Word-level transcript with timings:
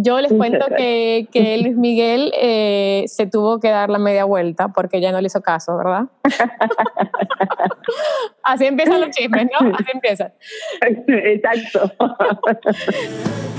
Yo 0.00 0.20
les 0.20 0.32
cuento 0.32 0.64
que, 0.76 1.26
que 1.32 1.58
Luis 1.58 1.76
Miguel 1.76 2.32
eh, 2.40 3.02
se 3.08 3.26
tuvo 3.26 3.58
que 3.58 3.68
dar 3.68 3.90
la 3.90 3.98
media 3.98 4.24
vuelta 4.24 4.68
porque 4.68 5.00
ya 5.00 5.10
no 5.10 5.20
le 5.20 5.26
hizo 5.26 5.40
caso, 5.40 5.76
¿verdad? 5.76 6.04
Así 8.44 8.66
empiezan 8.66 9.00
los 9.00 9.10
chismes, 9.10 9.46
¿no? 9.46 9.74
Así 9.74 9.90
empiezan. 9.92 10.32
Exacto. 11.08 11.92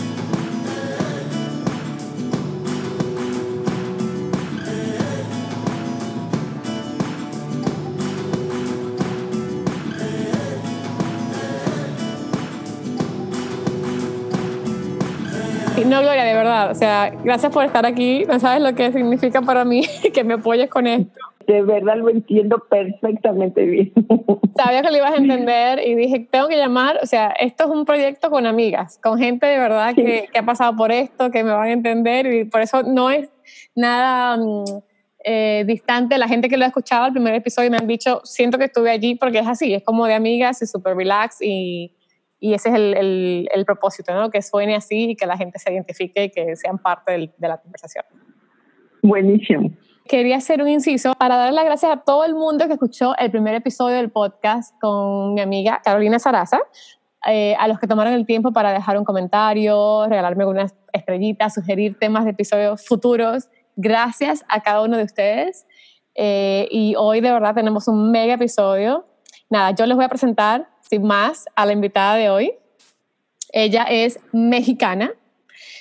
No, 15.89 16.01
Gloria, 16.01 16.23
de 16.23 16.33
verdad. 16.35 16.71
O 16.71 16.75
sea, 16.75 17.11
gracias 17.23 17.51
por 17.51 17.65
estar 17.65 17.85
aquí. 17.85 18.23
No 18.27 18.39
sabes 18.39 18.61
lo 18.61 18.75
que 18.75 18.91
significa 18.91 19.41
para 19.41 19.65
mí 19.65 19.83
que 20.13 20.23
me 20.23 20.35
apoyes 20.35 20.69
con 20.69 20.85
esto. 20.85 21.19
De 21.47 21.63
verdad 21.63 21.97
lo 21.97 22.09
entiendo 22.09 22.63
perfectamente 22.69 23.65
bien. 23.65 23.91
Sabía 24.55 24.83
que 24.83 24.91
lo 24.91 24.97
ibas 24.97 25.13
a 25.13 25.17
entender 25.17 25.79
y 25.85 25.95
dije, 25.95 26.27
tengo 26.29 26.47
que 26.47 26.57
llamar. 26.57 26.99
O 27.01 27.07
sea, 27.07 27.29
esto 27.39 27.63
es 27.63 27.69
un 27.71 27.85
proyecto 27.85 28.29
con 28.29 28.45
amigas, 28.45 28.99
con 29.01 29.17
gente 29.17 29.47
de 29.47 29.57
verdad 29.57 29.95
que, 29.95 30.29
que, 30.31 30.39
ha 30.39 30.45
pasado 30.45 30.75
por 30.75 30.91
esto, 30.91 31.31
que 31.31 31.43
me 31.43 31.51
van 31.51 31.69
a 31.69 31.71
entender 31.71 32.31
y 32.31 32.43
por 32.45 32.61
eso 32.61 32.83
no 32.83 33.09
es 33.09 33.29
nada 33.73 34.37
mm, 34.37 34.63
eh, 35.23 35.63
distante. 35.65 36.19
La 36.19 36.27
gente 36.27 36.49
que 36.49 36.57
lo 36.57 36.65
ha 36.65 36.67
escuchado 36.67 37.07
el 37.07 37.13
primer 37.13 37.33
episodio 37.33 37.71
me 37.71 37.77
han 37.77 37.87
dicho, 37.87 38.21
siento 38.25 38.59
que 38.59 38.65
estuve 38.65 38.91
allí 38.91 39.15
porque 39.15 39.39
es 39.39 39.47
así, 39.47 39.73
es 39.73 39.83
como 39.83 40.05
de 40.05 40.13
amigas 40.13 40.61
y 40.61 40.67
súper 40.67 40.95
relax 40.95 41.41
y 41.41 41.95
y 42.39 42.53
ese 42.53 42.69
es 42.69 42.75
el, 42.75 43.49
el, 43.53 43.65
propósito, 43.65 44.13
¿no? 44.13 44.29
Que 44.29 44.41
suene 44.41 44.75
así 44.75 45.11
y 45.11 45.15
que 45.15 45.25
la 45.25 45.37
gente 45.37 45.59
se 45.59 45.73
identifique 45.73 46.25
y 46.25 46.29
que 46.29 46.55
sean 46.55 46.77
parte 46.77 47.31
de 47.37 47.47
la 47.47 47.57
conversación. 47.57 48.05
Buenísimo. 49.01 49.71
Quería 50.07 50.37
hacer 50.37 50.61
un 50.61 50.69
inciso 50.69 51.13
para 51.13 51.35
dar 51.35 51.53
las 51.53 51.65
gracias 51.65 51.91
a 51.91 51.97
todo 51.97 52.25
el 52.25 52.33
mundo 52.33 52.65
que 52.67 52.73
escuchó 52.73 53.15
el 53.17 53.29
primer 53.29 53.53
episodio 53.55 53.97
del 53.97 54.09
podcast 54.09 54.73
con 54.81 55.35
mi 55.35 55.41
amiga 55.41 55.81
Carolina 55.83 56.17
Saraza, 56.17 56.59
eh, 57.27 57.55
a 57.59 57.67
los 57.67 57.77
que 57.77 57.87
tomaron 57.87 58.13
el 58.13 58.25
tiempo 58.25 58.51
para 58.51 58.71
dejar 58.71 58.97
un 58.97 59.03
comentario, 59.03 60.07
regalarme 60.07 60.45
unas 60.45 60.73
estrellitas, 60.93 61.53
sugerir 61.53 61.99
temas 61.99 62.23
de 62.23 62.31
episodios 62.31 62.87
futuros. 62.87 63.49
Gracias 63.75 64.43
a 64.47 64.61
cada 64.61 64.81
uno 64.81 64.97
de 64.97 65.03
ustedes. 65.03 65.67
Eh, 66.15 66.67
y 66.71 66.95
hoy 66.97 67.21
de 67.21 67.31
verdad 67.31 67.53
tenemos 67.53 67.87
un 67.87 68.09
mega 68.09 68.33
episodio. 68.33 69.05
Nada, 69.49 69.71
yo 69.71 69.85
les 69.85 69.95
voy 69.95 70.05
a 70.05 70.09
presentar 70.09 70.69
sin 70.89 71.03
más, 71.03 71.45
a 71.55 71.65
la 71.65 71.73
invitada 71.73 72.15
de 72.15 72.29
hoy. 72.29 72.53
Ella 73.51 73.83
es 73.83 74.19
mexicana. 74.31 75.11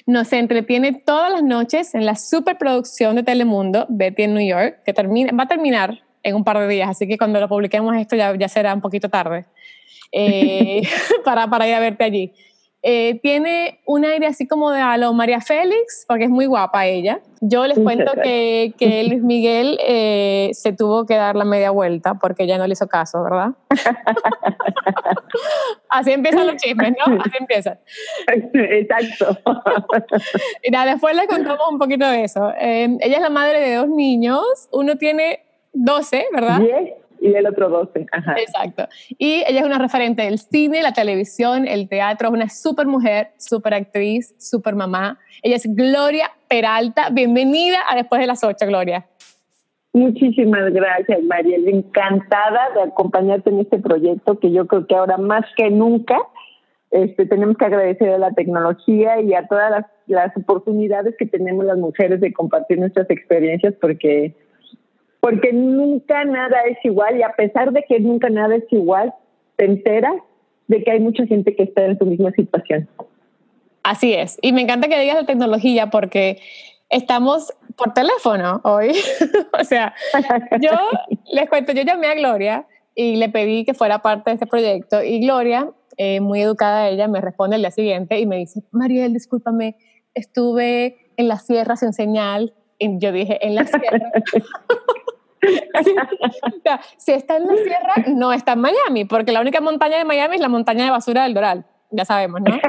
Nos 0.06 0.32
entretiene 0.32 0.92
todas 0.92 1.30
las 1.30 1.42
noches 1.42 1.94
en 1.94 2.06
la 2.06 2.14
superproducción 2.14 3.16
de 3.16 3.22
Telemundo, 3.22 3.86
Betty 3.88 4.22
en 4.22 4.34
New 4.34 4.46
York, 4.46 4.82
que 4.84 4.92
termina, 4.92 5.32
va 5.36 5.44
a 5.44 5.48
terminar 5.48 6.02
en 6.22 6.34
un 6.34 6.44
par 6.44 6.58
de 6.58 6.68
días, 6.68 6.88
así 6.88 7.06
que 7.06 7.16
cuando 7.16 7.40
lo 7.40 7.48
publiquemos 7.48 7.96
esto 7.96 8.16
ya, 8.16 8.34
ya 8.36 8.48
será 8.48 8.74
un 8.74 8.80
poquito 8.80 9.08
tarde 9.08 9.46
eh, 10.12 10.82
para, 11.24 11.48
para 11.48 11.68
ir 11.68 11.74
a 11.74 11.80
verte 11.80 12.04
allí. 12.04 12.32
Eh, 12.82 13.18
tiene 13.22 13.80
un 13.86 14.04
aire 14.04 14.28
así 14.28 14.46
como 14.46 14.70
de 14.70 14.80
a 14.80 14.96
lo 14.96 15.12
María 15.12 15.40
Félix, 15.40 16.04
porque 16.06 16.24
es 16.24 16.30
muy 16.30 16.46
guapa 16.46 16.86
ella. 16.86 17.20
Yo 17.40 17.66
les 17.66 17.78
cuento 17.78 18.12
que, 18.22 18.72
que 18.78 19.02
Luis 19.04 19.22
Miguel 19.22 19.78
eh, 19.84 20.50
se 20.52 20.72
tuvo 20.72 21.04
que 21.04 21.16
dar 21.16 21.34
la 21.34 21.44
media 21.44 21.70
vuelta 21.70 22.14
porque 22.14 22.46
ya 22.46 22.56
no 22.56 22.66
le 22.66 22.74
hizo 22.74 22.86
caso, 22.86 23.22
¿verdad? 23.24 23.50
así 25.88 26.12
empiezan 26.12 26.46
los 26.46 26.56
chismes, 26.56 26.94
¿no? 27.04 27.20
Así 27.20 27.36
empiezan. 27.40 27.78
Exacto. 28.28 29.36
nada, 30.70 30.92
después 30.92 31.16
les 31.16 31.26
contamos 31.26 31.66
un 31.70 31.78
poquito 31.78 32.06
de 32.06 32.24
eso. 32.24 32.52
Eh, 32.60 32.96
ella 33.00 33.16
es 33.16 33.22
la 33.22 33.30
madre 33.30 33.60
de 33.60 33.74
dos 33.74 33.88
niños, 33.88 34.68
uno 34.70 34.96
tiene 34.96 35.40
12, 35.72 36.26
¿verdad? 36.32 36.60
Y 37.20 37.34
el 37.34 37.46
otro 37.46 37.68
12. 37.68 38.06
Exacto. 38.36 38.88
Y 39.18 39.44
ella 39.46 39.60
es 39.60 39.66
una 39.66 39.78
referente 39.78 40.22
del 40.22 40.38
cine, 40.38 40.82
la 40.82 40.92
televisión, 40.92 41.66
el 41.66 41.88
teatro, 41.88 42.28
es 42.28 42.34
una 42.34 42.48
súper 42.48 42.86
mujer, 42.86 43.28
súper 43.38 43.74
actriz, 43.74 44.34
súper 44.38 44.74
mamá. 44.74 45.18
Ella 45.42 45.56
es 45.56 45.66
Gloria 45.74 46.30
Peralta. 46.48 47.10
Bienvenida 47.10 47.78
a 47.88 47.96
Después 47.96 48.20
de 48.20 48.26
las 48.26 48.42
8, 48.44 48.66
Gloria. 48.66 49.06
Muchísimas 49.92 50.72
gracias, 50.72 51.22
Mariel. 51.24 51.68
Encantada 51.68 52.70
de 52.74 52.82
acompañarte 52.82 53.50
en 53.50 53.60
este 53.60 53.78
proyecto 53.78 54.38
que 54.38 54.52
yo 54.52 54.66
creo 54.66 54.86
que 54.86 54.94
ahora 54.94 55.16
más 55.16 55.44
que 55.56 55.70
nunca 55.70 56.18
este, 56.90 57.26
tenemos 57.26 57.56
que 57.56 57.64
agradecer 57.64 58.10
a 58.10 58.18
la 58.18 58.32
tecnología 58.32 59.20
y 59.20 59.34
a 59.34 59.46
todas 59.46 59.70
las, 59.70 59.86
las 60.06 60.36
oportunidades 60.36 61.14
que 61.18 61.26
tenemos 61.26 61.64
las 61.64 61.78
mujeres 61.78 62.20
de 62.20 62.32
compartir 62.32 62.78
nuestras 62.78 63.10
experiencias 63.10 63.74
porque 63.80 64.34
porque 65.20 65.52
nunca 65.52 66.24
nada 66.24 66.62
es 66.68 66.78
igual 66.84 67.16
y 67.16 67.22
a 67.22 67.32
pesar 67.32 67.72
de 67.72 67.82
que 67.82 68.00
nunca 68.00 68.30
nada 68.30 68.56
es 68.56 68.64
igual, 68.70 69.12
te 69.56 69.64
enteras 69.64 70.14
de 70.68 70.84
que 70.84 70.90
hay 70.90 71.00
mucha 71.00 71.26
gente 71.26 71.56
que 71.56 71.64
está 71.64 71.84
en 71.84 71.98
tu 71.98 72.06
misma 72.06 72.30
situación. 72.32 72.88
Así 73.82 74.14
es. 74.14 74.38
Y 74.42 74.52
me 74.52 74.62
encanta 74.62 74.88
que 74.88 75.00
digas 75.00 75.16
la 75.16 75.26
tecnología 75.26 75.88
porque 75.90 76.40
estamos 76.90 77.52
por 77.76 77.94
teléfono 77.94 78.60
hoy. 78.64 78.92
o 79.58 79.64
sea, 79.64 79.94
yo 80.60 80.70
les 81.32 81.48
cuento, 81.48 81.72
yo 81.72 81.82
llamé 81.82 82.08
a 82.08 82.14
Gloria 82.14 82.66
y 82.94 83.16
le 83.16 83.28
pedí 83.28 83.64
que 83.64 83.74
fuera 83.74 84.00
parte 84.00 84.30
de 84.30 84.34
este 84.34 84.46
proyecto 84.46 85.02
y 85.02 85.20
Gloria, 85.20 85.70
eh, 85.96 86.20
muy 86.20 86.42
educada 86.42 86.88
ella, 86.88 87.08
me 87.08 87.20
responde 87.20 87.56
el 87.56 87.62
día 87.62 87.70
siguiente 87.70 88.20
y 88.20 88.26
me 88.26 88.36
dice, 88.36 88.62
Mariel, 88.70 89.12
discúlpame, 89.12 89.76
estuve 90.14 90.96
en 91.16 91.28
la 91.28 91.38
sierra 91.38 91.76
sin 91.76 91.92
señal. 91.92 92.54
Y 92.78 92.98
yo 92.98 93.10
dije, 93.10 93.44
en 93.44 93.56
la 93.56 93.66
sierra. 93.66 94.12
si 96.96 97.12
está 97.12 97.36
en 97.36 97.46
la 97.46 97.56
sierra, 97.56 97.94
no 98.08 98.32
está 98.32 98.52
en 98.52 98.60
Miami, 98.60 99.04
porque 99.04 99.32
la 99.32 99.40
única 99.40 99.60
montaña 99.60 99.98
de 99.98 100.04
Miami 100.04 100.36
es 100.36 100.40
la 100.40 100.48
montaña 100.48 100.84
de 100.84 100.90
basura 100.90 101.24
del 101.24 101.34
Doral. 101.34 101.64
Ya 101.90 102.04
sabemos, 102.04 102.40
¿no? 102.42 102.58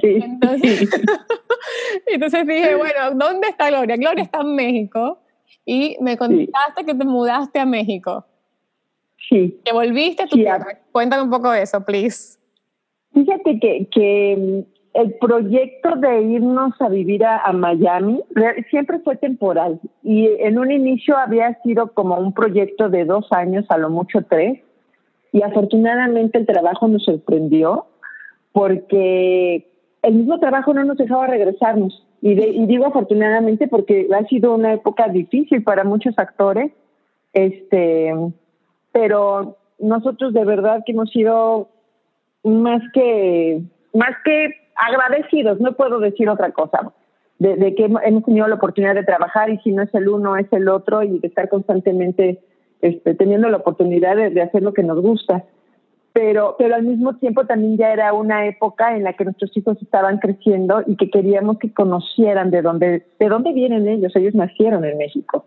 Entonces, 0.00 0.88
entonces 2.06 2.46
dije, 2.46 2.76
bueno, 2.76 3.10
¿dónde 3.14 3.48
está 3.48 3.68
Gloria? 3.68 3.96
Gloria 3.96 4.22
está 4.22 4.40
en 4.40 4.54
México 4.54 5.18
y 5.64 5.96
me 6.00 6.16
contaste 6.16 6.84
que 6.86 6.94
te 6.94 7.04
mudaste 7.04 7.58
a 7.58 7.66
México. 7.66 8.24
Sí. 9.28 9.60
Que 9.64 9.72
volviste 9.72 10.22
a 10.22 10.26
tu 10.26 10.36
tierra. 10.36 10.78
Cuéntame 10.92 11.22
un 11.22 11.30
poco 11.30 11.50
de 11.50 11.62
eso, 11.62 11.84
please. 11.84 12.38
Fíjate 13.12 13.58
que, 13.58 13.88
que 13.90 14.64
el 14.94 15.14
proyecto 15.14 15.96
de 15.96 16.22
irnos 16.22 16.72
a 16.80 16.88
vivir 16.88 17.24
a, 17.24 17.52
Miami 17.52 18.22
siempre 18.70 18.98
fue 19.00 19.16
temporal 19.16 19.80
y 20.02 20.26
en 20.40 20.58
un 20.58 20.70
inicio 20.70 21.16
había 21.16 21.54
sido 21.62 21.92
como 21.92 22.16
un 22.16 22.32
proyecto 22.32 22.88
de 22.88 23.04
dos 23.04 23.26
años, 23.30 23.64
a 23.68 23.78
lo 23.78 23.90
mucho 23.90 24.22
tres, 24.28 24.60
y 25.32 25.42
afortunadamente 25.42 26.38
el 26.38 26.46
trabajo 26.46 26.88
nos 26.88 27.04
sorprendió 27.04 27.86
porque 28.52 29.68
el 30.02 30.14
mismo 30.14 30.38
trabajo 30.38 30.72
no 30.72 30.84
nos 30.84 30.96
dejaba 30.96 31.26
regresarnos. 31.26 32.04
Y, 32.20 32.32
y 32.32 32.66
digo 32.66 32.86
afortunadamente 32.86 33.68
porque 33.68 34.08
ha 34.12 34.24
sido 34.26 34.54
una 34.54 34.72
época 34.72 35.08
difícil 35.08 35.62
para 35.62 35.84
muchos 35.84 36.18
actores, 36.18 36.72
este, 37.32 38.12
pero 38.90 39.56
nosotros 39.78 40.32
de 40.32 40.44
verdad 40.44 40.82
que 40.84 40.92
hemos 40.92 41.10
sido 41.10 41.68
más 42.42 42.82
que 42.92 43.62
más 43.94 44.10
que 44.24 44.50
agradecidos, 44.78 45.60
no 45.60 45.72
puedo 45.72 45.98
decir 45.98 46.28
otra 46.28 46.52
cosa, 46.52 46.92
de, 47.38 47.74
que 47.74 47.84
hemos 47.84 48.24
tenido 48.24 48.48
la 48.48 48.56
oportunidad 48.56 48.94
de 48.94 49.04
trabajar 49.04 49.50
y 49.50 49.58
si 49.58 49.72
no 49.72 49.82
es 49.82 49.94
el 49.94 50.08
uno, 50.08 50.36
es 50.36 50.52
el 50.52 50.68
otro 50.68 51.02
y 51.02 51.18
de 51.18 51.28
estar 51.28 51.48
constantemente 51.48 52.40
este, 52.80 53.14
teniendo 53.14 53.48
la 53.48 53.58
oportunidad 53.58 54.16
de, 54.16 54.40
hacer 54.40 54.62
lo 54.62 54.72
que 54.72 54.82
nos 54.82 55.00
gusta. 55.00 55.44
Pero, 56.12 56.56
pero 56.58 56.74
al 56.74 56.82
mismo 56.82 57.16
tiempo 57.16 57.44
también 57.44 57.76
ya 57.76 57.92
era 57.92 58.12
una 58.12 58.46
época 58.46 58.96
en 58.96 59.04
la 59.04 59.12
que 59.12 59.24
nuestros 59.24 59.56
hijos 59.56 59.80
estaban 59.80 60.18
creciendo 60.18 60.82
y 60.86 60.96
que 60.96 61.10
queríamos 61.10 61.58
que 61.58 61.72
conocieran 61.72 62.50
de 62.50 62.62
dónde, 62.62 63.06
de 63.20 63.28
dónde 63.28 63.52
vienen 63.52 63.86
ellos. 63.86 64.16
Ellos 64.16 64.34
nacieron 64.34 64.84
en 64.84 64.98
México. 64.98 65.44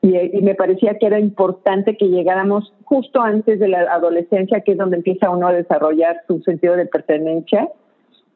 Y, 0.00 0.16
y, 0.16 0.42
me 0.42 0.54
parecía 0.54 0.98
que 0.98 1.06
era 1.06 1.18
importante 1.18 1.96
que 1.96 2.08
llegáramos 2.08 2.72
justo 2.84 3.20
antes 3.20 3.58
de 3.58 3.68
la 3.68 3.80
adolescencia, 3.82 4.60
que 4.60 4.72
es 4.72 4.78
donde 4.78 4.96
empieza 4.96 5.30
uno 5.30 5.48
a 5.48 5.52
desarrollar 5.52 6.20
su 6.26 6.40
sentido 6.42 6.76
de 6.76 6.86
pertenencia, 6.86 7.68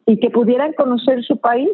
y 0.06 0.18
que 0.18 0.30
pudieran 0.30 0.72
conocer 0.72 1.22
su 1.24 1.36
país. 1.36 1.70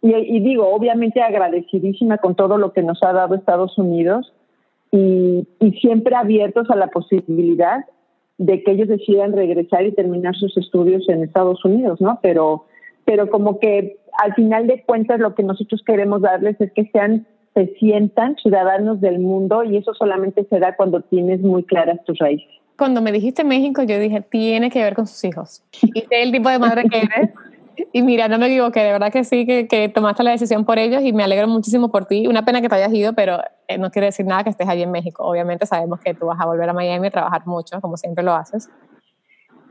Y, 0.00 0.40
digo, 0.40 0.68
obviamente 0.68 1.22
agradecidísima 1.22 2.18
con 2.18 2.34
todo 2.34 2.58
lo 2.58 2.72
que 2.72 2.82
nos 2.82 3.00
ha 3.04 3.12
dado 3.12 3.36
Estados 3.36 3.78
Unidos 3.78 4.32
y, 4.90 5.46
siempre 5.80 6.16
abiertos 6.16 6.68
a 6.70 6.76
la 6.76 6.88
posibilidad 6.88 7.84
de 8.38 8.64
que 8.64 8.72
ellos 8.72 8.88
decidan 8.88 9.32
regresar 9.32 9.86
y 9.86 9.92
terminar 9.92 10.34
sus 10.34 10.56
estudios 10.56 11.08
en 11.08 11.22
Estados 11.22 11.64
Unidos, 11.64 12.00
¿no? 12.00 12.18
Pero, 12.20 12.66
pero 13.04 13.30
como 13.30 13.60
que 13.60 13.96
al 14.18 14.34
final 14.34 14.66
de 14.66 14.82
cuentas 14.82 15.20
lo 15.20 15.34
que 15.34 15.44
nosotros 15.44 15.82
queremos 15.86 16.20
darles 16.22 16.60
es 16.60 16.72
que 16.72 16.90
sean, 16.92 17.26
se 17.54 17.68
sientan 17.78 18.36
ciudadanos 18.36 19.00
del 19.00 19.20
mundo 19.20 19.62
y 19.62 19.76
eso 19.76 19.94
solamente 19.94 20.44
se 20.44 20.58
da 20.58 20.74
cuando 20.74 21.00
tienes 21.02 21.40
muy 21.40 21.62
claras 21.62 22.02
tus 22.04 22.18
raíces. 22.18 22.48
Cuando 22.76 23.00
me 23.00 23.12
dijiste 23.12 23.44
México, 23.44 23.84
yo 23.84 23.98
dije, 24.00 24.20
tiene 24.20 24.70
que 24.70 24.82
ver 24.82 24.94
con 24.94 25.06
sus 25.06 25.22
hijos. 25.24 25.62
Y 25.82 26.00
sé 26.00 26.22
el 26.22 26.32
tipo 26.32 26.48
de 26.48 26.58
madre 26.58 26.84
que 26.88 26.98
eres. 26.98 27.30
Y 27.92 28.02
mira, 28.02 28.28
no 28.28 28.38
me 28.38 28.46
equivoqué, 28.46 28.80
de 28.80 28.92
verdad 28.92 29.12
que 29.12 29.24
sí, 29.24 29.46
que, 29.46 29.66
que, 29.66 29.88
tomaste 29.88 30.22
la 30.22 30.30
decisión 30.32 30.64
por 30.64 30.78
ellos 30.78 31.02
y 31.02 31.12
me 31.12 31.24
alegro 31.24 31.48
muchísimo 31.48 31.90
por 31.90 32.06
ti. 32.06 32.26
Una 32.26 32.44
pena 32.44 32.60
que 32.60 32.68
te 32.68 32.74
hayas 32.74 32.92
ido, 32.92 33.12
pero 33.14 33.38
eh, 33.68 33.78
no 33.78 33.90
quiere 33.90 34.06
decir 34.06 34.26
nada 34.26 34.44
que 34.44 34.50
estés 34.50 34.68
allí 34.68 34.82
en 34.82 34.90
México. 34.90 35.24
Obviamente 35.24 35.66
sabemos 35.66 36.00
que 36.00 36.14
tú 36.14 36.26
vas 36.26 36.40
a 36.40 36.46
volver 36.46 36.68
a 36.68 36.72
Miami 36.72 37.08
a 37.08 37.10
trabajar 37.10 37.46
mucho, 37.46 37.80
como 37.80 37.96
siempre 37.96 38.22
lo 38.22 38.34
haces. 38.34 38.68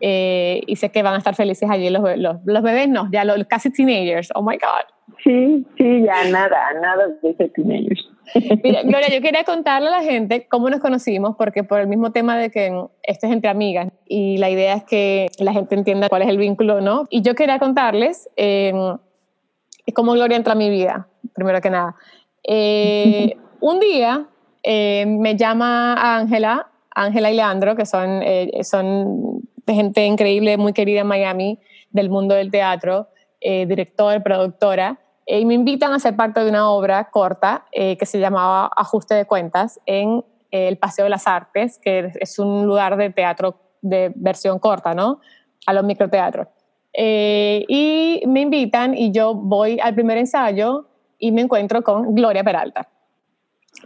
Eh, 0.04 0.62
y 0.66 0.76
sé 0.78 0.90
que 0.90 1.04
van 1.04 1.14
a 1.14 1.20
estar 1.20 1.36
felices 1.36 1.70
allí 1.70 1.90
los, 1.92 2.02
los, 2.18 2.38
los 2.44 2.64
bebés, 2.64 2.90
no, 2.90 3.08
ya 3.12 3.24
los 3.24 3.46
casi 3.46 3.72
teenagers. 3.72 4.30
Oh 4.34 4.42
my 4.42 4.58
God. 4.58 5.16
Sí, 5.24 5.64
sí, 5.78 6.04
ya 6.04 6.30
nada, 6.30 6.74
nada 6.82 7.08
de 7.22 7.34
teenagers. 7.50 8.10
Mira, 8.64 8.82
Gloria, 8.82 9.10
yo 9.10 9.22
quería 9.22 9.44
contarle 9.44 9.90
a 9.90 9.92
la 9.92 10.04
gente 10.04 10.48
cómo 10.50 10.70
nos 10.70 10.80
conocimos, 10.80 11.36
porque 11.38 11.64
por 11.64 11.80
el 11.80 11.88
mismo 11.88 12.12
tema 12.12 12.38
de 12.38 12.50
que 12.50 12.68
esto 13.04 13.28
es 13.28 13.34
entre 13.34 13.50
amigas 13.50 13.90
y 14.08 14.38
la 14.38 14.50
idea 14.50 14.74
es 14.74 14.84
que 14.86 15.28
la 15.40 15.54
gente 15.54 15.76
entienda 15.76 16.10
cuál 16.10 16.24
es 16.24 16.30
el 16.30 16.38
vínculo, 16.38 16.82
¿no? 16.82 17.06
Y 17.10 17.22
yo 17.22 17.36
quería 17.36 17.60
contarles 17.60 18.30
eh, 18.38 18.74
cómo 19.94 20.14
Gloria 20.14 20.38
entra 20.38 20.54
a 20.54 20.56
mi 20.56 20.70
vida, 20.70 21.08
primero 21.34 21.62
que 21.62 21.70
nada. 21.70 21.96
Eh, 22.44 23.36
un 23.60 23.80
día 23.80 24.26
eh, 24.64 25.06
me 25.06 25.36
llama 25.36 26.18
Ángela, 26.18 26.68
Ángela 26.94 27.32
y 27.32 27.36
Leandro, 27.36 27.76
que 27.76 27.86
son, 27.86 28.22
eh, 28.24 28.64
son 28.64 29.42
gente 29.68 30.06
increíble, 30.06 30.58
muy 30.58 30.74
querida 30.74 31.02
en 31.02 31.08
Miami, 31.08 31.60
del 31.90 32.10
mundo 32.10 32.36
del 32.36 32.52
teatro, 32.52 33.08
director, 33.42 34.22
productora, 34.22 35.00
eh, 35.26 35.40
y 35.40 35.46
me 35.46 35.54
invitan 35.54 35.94
a 35.94 36.00
ser 36.00 36.16
parte 36.16 36.44
de 36.44 36.50
una 36.50 36.70
obra 36.70 37.10
corta 37.10 37.66
eh, 37.72 37.98
que 37.98 38.06
se 38.06 38.20
llamaba 38.20 38.70
Ajuste 38.76 39.16
de 39.16 39.26
Cuentas 39.26 39.80
en 39.86 40.26
eh, 40.52 40.68
el 40.68 40.78
Paseo 40.78 41.06
de 41.06 41.10
las 41.10 41.28
Artes, 41.28 41.80
que 41.82 42.12
es 42.20 42.40
un 42.40 42.66
lugar 42.66 42.98
de 42.98 43.12
teatro 43.12 43.56
de 43.82 44.12
versión 44.16 44.60
corta, 44.60 44.94
¿no? 44.94 45.22
A 45.66 45.74
los 45.74 45.84
microteatros. 45.84 46.48
y 46.94 48.22
me 48.28 48.42
invitan 48.42 48.94
y 48.94 49.12
yo 49.12 49.34
voy 49.34 49.80
al 49.80 49.94
primer 49.94 50.18
ensayo 50.18 50.88
y 51.18 51.32
me 51.32 51.42
encuentro 51.42 51.82
con 51.82 52.14
Gloria 52.14 52.44
Peralta. 52.44 52.90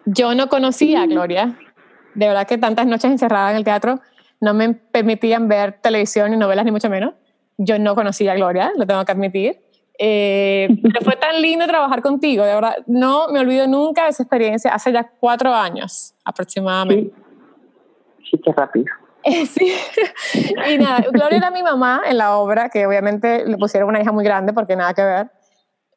Yo 0.05 0.33
no 0.33 0.49
conocía 0.49 1.03
a 1.03 1.05
Gloria, 1.05 1.59
de 2.15 2.27
verdad 2.27 2.47
que 2.47 2.57
tantas 2.57 2.87
noches 2.87 3.11
encerrada 3.11 3.51
en 3.51 3.57
el 3.57 3.63
teatro 3.63 3.99
no 4.45 4.53
me 4.53 4.73
permitían 4.75 5.47
ver 5.47 5.79
televisión 5.81 6.29
ni 6.29 6.37
novelas, 6.37 6.63
ni 6.65 6.71
mucho 6.71 6.87
menos. 6.87 7.15
Yo 7.57 7.79
no 7.79 7.95
conocía 7.95 8.33
a 8.33 8.35
Gloria, 8.35 8.71
lo 8.77 8.85
tengo 8.85 9.03
que 9.03 9.11
admitir. 9.11 9.59
Eh, 9.97 10.67
pero 10.83 11.01
fue 11.03 11.15
tan 11.15 11.41
lindo 11.41 11.65
trabajar 11.65 12.03
contigo, 12.03 12.45
de 12.45 12.53
verdad. 12.53 12.75
No 12.85 13.29
me 13.29 13.39
olvido 13.39 13.67
nunca 13.67 14.03
de 14.03 14.09
esa 14.09 14.21
experiencia, 14.21 14.71
hace 14.71 14.91
ya 14.93 15.09
cuatro 15.19 15.51
años 15.51 16.13
aproximadamente. 16.23 17.11
Sí, 18.19 18.25
sí 18.31 18.41
qué 18.43 18.51
rápido. 18.51 18.85
sí. 19.49 19.73
y 20.69 20.77
nada, 20.77 21.03
Gloria 21.11 21.37
era 21.37 21.49
mi 21.49 21.63
mamá 21.63 22.03
en 22.05 22.19
la 22.19 22.37
obra, 22.37 22.69
que 22.69 22.85
obviamente 22.85 23.47
le 23.47 23.57
pusieron 23.57 23.89
una 23.89 23.99
hija 23.99 24.11
muy 24.11 24.23
grande 24.23 24.53
porque 24.53 24.75
nada 24.75 24.93
que 24.93 25.03
ver. 25.03 25.31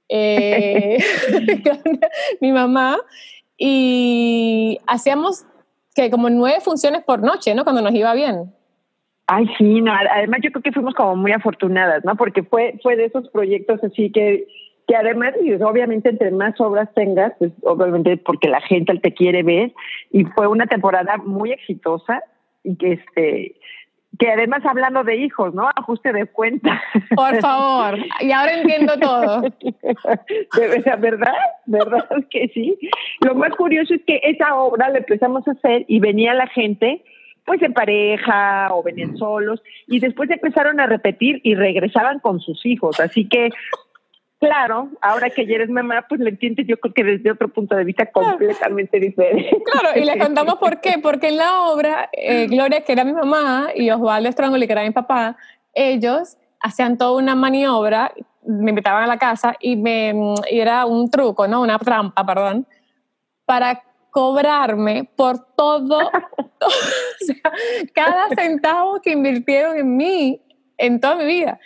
Eh, 0.08 1.04
mi 2.40 2.50
mamá. 2.52 2.98
Y 3.58 4.78
hacíamos 4.86 5.44
que 6.02 6.10
como 6.10 6.30
nueve 6.30 6.60
funciones 6.60 7.02
por 7.04 7.20
noche, 7.22 7.54
¿no? 7.54 7.64
Cuando 7.64 7.82
nos 7.82 7.92
iba 7.92 8.14
bien. 8.14 8.52
Ay, 9.26 9.46
sí, 9.58 9.82
no, 9.82 9.92
además 9.92 10.40
yo 10.42 10.50
creo 10.50 10.62
que 10.62 10.72
fuimos 10.72 10.94
como 10.94 11.14
muy 11.16 11.32
afortunadas, 11.32 12.02
¿no? 12.04 12.16
Porque 12.16 12.42
fue, 12.42 12.78
fue 12.82 12.96
de 12.96 13.04
esos 13.06 13.28
proyectos 13.28 13.82
así 13.84 14.10
que, 14.10 14.46
que 14.86 14.96
además, 14.96 15.34
obviamente 15.60 16.08
entre 16.08 16.30
más 16.30 16.58
obras 16.60 16.88
tengas, 16.94 17.34
pues 17.38 17.52
obviamente 17.62 18.16
porque 18.16 18.48
la 18.48 18.62
gente 18.62 18.98
te 18.98 19.12
quiere 19.12 19.42
ver, 19.42 19.72
y 20.10 20.24
fue 20.24 20.46
una 20.46 20.66
temporada 20.66 21.18
muy 21.18 21.52
exitosa, 21.52 22.22
y 22.64 22.76
que 22.76 22.92
este, 22.92 23.57
que 24.18 24.30
además 24.30 24.64
hablando 24.64 25.04
de 25.04 25.16
hijos, 25.16 25.54
¿no? 25.54 25.68
Ajuste 25.74 26.12
de 26.12 26.26
cuenta. 26.26 26.82
Por 27.14 27.40
favor, 27.40 27.98
y 28.20 28.32
ahora 28.32 28.60
entiendo 28.60 28.98
todo. 28.98 29.42
¿Verdad? 30.56 30.98
¿Verdad? 30.98 31.34
¿Verdad 31.66 32.24
que 32.30 32.48
sí? 32.54 32.78
Lo 33.20 33.34
más 33.34 33.50
curioso 33.54 33.94
es 33.94 34.02
que 34.06 34.20
esa 34.24 34.56
obra 34.56 34.88
la 34.88 34.98
empezamos 34.98 35.46
a 35.46 35.52
hacer 35.52 35.84
y 35.88 36.00
venía 36.00 36.34
la 36.34 36.46
gente 36.48 37.02
pues 37.48 37.62
en 37.62 37.72
pareja 37.72 38.68
o 38.72 38.82
venían 38.82 39.16
solos 39.16 39.62
y 39.86 40.00
después 40.00 40.28
empezaron 40.28 40.80
a 40.80 40.86
repetir 40.86 41.40
y 41.42 41.54
regresaban 41.54 42.18
con 42.18 42.40
sus 42.40 42.64
hijos. 42.66 43.00
Así 43.00 43.26
que, 43.26 43.48
claro, 44.38 44.88
ahora 45.00 45.30
que 45.30 45.46
ya 45.46 45.56
eres 45.56 45.70
mamá, 45.70 46.04
pues 46.08 46.20
lo 46.20 46.28
entiendes 46.28 46.66
yo 46.66 46.78
creo 46.78 46.94
que 46.94 47.04
desde 47.04 47.30
otro 47.30 47.48
punto 47.48 47.76
de 47.76 47.84
vista 47.84 48.06
completamente 48.06 48.98
diferente. 49.00 49.62
Claro, 49.64 49.98
y 49.98 50.04
le 50.04 50.18
contamos 50.18 50.56
por 50.56 50.80
qué, 50.80 50.98
porque 51.02 51.28
en 51.28 51.36
la 51.36 51.62
obra, 51.62 52.08
eh, 52.12 52.46
Gloria, 52.46 52.82
que 52.82 52.92
era 52.92 53.04
mi 53.04 53.12
mamá, 53.12 53.68
y 53.74 53.90
Osvaldo 53.90 54.30
Strongoli, 54.30 54.66
que 54.66 54.72
era 54.72 54.82
mi 54.82 54.90
papá, 54.90 55.36
ellos 55.74 56.36
hacían 56.60 56.98
toda 56.98 57.18
una 57.20 57.34
maniobra, 57.34 58.12
me 58.44 58.70
invitaban 58.70 59.04
a 59.04 59.06
la 59.06 59.18
casa 59.18 59.54
y, 59.60 59.76
me, 59.76 60.14
y 60.50 60.60
era 60.60 60.86
un 60.86 61.10
truco, 61.10 61.46
¿no? 61.46 61.60
Una 61.60 61.78
trampa, 61.78 62.24
perdón, 62.24 62.66
para 63.44 63.82
cobrarme 64.10 65.08
por 65.16 65.54
todo, 65.54 65.98
o 66.60 66.70
sea, 67.20 67.52
cada 67.94 68.28
centavo 68.30 69.00
que 69.00 69.12
invirtieron 69.12 69.76
en 69.78 69.96
mí 69.96 70.42
en 70.76 71.00
toda 71.00 71.16
mi 71.16 71.26
vida. 71.26 71.60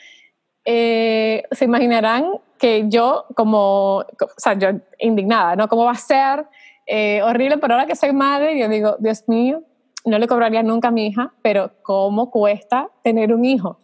Eh, 0.64 1.42
se 1.50 1.64
imaginarán 1.64 2.24
que 2.62 2.84
yo 2.88 3.24
como, 3.34 3.98
o 3.98 4.04
sea, 4.36 4.54
yo 4.54 4.68
indignada, 4.98 5.56
¿no? 5.56 5.66
¿Cómo 5.66 5.84
va 5.84 5.90
a 5.90 5.96
ser? 5.96 6.46
Eh, 6.86 7.20
horrible, 7.22 7.58
pero 7.58 7.74
ahora 7.74 7.86
que 7.86 7.96
soy 7.96 8.12
madre, 8.12 8.58
yo 8.58 8.68
digo, 8.68 8.96
Dios 9.00 9.28
mío, 9.28 9.62
no 10.04 10.18
le 10.18 10.28
cobraría 10.28 10.62
nunca 10.62 10.88
a 10.88 10.90
mi 10.92 11.08
hija, 11.08 11.32
pero 11.42 11.72
¿cómo 11.82 12.30
cuesta 12.30 12.88
tener 13.02 13.34
un 13.34 13.44
hijo? 13.44 13.78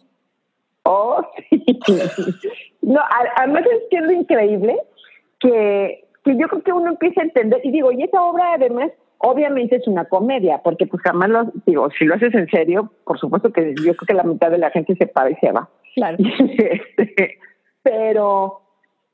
Oh, 0.83 1.21
sí. 1.49 1.77
No, 2.81 3.01
además 3.35 3.63
es 3.65 3.83
que 3.91 3.97
es 3.97 4.03
lo 4.03 4.11
increíble 4.11 4.79
que 5.39 6.09
que 6.23 6.37
yo 6.37 6.47
creo 6.47 6.63
que 6.63 6.73
uno 6.73 6.89
empieza 6.89 7.21
a 7.21 7.25
entender, 7.25 7.61
y 7.63 7.71
digo, 7.71 7.91
y 7.91 8.03
esa 8.03 8.21
obra 8.21 8.53
además 8.53 8.91
obviamente 9.19 9.75
es 9.75 9.87
una 9.87 10.05
comedia, 10.05 10.61
porque 10.63 10.87
pues 10.87 11.01
jamás 11.03 11.29
lo, 11.29 11.51
digo, 11.65 11.89
si 11.97 12.05
lo 12.05 12.15
haces 12.15 12.33
en 12.33 12.47
serio, 12.47 12.91
por 13.03 13.19
supuesto 13.19 13.51
que 13.51 13.73
yo 13.75 13.95
creo 13.95 14.07
que 14.07 14.13
la 14.13 14.23
mitad 14.23 14.49
de 14.49 14.57
la 14.57 14.71
gente 14.71 14.95
se 14.95 15.07
para 15.07 15.29
y 15.29 15.35
se 15.35 15.51
va. 15.51 15.69
Claro. 15.95 16.17
Este, 16.57 17.39
pero, 17.83 18.61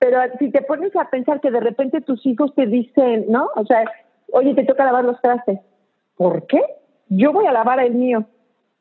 pero 0.05 0.19
si 0.37 0.51
te 0.51 0.61
pones 0.61 0.95
a 0.95 1.09
pensar 1.09 1.41
que 1.41 1.49
de 1.49 1.59
repente 1.59 1.99
tus 1.99 2.23
hijos 2.27 2.53
te 2.53 2.67
dicen, 2.67 3.25
¿no? 3.27 3.49
O 3.55 3.65
sea, 3.65 3.85
oye, 4.33 4.53
te 4.53 4.63
toca 4.63 4.85
lavar 4.85 5.03
los 5.03 5.19
trastes. 5.19 5.59
¿Por 6.15 6.45
qué? 6.45 6.61
Yo 7.09 7.33
voy 7.33 7.47
a 7.47 7.51
lavar 7.51 7.79
el 7.79 7.95
mío. 7.95 8.23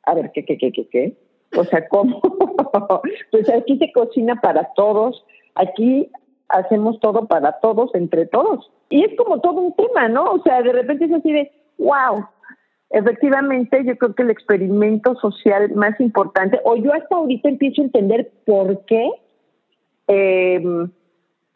A 0.03 0.13
ver, 0.13 0.33
¿qué, 0.35 0.45
qué, 0.45 0.59
qué, 0.59 0.71
qué, 0.71 0.87
qué? 0.87 1.17
O 1.57 1.65
sea, 1.65 1.89
¿cómo? 1.89 2.21
pues 3.31 3.49
aquí 3.49 3.79
se 3.79 3.91
cocina 3.93 4.39
para 4.39 4.69
todos. 4.75 5.25
Aquí 5.55 6.11
hacemos 6.49 7.01
todo 7.01 7.27
para 7.27 7.53
todos, 7.61 7.95
entre 7.95 8.27
todos. 8.27 8.71
Y 8.91 9.03
es 9.05 9.17
como 9.17 9.41
todo 9.41 9.63
un 9.63 9.73
tema, 9.77 10.09
¿no? 10.09 10.25
O 10.25 10.43
sea, 10.43 10.61
de 10.61 10.75
repente 10.75 11.07
es 11.07 11.13
así 11.13 11.33
de, 11.33 11.51
wow, 11.79 12.27
efectivamente 12.91 13.83
yo 13.87 13.97
creo 13.97 14.15
que 14.15 14.25
el 14.25 14.31
experimento 14.31 15.15
social 15.15 15.73
más 15.75 15.99
importante, 16.01 16.61
o 16.65 16.77
yo 16.77 16.93
hasta 16.93 17.17
ahorita 17.17 17.49
empiezo 17.49 17.81
a 17.81 17.87
entender 17.87 18.31
por 18.45 18.85
qué 18.85 19.11
em, 20.07 20.91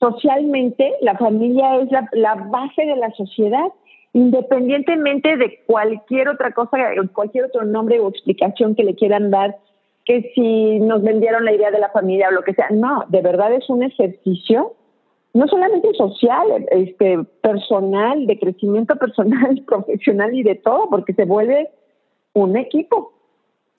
socialmente 0.00 0.94
la 1.00 1.16
familia 1.16 1.76
es 1.80 1.90
la, 1.90 2.08
la 2.12 2.34
base 2.34 2.84
de 2.84 2.96
la 2.96 3.10
sociedad, 3.12 3.66
independientemente 4.12 5.36
de 5.36 5.60
cualquier 5.66 6.28
otra 6.28 6.52
cosa, 6.52 6.78
cualquier 7.12 7.46
otro 7.46 7.64
nombre 7.64 8.00
o 8.00 8.08
explicación 8.08 8.74
que 8.74 8.84
le 8.84 8.94
quieran 8.94 9.30
dar 9.30 9.56
que 10.04 10.32
si 10.34 10.80
nos 10.80 11.02
vendieron 11.02 11.44
la 11.44 11.52
idea 11.52 11.70
de 11.70 11.78
la 11.78 11.90
familia 11.90 12.28
o 12.28 12.32
lo 12.32 12.42
que 12.42 12.54
sea. 12.54 12.68
No, 12.70 13.04
de 13.08 13.20
verdad 13.20 13.52
es 13.52 13.68
un 13.68 13.82
ejercicio 13.82 14.74
no 15.34 15.46
solamente 15.46 15.92
social, 15.94 16.66
este, 16.70 17.18
personal, 17.42 18.26
de 18.26 18.38
crecimiento 18.38 18.96
personal, 18.96 19.62
profesional 19.66 20.34
y 20.34 20.42
de 20.42 20.54
todo, 20.56 20.88
porque 20.88 21.12
se 21.12 21.26
vuelve 21.26 21.70
un 22.32 22.56
equipo. 22.56 23.12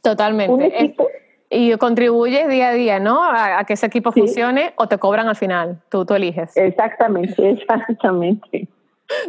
Totalmente. 0.02 0.54
Un 0.54 0.62
equipo. 0.62 1.08
Y 1.50 1.76
contribuyes 1.78 2.48
día 2.48 2.70
a 2.70 2.74
día, 2.74 3.00
¿no? 3.00 3.24
A, 3.24 3.64
que 3.66 3.74
ese 3.74 3.88
equipo 3.88 4.12
funcione 4.12 4.74
o 4.76 4.88
te 4.88 4.98
cobran 4.98 5.28
al 5.28 5.36
final. 5.36 5.82
Tú, 5.90 6.06
tú 6.06 6.14
eliges. 6.14 6.56
Exactamente, 6.56 7.50
exactamente. 7.52 8.68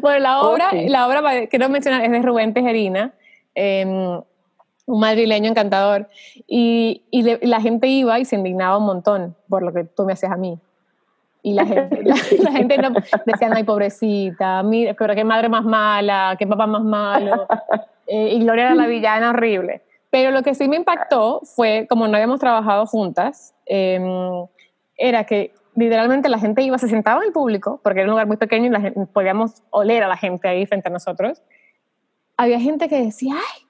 Bueno, 0.03 0.19
la 0.19 0.41
obra, 0.43 0.71
la 0.73 1.09
obra, 1.09 1.47
quiero 1.47 1.69
mencionar, 1.71 2.05
es 2.05 2.11
de 2.11 2.21
Rubén 2.21 2.53
Tejerina, 2.53 3.13
em, 3.55 4.21
un 4.87 5.01
madrileño 5.01 5.49
encantador. 5.49 6.09
Y, 6.47 7.03
y 7.11 7.23
la 7.47 7.61
gente 7.61 7.87
iba 7.87 8.19
y 8.19 8.27
se 8.27 8.37
indignaba 8.37 8.77
un 8.77 8.85
montón 8.85 9.35
por 9.49 9.63
lo 9.63 9.73
que 9.73 9.85
tú 9.85 10.05
me 10.05 10.13
haces 10.13 10.31
a 10.31 10.37
mí. 10.37 10.59
Y 11.43 11.55
la 11.55 11.65
gente, 11.65 12.03
la, 12.03 12.17
gente 12.53 12.79
no, 12.79 12.91
decía, 13.25 13.51
ay, 13.53 13.65
pobrecita, 13.65 14.63
mira, 14.63 14.95
pero 14.95 15.15
qué 15.15 15.25
madre 15.25 15.49
más 15.49 15.65
mala, 15.65 16.37
qué 16.39 16.47
papá 16.47 16.67
más 16.67 16.85
malo. 16.85 17.47
Eh, 18.13 18.35
y 18.35 18.41
Gloria 18.41 18.65
era 18.65 18.75
la 18.75 18.89
villana 18.89 19.31
horrible. 19.31 19.83
Pero 20.11 20.33
lo 20.33 20.43
que 20.43 20.55
sí 20.55 20.69
me 20.69 20.77
impactó 20.77 21.41
fue, 21.55 21.87
como 21.89 22.09
no 22.09 22.17
habíamos 22.17 22.41
trabajado 22.41 22.85
juntas, 22.87 23.55
em, 23.67 24.47
era 24.97 25.25
que 25.25 25.55
literalmente 25.77 26.29
la 26.29 26.39
gente 26.39 26.63
iba, 26.63 26.79
se 26.79 26.89
sentaba 26.89 27.21
en 27.21 27.29
el 27.29 27.33
público, 27.33 27.81
porque 27.83 28.01
era 28.01 28.09
un 28.09 28.11
lugar 28.11 28.27
muy 28.27 28.37
pequeño 28.37 28.77
y 28.77 29.07
podíamos 29.07 29.63
oler 29.71 30.03
a 30.03 30.09
la 30.09 30.17
gente 30.17 30.49
ahí 30.49 30.67
frente 30.67 30.89
a 30.89 30.93
nosotros. 30.93 31.43
Había 32.37 32.59
gente 32.59 32.89
que 32.89 33.03
decía, 33.03 33.35
ay, 33.35 33.67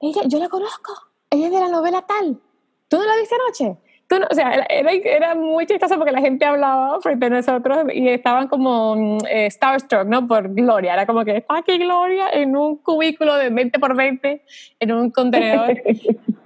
ella, 0.00 0.22
yo 0.26 0.38
la 0.38 0.48
conozco, 0.48 0.92
ella 1.30 1.46
es 1.46 1.52
de 1.52 1.60
la 1.60 1.68
novela 1.68 2.02
tal, 2.02 2.40
¿tú 2.88 2.98
no 2.98 3.04
la 3.04 3.16
viste 3.16 3.34
anoche? 3.34 3.78
O 4.10 4.34
sea, 4.34 4.52
era, 4.70 4.90
era, 4.92 5.34
muy 5.34 5.66
chistoso 5.66 5.96
porque 5.96 6.12
la 6.12 6.20
gente 6.20 6.44
hablaba 6.44 6.98
frente 7.00 7.26
a 7.26 7.30
nosotros 7.30 7.78
y 7.92 8.08
estaban 8.08 8.48
como 8.48 8.96
mm, 8.96 9.18
eh, 9.28 9.50
starstruck, 9.50 10.06
¿no? 10.06 10.26
Por 10.26 10.54
Gloria. 10.54 10.94
Era 10.94 11.06
como 11.06 11.24
que 11.24 11.36
está 11.36 11.58
aquí 11.58 11.78
Gloria 11.78 12.28
en 12.32 12.56
un 12.56 12.76
cubículo 12.76 13.34
de 13.36 13.50
20 13.50 13.78
por 13.78 13.94
20 13.96 14.42
en 14.80 14.92
un 14.92 15.10
contenedor. 15.10 15.80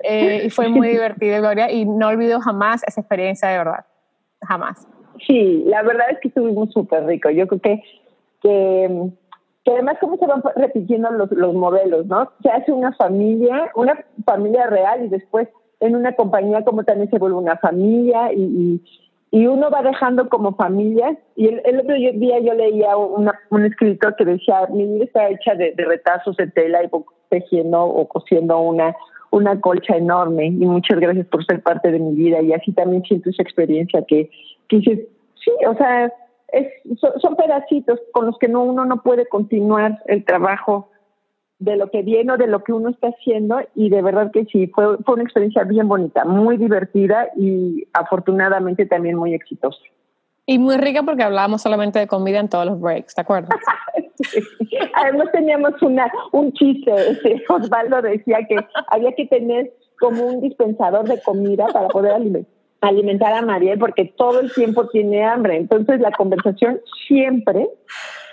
Eh, 0.05 0.47
y 0.47 0.51
fue 0.51 0.69
muy 0.69 0.89
divertido, 0.89 1.41
Gloria, 1.41 1.71
y 1.71 1.85
no 1.85 2.09
olvido 2.09 2.41
jamás 2.41 2.83
esa 2.89 3.03
experiencia 3.03 3.49
de 3.49 3.59
verdad. 3.59 3.87
Jamás. 4.41 4.85
Sí, 5.25 5.63
la 5.69 5.83
verdad 5.83 6.07
es 6.11 6.19
que 6.19 6.27
estuvimos 6.27 6.73
súper 6.73 7.07
rico. 7.07 7.31
Yo 7.31 7.47
creo 7.47 7.61
que, 7.61 7.83
que, 8.41 9.11
que, 9.65 9.71
además 9.71 9.99
cómo 10.01 10.17
se 10.17 10.27
van 10.27 10.43
repitiendo 10.57 11.09
los, 11.13 11.31
los 11.31 11.55
modelos, 11.55 12.07
¿no? 12.07 12.33
Se 12.43 12.51
hace 12.51 12.73
una 12.73 12.93
familia, 12.95 13.71
una 13.77 14.05
familia 14.27 14.67
real 14.67 15.05
y 15.05 15.09
después 15.09 15.47
en 15.83 15.97
una 15.97 16.15
compañía 16.15 16.65
como 16.65 16.85
también 16.85 17.11
se 17.11 17.19
vuelve 17.19 17.37
una 17.37 17.57
familia 17.59 18.33
y, 18.33 18.81
y, 19.31 19.47
uno 19.47 19.71
va 19.71 19.83
dejando 19.83 20.29
como 20.29 20.55
familias. 20.55 21.17
Y 21.37 21.49
el, 21.49 21.81
otro 21.81 21.95
día 21.95 22.39
yo 22.41 22.55
leía 22.55 22.97
una, 22.97 23.39
un 23.51 23.65
escritor 23.65 24.15
que 24.17 24.25
decía, 24.25 24.67
mi 24.71 24.87
vida 24.87 25.05
está 25.05 25.29
hecha 25.29 25.55
de, 25.55 25.75
retazos 25.77 26.37
de 26.37 26.47
tela 26.49 26.85
y 26.85 26.91
tejiendo 27.29 27.83
o 27.83 28.07
cosiendo 28.07 28.61
una, 28.61 28.95
una 29.31 29.61
colcha 29.61 29.97
enorme 29.97 30.47
y 30.47 30.67
muchas 30.67 31.01
gracias 31.01 31.27
por 31.27 31.45
ser 31.45 31.63
parte 31.63 31.91
de 31.91 31.99
mi 31.99 32.15
vida 32.15 32.41
y 32.43 32.53
así 32.53 32.73
también 32.73 33.03
siento 33.03 33.31
esa 33.31 33.43
experiencia 33.43 34.05
que, 34.07 34.31
que 34.69 34.77
dices, 34.77 35.01
sí, 35.43 35.51
o 35.67 35.75
sea, 35.75 36.13
es, 36.49 36.69
son, 37.01 37.19
son, 37.21 37.37
pedacitos 37.37 37.99
con 38.13 38.27
los 38.27 38.39
que 38.39 38.49
no, 38.49 38.63
uno 38.63 38.85
no 38.85 39.03
puede 39.03 39.27
continuar 39.27 39.99
el 40.07 40.25
trabajo 40.25 40.91
de 41.63 41.77
lo 41.77 41.91
que 41.91 42.03
viene 42.03 42.33
o 42.33 42.37
de 42.37 42.49
lo 42.49 42.65
que 42.65 42.73
uno 42.73 42.91
está 42.91 43.09
haciendo 43.09 43.61
y 43.75 43.89
de 43.89 44.03
verdad 44.03 44.33
que 44.33 44.45
sí, 44.47 44.67
fue, 44.69 44.99
fue 44.99 45.15
una 45.15 45.23
experiencia 45.23 45.63
bien 45.63 45.87
bonita, 45.87 46.25
muy 46.25 46.57
divertida 46.57 47.29
y 47.37 47.87
afortunadamente 47.93 48.85
también 48.87 49.17
muy 49.17 49.33
exitosa. 49.33 49.79
Y 50.45 50.59
muy 50.59 50.77
rica 50.77 51.05
porque 51.05 51.23
hablábamos 51.23 51.63
solamente 51.63 52.01
de 52.01 52.09
comida 52.09 52.41
en 52.41 52.49
todos 52.49 52.67
los 52.67 52.81
breaks, 52.81 53.15
¿te 53.15 53.21
acuerdas? 53.21 53.57
Además 54.95 55.29
teníamos 55.33 55.81
una, 55.83 56.13
un 56.33 56.53
chiste, 56.53 56.93
este, 57.11 57.43
Osvaldo 57.49 58.03
decía 58.03 58.39
que 58.49 58.57
había 58.89 59.13
que 59.13 59.27
tener 59.27 59.73
como 60.01 60.27
un 60.27 60.41
dispensador 60.41 61.09
de 61.09 61.23
comida 61.23 61.69
para 61.69 61.87
poder 61.89 62.13
alimentar 62.81 63.35
a 63.35 63.43
Mariel 63.43 63.79
porque 63.79 64.13
todo 64.17 64.41
el 64.41 64.53
tiempo 64.53 64.89
tiene 64.89 65.25
hambre. 65.25 65.59
Entonces 65.59 66.01
la 66.01 66.11
conversación 66.11 66.81
siempre 67.07 67.69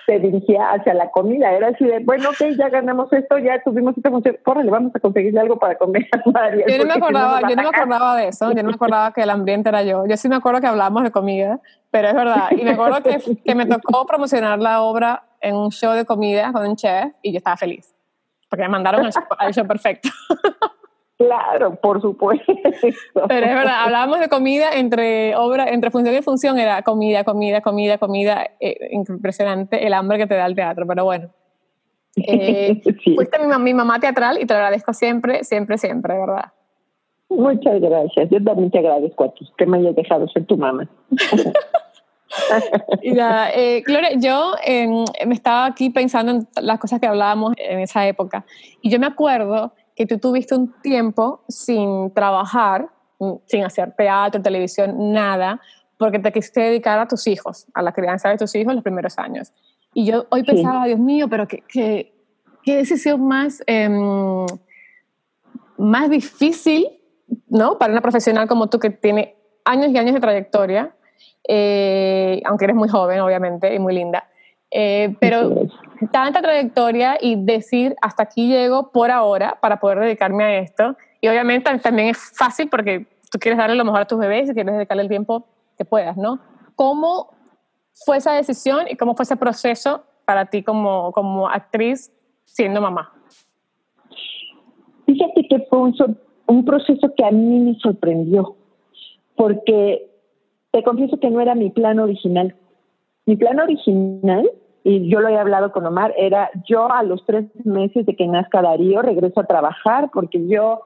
se 0.10 0.20
dirigía 0.20 0.72
hacia 0.72 0.96
la 0.96 1.12
comida. 1.12 1.51
Era 1.51 1.68
así 1.68 1.86
de, 1.86 2.00
bueno, 2.00 2.30
ok, 2.30 2.58
ya 2.58 2.70
ganamos 2.70 3.13
esto, 3.13 3.38
ya 3.38 3.62
tuvimos 3.62 3.96
esta 3.96 4.10
función, 4.10 4.38
le 4.63 4.72
vamos 4.72 4.92
a 4.96 5.00
conseguirle 5.00 5.39
algo 5.39 5.60
para 5.60 5.78
comer 5.78 6.08
a 6.13 6.56
Yo 6.68 6.78
no 6.80 6.86
me 6.86 6.94
acordaba, 6.94 7.42
yo 7.48 7.56
no 7.56 7.62
me 7.62 7.70
acordaba 7.70 8.18
de 8.18 8.28
eso, 8.30 8.51
yo 8.51 8.63
no 8.63 8.70
me 8.70 8.75
acordaba 8.75 9.13
que 9.13 9.22
el 9.22 9.30
ambiente 9.30 9.70
era 9.70 9.84
yo. 9.84 10.08
Yo 10.08 10.18
sí 10.18 10.28
me 10.28 10.36
acuerdo 10.36 10.62
que 10.62 10.68
hablábamos 10.68 11.04
de 11.04 11.12
comida, 11.12 11.60
pero 11.92 12.08
es 12.08 12.16
verdad. 12.16 12.50
Y 12.51 12.63
me 12.63 12.72
acuerdo 12.72 13.04
que, 13.04 13.20
que 13.46 13.56
me 13.56 13.68
tocó 13.68 14.08
promocionar 14.08 14.58
la 14.60 14.82
obra 14.82 15.25
en 15.42 15.56
un 15.56 15.70
show 15.70 15.94
de 15.94 16.06
comida 16.06 16.51
con 16.51 16.68
un 16.68 16.75
chef 16.75 17.13
y 17.22 17.32
yo 17.32 17.38
estaba 17.38 17.56
feliz, 17.56 17.96
porque 18.50 18.63
me 18.63 18.70
mandaron 18.70 19.08
al 19.38 19.54
show 19.54 19.68
perfecto. 19.68 20.10
Claro, 21.20 21.76
por 21.76 22.02
supuesto. 22.02 22.54
Pero 23.28 23.46
es 23.46 23.54
verdad, 23.54 23.84
hablábamos 23.84 24.22
de 24.22 24.30
comida 24.30 24.72
entre 24.74 25.36
obra, 25.36 25.66
entre 25.66 25.92
función 25.92 26.16
y 26.16 26.22
función, 26.22 26.58
era 26.58 26.82
comida, 26.82 27.26
comida, 27.26 27.60
comida, 27.60 27.98
comida. 27.98 28.52
Eh, 28.62 28.92
impresionante 28.92 29.86
el 29.86 29.94
hambre 29.94 30.18
que 30.18 30.28
te 30.28 30.36
da 30.36 30.46
el 30.46 30.56
teatro, 30.56 30.88
pero 30.88 31.04
bueno. 31.04 31.30
Eh, 32.16 32.82
Fuiste 33.16 33.38
mi, 33.38 33.54
mi, 33.58 33.74
mamá 33.74 34.00
teatral 34.00 34.42
y 34.42 34.46
te 34.46 34.54
lo 34.54 34.60
agradezco 34.60 34.94
siempre, 34.94 35.44
siempre, 35.44 35.78
siempre, 35.78 36.18
¿verdad? 36.18 36.54
Muchas 37.28 37.82
gracias. 37.82 38.30
Yo 38.30 38.42
también 38.42 38.72
te 38.72 38.80
agradezco 38.80 39.26
a 39.26 39.34
ti 39.34 39.46
que 39.58 39.66
me 39.66 39.80
hayas 39.80 39.96
dejado 39.96 40.26
ser 40.30 40.46
tu 40.46 40.56
mamá. 40.56 40.88
eh, 43.04 43.84
Gloria, 43.86 44.12
yo 44.16 44.54
em, 44.64 45.04
me 45.28 45.34
estaba 45.34 45.66
aquí 45.66 45.90
pensando 45.90 46.32
en 46.32 46.48
las 46.62 46.80
cosas 46.80 47.02
que 47.02 47.08
hablábamos 47.08 47.54
en 47.58 47.80
esa 47.80 48.08
época 48.08 48.46
y 48.82 48.90
yo 48.90 49.00
me 49.00 49.08
acuerdo 49.08 49.74
que 50.00 50.08
tú 50.08 50.18
tuviste 50.18 50.56
un 50.56 50.72
tiempo 50.82 51.44
sin 51.50 52.13
trabajar, 52.13 52.88
sin 53.48 53.65
hacer 53.65 53.94
teatro, 53.98 54.41
televisión, 54.41 55.12
nada, 55.12 55.60
porque 55.98 56.20
te 56.20 56.32
quisiste 56.32 56.62
dedicar 56.62 56.98
a 57.00 57.06
tus 57.06 57.27
hijos, 57.27 57.68
a 57.74 57.82
la 57.82 57.91
crianza 57.91 58.29
de 58.29 58.38
tus 58.38 58.56
hijos 58.56 58.72
en 58.72 58.75
los 58.75 58.84
primeros 58.84 59.20
años. 59.20 59.51
Y 59.94 60.06
yo 60.06 60.25
hoy 60.29 60.44
pensaba, 60.44 60.86
Dios 60.86 61.00
mío, 61.00 61.27
pero 61.27 61.50
qué, 61.50 61.65
qué, 61.68 62.13
qué 62.63 62.77
decisión 62.77 63.27
más, 63.27 63.62
eh, 63.68 63.89
más 65.77 66.10
difícil, 66.10 66.88
¿no? 67.50 67.77
Para 67.77 67.91
una 67.91 68.01
profesional 68.01 68.48
como 68.48 68.68
tú 68.68 68.79
que 68.79 68.91
tiene 68.91 69.36
años 69.65 69.89
y 69.89 69.98
años 69.98 70.13
de 70.13 70.22
trayectoria, 70.22 70.96
eh, 71.46 72.41
aunque 72.46 72.63
eres 72.63 72.77
muy 72.77 72.88
joven, 72.88 73.20
obviamente, 73.20 73.75
y 73.75 73.79
muy 73.79 73.94
linda. 73.94 74.29
Eh, 74.72 75.13
pero 75.20 75.68
tanta 76.12 76.42
trayectoria 76.42 77.18
y 77.20 77.36
decir 77.36 77.96
hasta 78.01 78.24
aquí 78.24 78.48
llego 78.48 78.92
por 78.92 79.12
ahora 79.12 79.58
para 79.62 79.80
poder 79.80 80.00
dedicarme 80.00 80.44
a 80.44 80.58
esto. 80.60 80.96
Y 81.22 81.28
obviamente 81.28 81.78
también 81.80 82.10
es 82.10 82.32
fácil 82.38 82.70
porque 82.70 83.08
tú 83.32 83.39
quieres 83.39 83.58
darle 83.58 83.75
lo 83.75 83.86
mejor 83.86 84.01
a 84.01 84.06
tus 84.06 84.20
bebés 84.20 84.50
y 84.50 84.54
quieres 84.54 84.74
dedicarle 84.74 85.04
el 85.04 85.10
tiempo 85.10 85.46
que 85.78 85.86
puedas, 85.86 86.18
¿no? 86.18 86.39
¿Cómo 86.75 87.30
fue 88.06 88.18
esa 88.18 88.34
decisión 88.34 88.88
y 88.89 88.96
cómo 88.96 89.16
fue 89.16 89.24
ese 89.24 89.36
proceso 89.36 90.04
para 90.25 90.46
ti 90.46 90.63
como, 90.63 91.12
como 91.12 91.50
actriz 91.50 92.12
siendo 92.46 92.82
mamá? 92.82 93.13
Fíjate 95.06 95.48
que 95.50 95.60
fue 95.70 95.80
un, 95.80 96.18
un 96.48 96.66
proceso 96.66 97.13
que 97.16 97.25
a 97.25 97.32
mí 97.32 97.60
me 97.60 97.75
sorprendió, 97.80 98.56
porque 99.36 100.10
te 100.72 100.84
confieso 100.84 101.20
que 101.20 101.30
no 101.30 101.42
era 101.42 101.56
mi 101.56 101.70
plan 101.70 102.00
original. 102.00 102.56
Mi 103.25 103.36
plan 103.36 103.60
original 103.60 104.50
y 104.89 105.08
yo 105.08 105.19
lo 105.19 105.27
he 105.27 105.38
hablado 105.38 105.72
con 105.72 105.86
Omar, 105.86 106.15
era 106.17 106.50
yo 106.67 106.91
a 106.91 107.03
los 107.03 107.24
tres 107.27 107.46
meses 107.63 108.08
de 108.08 108.15
que 108.15 108.25
nazca 108.25 108.63
Darío 108.63 109.03
regreso 109.03 109.39
a 109.39 109.46
trabajar 109.46 110.10
porque 110.12 110.48
yo 110.48 110.81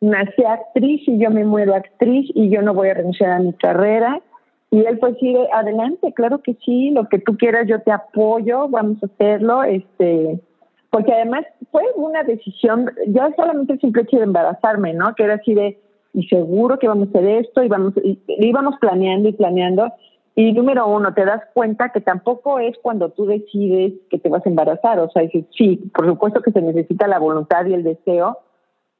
nací 0.00 0.42
actriz 0.42 1.06
y 1.06 1.18
yo 1.18 1.30
me 1.30 1.44
muero 1.44 1.74
actriz 1.74 2.30
y 2.34 2.48
yo 2.48 2.62
no 2.62 2.72
voy 2.72 2.88
a 2.88 2.94
renunciar 2.94 3.32
a 3.32 3.40
mi 3.40 3.52
carrera. 3.52 4.22
Y 4.70 4.86
él 4.86 4.98
pues 4.98 5.18
sigue 5.18 5.46
adelante, 5.52 6.14
claro 6.14 6.40
que 6.40 6.54
sí, 6.64 6.92
lo 6.92 7.10
que 7.10 7.18
tú 7.18 7.36
quieras 7.36 7.66
yo 7.68 7.82
te 7.82 7.92
apoyo, 7.92 8.68
vamos 8.70 8.96
a 9.02 9.06
hacerlo, 9.06 9.64
este, 9.64 10.40
porque 10.88 11.12
además 11.12 11.44
fue 11.70 11.82
una 11.96 12.22
decisión, 12.22 12.90
ya 13.08 13.34
solamente 13.36 13.74
el 13.74 13.80
simple 13.80 14.04
hecho 14.04 14.16
de 14.16 14.22
embarazarme, 14.22 14.94
¿no? 14.94 15.14
Que 15.14 15.24
era 15.24 15.34
así 15.34 15.52
de, 15.52 15.78
y 16.14 16.26
seguro 16.28 16.78
que 16.78 16.88
vamos 16.88 17.08
a 17.08 17.10
hacer 17.10 17.44
esto, 17.44 17.62
y 17.62 17.68
vamos, 17.68 17.92
y 18.02 18.18
íbamos 18.26 18.76
planeando 18.80 19.28
y 19.28 19.34
planeando, 19.34 19.92
y 20.34 20.52
número 20.52 20.86
uno, 20.86 21.12
te 21.12 21.24
das 21.24 21.42
cuenta 21.52 21.90
que 21.90 22.00
tampoco 22.00 22.58
es 22.58 22.76
cuando 22.78 23.10
tú 23.10 23.26
decides 23.26 23.92
que 24.10 24.18
te 24.18 24.30
vas 24.30 24.44
a 24.46 24.48
embarazar. 24.48 24.98
O 24.98 25.10
sea, 25.10 25.22
dices, 25.22 25.44
sí, 25.56 25.76
por 25.94 26.06
supuesto 26.06 26.40
que 26.40 26.52
se 26.52 26.62
necesita 26.62 27.06
la 27.06 27.18
voluntad 27.18 27.66
y 27.66 27.74
el 27.74 27.82
deseo, 27.82 28.38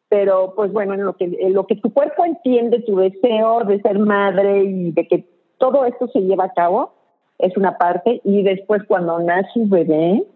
pero 0.09 0.53
pues 0.55 0.73
bueno, 0.73 0.93
en 0.93 1.05
lo 1.05 1.17
que, 1.17 1.25
en 1.25 1.55
lo 1.55 1.67
que 1.67 1.77
tu 1.77 1.93
cuerpo 1.93 2.25
entiende 2.27 2.81
tu 2.81 2.97
deseo 2.97 3.65
de 3.65 3.81
ser 3.81 3.99
madre 3.99 4.65
y 4.65 4.93
de 4.93 5.09
que 5.09 5.27
todo 5.57 5.87
esto 5.87 6.07
se 6.09 6.21
lleva 6.21 6.45
a 6.45 6.53
cabo, 6.53 6.93
es 7.39 7.57
una 7.57 7.79
parte. 7.79 8.21
Y 8.25 8.43
después 8.43 8.83
cuando 8.87 9.19
nace 9.21 9.49
un 9.55 9.71
bebé, 9.71 10.27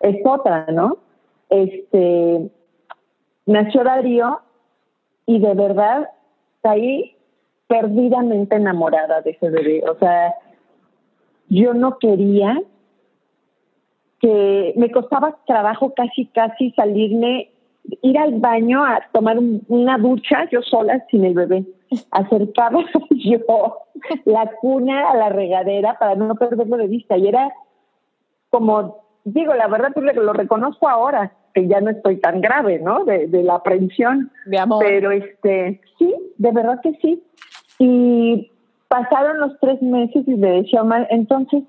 es 0.00 0.16
otra, 0.26 0.66
¿no? 0.70 0.98
Este, 1.48 2.50
nació 3.46 3.84
Darío 3.84 4.40
y 5.24 5.38
de 5.38 5.54
verdad 5.54 6.10
ahí 6.64 7.16
perdidamente 7.72 8.56
enamorada 8.56 9.22
de 9.22 9.30
ese 9.30 9.48
bebé. 9.48 9.82
O 9.88 9.98
sea, 9.98 10.34
yo 11.48 11.72
no 11.72 11.98
quería 11.98 12.60
que 14.20 14.74
me 14.76 14.90
costaba 14.90 15.38
trabajo 15.46 15.94
casi, 15.96 16.26
casi 16.26 16.72
salirme, 16.72 17.50
ir 18.02 18.18
al 18.18 18.38
baño 18.40 18.84
a 18.84 19.00
tomar 19.10 19.38
una 19.68 19.96
ducha 19.96 20.46
yo 20.50 20.60
sola 20.60 21.02
sin 21.10 21.24
el 21.24 21.32
bebé. 21.32 21.64
Acercaba 22.10 22.84
yo 23.10 23.38
la 24.26 24.50
cuna 24.60 25.10
a 25.10 25.16
la 25.16 25.30
regadera 25.30 25.98
para 25.98 26.14
no 26.14 26.34
perderlo 26.34 26.76
de 26.76 26.88
vista. 26.88 27.16
Y 27.16 27.26
era 27.26 27.50
como, 28.50 28.98
digo, 29.24 29.54
la 29.54 29.68
verdad 29.68 29.92
pues 29.94 30.14
lo 30.14 30.34
reconozco 30.34 30.90
ahora, 30.90 31.32
que 31.54 31.66
ya 31.68 31.80
no 31.80 31.88
estoy 31.88 32.18
tan 32.18 32.42
grave, 32.42 32.80
¿no? 32.80 33.04
De, 33.06 33.28
de 33.28 33.42
la 33.42 33.54
aprensión. 33.54 34.30
De 34.44 34.58
amor. 34.58 34.84
Pero 34.86 35.10
este, 35.10 35.80
sí, 35.98 36.14
de 36.36 36.52
verdad 36.52 36.78
que 36.82 36.92
sí. 37.00 37.22
Y 37.84 38.48
pasaron 38.86 39.40
los 39.40 39.58
tres 39.58 39.82
meses 39.82 40.22
y 40.28 40.36
le 40.36 40.62
decía 40.62 40.84
mal, 40.84 41.04
entonces, 41.10 41.64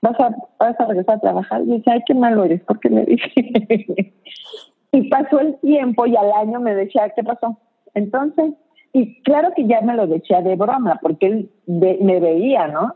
¿vas 0.00 0.14
a, 0.20 0.30
vas 0.60 0.78
a 0.78 0.86
regresar 0.86 1.16
a 1.16 1.20
trabajar? 1.20 1.62
Y 1.62 1.78
decía, 1.78 1.94
ay, 1.94 2.02
qué 2.06 2.14
malo 2.14 2.44
eres, 2.44 2.62
¿por 2.62 2.78
qué 2.78 2.90
me 2.90 3.04
dije? 3.04 4.14
y 4.92 5.08
pasó 5.08 5.40
el 5.40 5.58
tiempo 5.58 6.06
y 6.06 6.14
al 6.14 6.30
año 6.30 6.60
me 6.60 6.76
decía, 6.76 7.12
¿qué 7.16 7.24
pasó? 7.24 7.58
Entonces, 7.94 8.54
y 8.92 9.20
claro 9.22 9.50
que 9.56 9.66
ya 9.66 9.80
me 9.80 9.96
lo 9.96 10.06
decía 10.06 10.42
de 10.42 10.54
broma, 10.54 11.00
porque 11.02 11.26
él 11.26 11.50
me 11.66 12.20
veía, 12.20 12.68
¿no? 12.68 12.94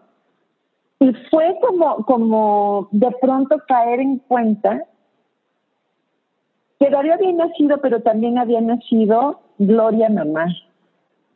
Y 1.00 1.12
fue 1.32 1.58
como, 1.60 2.04
como 2.04 2.88
de 2.92 3.10
pronto 3.20 3.60
caer 3.66 3.98
en 3.98 4.18
cuenta 4.18 4.84
que 6.78 6.90
Darío 6.90 7.14
había 7.14 7.32
nacido, 7.32 7.80
pero 7.80 8.02
también 8.02 8.38
había 8.38 8.60
nacido 8.60 9.40
Gloria 9.58 10.08
Mamá 10.10 10.46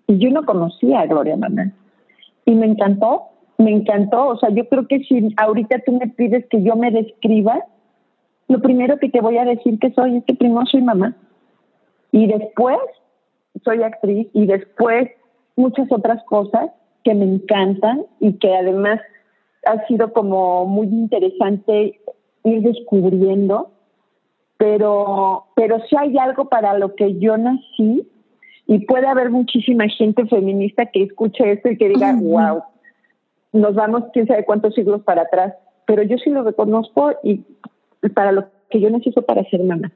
Y 0.07 0.19
yo 0.19 0.31
no 0.31 0.45
conocía 0.45 1.01
a 1.01 1.07
Gloria 1.07 1.37
Manuel. 1.37 1.73
Y 2.45 2.55
me 2.55 2.67
encantó, 2.67 3.23
me 3.59 3.71
encantó. 3.71 4.29
O 4.29 4.39
sea, 4.39 4.51
yo 4.51 4.69
creo 4.69 4.87
que 4.87 5.01
si 5.01 5.35
ahorita 5.37 5.81
tú 5.87 5.93
me 5.93 6.09
pides 6.09 6.45
que 6.51 6.63
yo 6.63 6.77
me 6.77 6.91
describa, 6.91 7.65
lo 8.49 8.61
primero 8.61 8.99
que 8.99 9.09
te 9.09 9.21
voy 9.21 9.39
a 9.39 9.45
decir 9.45 9.79
que 9.79 9.93
soy 9.93 10.19
es 10.19 10.25
que 10.25 10.35
primero 10.35 10.67
soy 10.67 10.83
mamá. 10.83 11.17
Y 12.13 12.27
después 12.27 12.79
soy 13.65 13.83
actriz 13.83 14.29
y 14.33 14.47
después 14.47 15.09
muchas 15.57 15.91
otras 15.91 16.23
cosas 16.25 16.71
que 17.03 17.15
me 17.15 17.25
encantan 17.25 18.05
y 18.21 18.35
que 18.35 18.55
además 18.55 19.01
ha 19.67 19.87
sido 19.87 20.13
como 20.13 20.67
muy 20.67 20.87
interesante 20.87 22.01
ir 22.45 22.63
descubriendo, 22.63 23.71
pero, 24.59 25.47
pero 25.55 25.81
si 25.89 25.97
hay 25.97 26.19
algo 26.19 26.49
para 26.49 26.79
lo 26.79 26.95
que 26.95 27.19
yo 27.19 27.37
nací 27.37 28.07
y 28.67 28.87
puede 28.87 29.07
haber 29.07 29.31
muchísima 29.31 29.89
gente 29.89 30.27
feminista 30.27 30.87
que 30.87 31.03
escuche 31.03 31.53
esto 31.53 31.71
y 31.71 31.77
que 31.77 31.89
diga, 31.89 32.17
wow, 32.21 32.63
nos 33.53 33.75
vamos 33.75 34.05
quién 34.13 34.27
sabe 34.27 34.45
cuántos 34.45 34.75
siglos 34.75 35.03
para 35.03 35.23
atrás, 35.23 35.55
pero 35.87 36.03
yo 36.03 36.17
sí 36.19 36.31
lo 36.31 36.43
reconozco 36.43 37.13
y 37.23 37.43
para 38.15 38.33
lo 38.33 38.47
que 38.71 38.81
yo 38.81 38.89
fue 39.13 39.23
para 39.23 39.45
ser 39.51 39.63
mamá. 39.63 39.93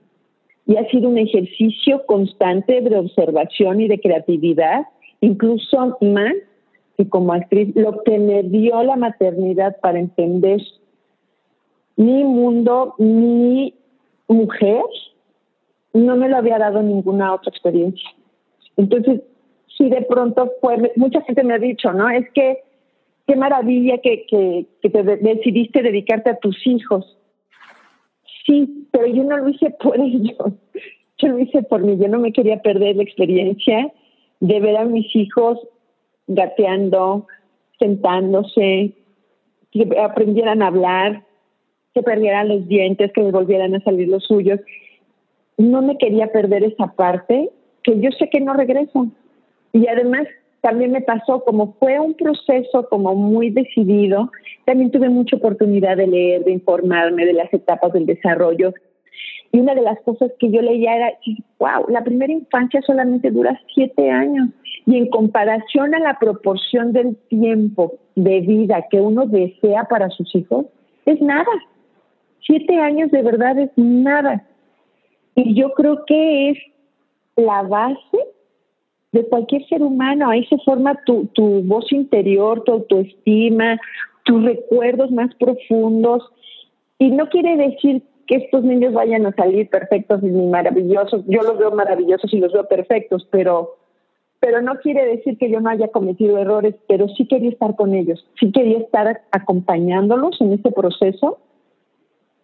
Y 0.67 0.77
ha 0.77 0.89
sido 0.91 1.09
un 1.09 1.19
ejercicio 1.19 2.05
constante 2.07 2.83
de 2.83 2.97
observación 2.99 3.81
y 3.81 3.89
de 3.89 4.01
creatividad, 4.01 4.83
incluso 5.21 5.97
más 6.03 6.35
que 6.97 7.09
como 7.09 7.33
actriz, 7.33 7.75
lo 7.75 8.03
que 8.03 8.19
me 8.19 8.43
dio 8.43 8.83
la 8.83 8.97
maternidad 8.97 9.77
para 9.81 9.99
entender 9.99 10.61
mi 11.97 12.23
mundo, 12.23 12.95
mi 12.99 13.75
mujer, 14.29 14.83
no 15.95 16.17
me 16.17 16.29
lo 16.29 16.37
había 16.37 16.59
dado 16.59 16.83
ninguna 16.83 17.35
otra 17.35 17.51
experiencia. 17.51 18.09
Entonces, 18.79 19.21
si 19.77 19.91
de 19.91 20.03
pronto 20.03 20.53
fue, 20.61 20.93
mucha 20.97 21.21
gente 21.23 21.45
me 21.45 21.55
ha 21.55 21.59
dicho, 21.59 21.93
¿no? 21.93 22.09
Es 22.09 22.31
que 22.31 22.59
qué 23.27 23.37
maravilla 23.37 23.99
que, 23.99 24.25
que, 24.27 24.67
que 24.81 24.89
te 24.89 25.03
decidiste 25.03 25.83
dedicarte 25.83 26.31
a 26.31 26.39
tus 26.39 26.67
hijos. 26.67 27.19
Sí, 28.47 28.89
pero 28.93 29.07
yo 29.07 29.25
no 29.25 29.37
lo 29.37 29.51
hice 29.51 29.71
por 29.71 30.01
ellos, 30.01 30.37
yo 31.19 31.29
lo 31.29 31.39
hice 31.39 31.63
por 31.65 31.83
mí, 31.83 31.99
yo 31.99 32.09
no 32.09 32.21
me 32.21 32.33
quería 32.33 32.63
perder 32.63 32.97
la 32.97 33.03
experiencia 33.03 33.93
de 34.41 34.61
ver 34.61 34.77
a 34.77 34.85
mis 34.85 35.15
hijos 35.15 35.59
gateando, 36.29 37.27
sentándose, 37.81 38.93
que 39.73 39.89
aprendieran 40.01 40.63
a 40.63 40.69
hablar, 40.69 41.25
que 41.95 42.03
perdieran 42.03 42.49
los 42.49 42.69
dientes, 42.69 43.13
que 43.13 43.23
les 43.23 43.33
volvieran 43.33 43.75
a 43.75 43.81
salir 43.81 44.09
los 44.09 44.25
suyos. 44.25 44.61
No 45.57 45.83
me 45.83 45.99
quería 45.99 46.31
perder 46.31 46.63
esa 46.63 46.95
parte 46.95 47.51
que 47.89 48.01
yo 48.01 48.11
sé 48.19 48.29
que 48.29 48.41
no 48.41 48.53
regreso. 48.53 49.09
Y 49.73 49.87
además 49.87 50.27
también 50.61 50.93
me 50.93 51.01
pasó, 51.01 51.43
como 51.45 51.73
fue 51.79 51.99
un 51.99 52.15
proceso 52.15 52.87
como 52.91 53.15
muy 53.15 53.49
decidido, 53.51 54.31
también 54.67 54.91
tuve 54.91 55.09
mucha 55.09 55.37
oportunidad 55.37 55.97
de 55.97 56.07
leer, 56.07 56.45
de 56.45 56.53
informarme 56.53 57.25
de 57.25 57.33
las 57.33 57.53
etapas 57.53 57.93
del 57.95 58.05
desarrollo. 58.05 58.75
Y 59.53 59.61
una 59.61 59.75
de 59.75 59.81
las 59.81 59.99
cosas 60.01 60.31
que 60.39 60.51
yo 60.51 60.61
leía 60.61 60.97
era, 60.97 61.13
wow, 61.59 61.89
la 61.89 62.05
primera 62.05 62.31
infancia 62.31 62.83
solamente 62.83 63.31
dura 63.31 63.59
siete 63.75 64.11
años. 64.11 64.51
Y 64.85 64.97
en 64.97 65.09
comparación 65.09 65.95
a 65.95 65.99
la 65.99 66.19
proporción 66.19 66.93
del 66.93 67.17
tiempo 67.29 67.95
de 68.17 68.41
vida 68.41 68.85
que 68.91 69.01
uno 69.01 69.25
desea 69.25 69.85
para 69.85 70.11
sus 70.11 70.35
hijos, 70.35 70.67
es 71.07 71.21
nada. 71.23 71.51
Siete 72.47 72.79
años 72.79 73.11
de 73.11 73.23
verdad 73.23 73.59
es 73.59 73.71
nada. 73.77 74.45
Y 75.35 75.55
yo 75.55 75.73
creo 75.73 76.05
que 76.05 76.51
es 76.51 76.59
la 77.39 77.63
base 77.63 78.19
de 79.13 79.27
cualquier 79.29 79.67
ser 79.69 79.83
humano. 79.83 80.29
Ahí 80.29 80.45
se 80.47 80.59
forma 80.59 81.01
tu, 81.07 81.27
tu 81.27 81.63
voz 81.63 81.91
interior, 81.93 82.63
tu 82.65 82.73
autoestima, 82.73 83.79
tus 84.25 84.45
recuerdos 84.45 85.11
más 85.11 85.35
profundos. 85.37 86.23
Y 86.99 87.11
no 87.11 87.29
quiere 87.29 87.57
decir 87.57 88.03
que 88.27 88.37
estos 88.37 88.63
niños 88.65 88.93
vayan 88.93 89.25
a 89.25 89.35
salir 89.35 89.71
perfectos 89.71 90.23
y 90.23 90.27
maravillosos. 90.27 91.25
Yo 91.27 91.43
los 91.43 91.59
veo 91.59 91.71
maravillosos 91.71 92.33
y 92.35 92.39
los 92.39 92.53
veo 92.53 92.67
perfectos, 92.67 93.27
pero, 93.31 93.77
pero 94.41 94.61
no 94.61 94.77
quiere 94.81 95.07
decir 95.07 95.39
que 95.39 95.51
yo 95.51 95.61
no 95.61 95.71
haya 95.71 95.89
cometido 95.89 96.37
errores, 96.37 96.75
pero 96.89 97.09
sí 97.09 97.27
quería 97.27 97.51
estar 97.51 97.75
con 97.77 97.95
ellos, 97.95 98.27
sí 98.39 98.53
quería 98.53 98.79
estar 98.79 99.23
acompañándolos 99.31 100.39
en 100.41 100.53
este 100.53 100.73
proceso 100.73 101.39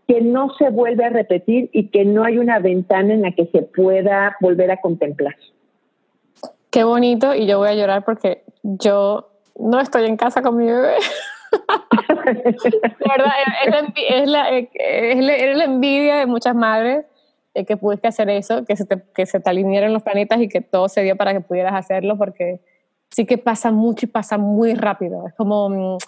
que 0.06 0.20
no 0.20 0.54
se 0.54 0.70
vuelve 0.70 1.04
a 1.04 1.10
repetir 1.10 1.70
y 1.72 1.88
que 1.88 2.04
no 2.04 2.24
hay 2.24 2.38
una 2.38 2.58
ventana 2.58 3.14
en 3.14 3.22
la 3.22 3.32
que 3.32 3.46
se 3.46 3.62
pueda 3.62 4.36
volver 4.40 4.70
a 4.70 4.80
contemplar. 4.80 5.34
Qué 6.70 6.84
bonito 6.84 7.34
y 7.34 7.46
yo 7.46 7.58
voy 7.58 7.68
a 7.68 7.74
llorar 7.74 8.04
porque 8.04 8.42
yo 8.62 9.30
no 9.56 9.80
estoy 9.80 10.06
en 10.06 10.16
casa 10.16 10.42
con 10.42 10.56
mi 10.56 10.66
bebé. 10.66 10.96
verdad, 12.24 13.32
es 14.08 14.28
la, 14.28 14.48
es, 14.50 15.56
la, 15.56 15.64
envidia 15.64 16.16
de 16.16 16.26
muchas 16.26 16.54
madres 16.54 17.06
de 17.54 17.64
que 17.64 17.76
pudiste 17.76 18.08
hacer 18.08 18.28
eso, 18.30 18.64
que 18.64 18.76
se, 18.76 18.84
te, 18.84 19.02
que 19.14 19.26
se 19.26 19.38
te 19.38 19.48
alinearon 19.50 19.92
los 19.92 20.02
planetas 20.02 20.40
y 20.40 20.48
que 20.48 20.60
todo 20.60 20.88
se 20.88 21.02
dio 21.02 21.16
para 21.16 21.32
que 21.32 21.40
pudieras 21.40 21.74
hacerlo, 21.74 22.18
porque 22.18 22.60
sí 23.10 23.26
que 23.26 23.38
pasa 23.38 23.70
mucho 23.70 24.06
y 24.06 24.08
pasa 24.08 24.38
muy 24.38 24.74
rápido. 24.74 25.28
Es 25.28 25.34
como, 25.34 25.68
mm, 25.68 25.98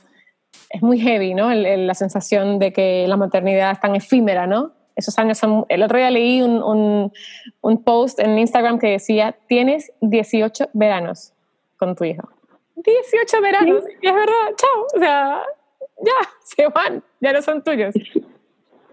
es 0.71 0.83
muy 0.83 0.99
heavy, 0.99 1.35
¿no? 1.35 1.53
la 1.53 1.95
sensación 1.95 2.59
de 2.59 2.73
que 2.73 3.07
la 3.09 3.17
maternidad 3.17 3.73
es 3.73 3.81
tan 3.81 3.95
efímera, 3.95 4.47
¿no? 4.47 4.73
Esos 4.95 5.19
años 5.19 5.39
son... 5.39 5.67
El 5.69 5.83
otro 5.83 5.99
día 5.99 6.11
leí 6.11 6.41
un, 6.41 6.63
un, 6.63 7.13
un 7.61 7.85
post 7.85 8.19
en 8.19 8.39
Instagram 8.39 8.79
que 8.79 8.89
decía, 8.89 9.37
tienes 9.47 9.93
18 10.01 10.71
veranos 10.73 11.35
con 11.77 11.95
tu 11.95 12.05
hijo. 12.05 12.29
18 12.77 13.41
veranos, 13.41 13.85
y 14.03 14.07
es 14.07 14.15
verdad, 14.15 14.55
chao, 14.57 14.87
o 14.95 14.99
sea, 14.99 15.43
ya, 15.99 16.13
se 16.45 16.69
van, 16.69 17.03
ya 17.21 17.33
no 17.33 17.43
son 17.43 17.63
tuyos. 17.63 17.95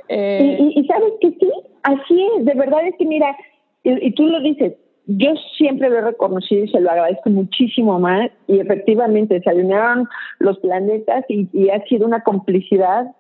Eh, 0.10 0.58
y, 0.60 0.86
sabes 0.86 1.13
que 1.21 1.32
sí, 1.32 1.52
así 1.84 2.28
es, 2.38 2.45
de 2.45 2.54
verdad 2.54 2.86
es 2.88 2.95
que 2.97 3.06
mira, 3.06 3.36
y, 3.84 4.12
tú 4.13 4.26
lo 4.28 4.39
dices, 4.41 4.73
yo 5.06 5.34
siempre 5.58 5.89
lo 5.89 5.98
he 5.98 6.02
reconocido 6.02 6.63
y 6.63 6.70
se 6.70 6.80
lo 6.80 6.89
agradezco 6.89 7.30
muchísimo 7.30 8.00
más, 8.00 8.32
y 8.48 8.60
efectivamente 8.60 9.42
se 9.42 9.50
alinearon 9.50 10.08
los 10.39 10.58
planetas 10.60 11.26
y, 11.28 11.70
ha 11.70 11.84
sido 11.86 12.08
una 12.08 12.24
complicidad 12.24 13.13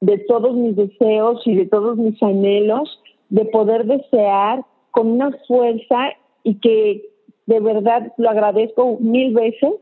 de 0.00 0.18
todos 0.18 0.54
mis 0.54 0.76
deseos 0.76 1.44
y 1.44 1.56
de 1.56 1.66
todos 1.66 1.96
mis 1.96 2.22
anhelos, 2.22 3.00
de 3.30 3.44
poder 3.46 3.84
desear 3.84 4.64
con 4.92 5.08
una 5.08 5.32
fuerza 5.46 6.10
y 6.44 6.54
que 6.60 7.02
de 7.46 7.60
verdad 7.60 8.12
lo 8.16 8.30
agradezco 8.30 8.98
mil 9.00 9.34
veces 9.34 9.74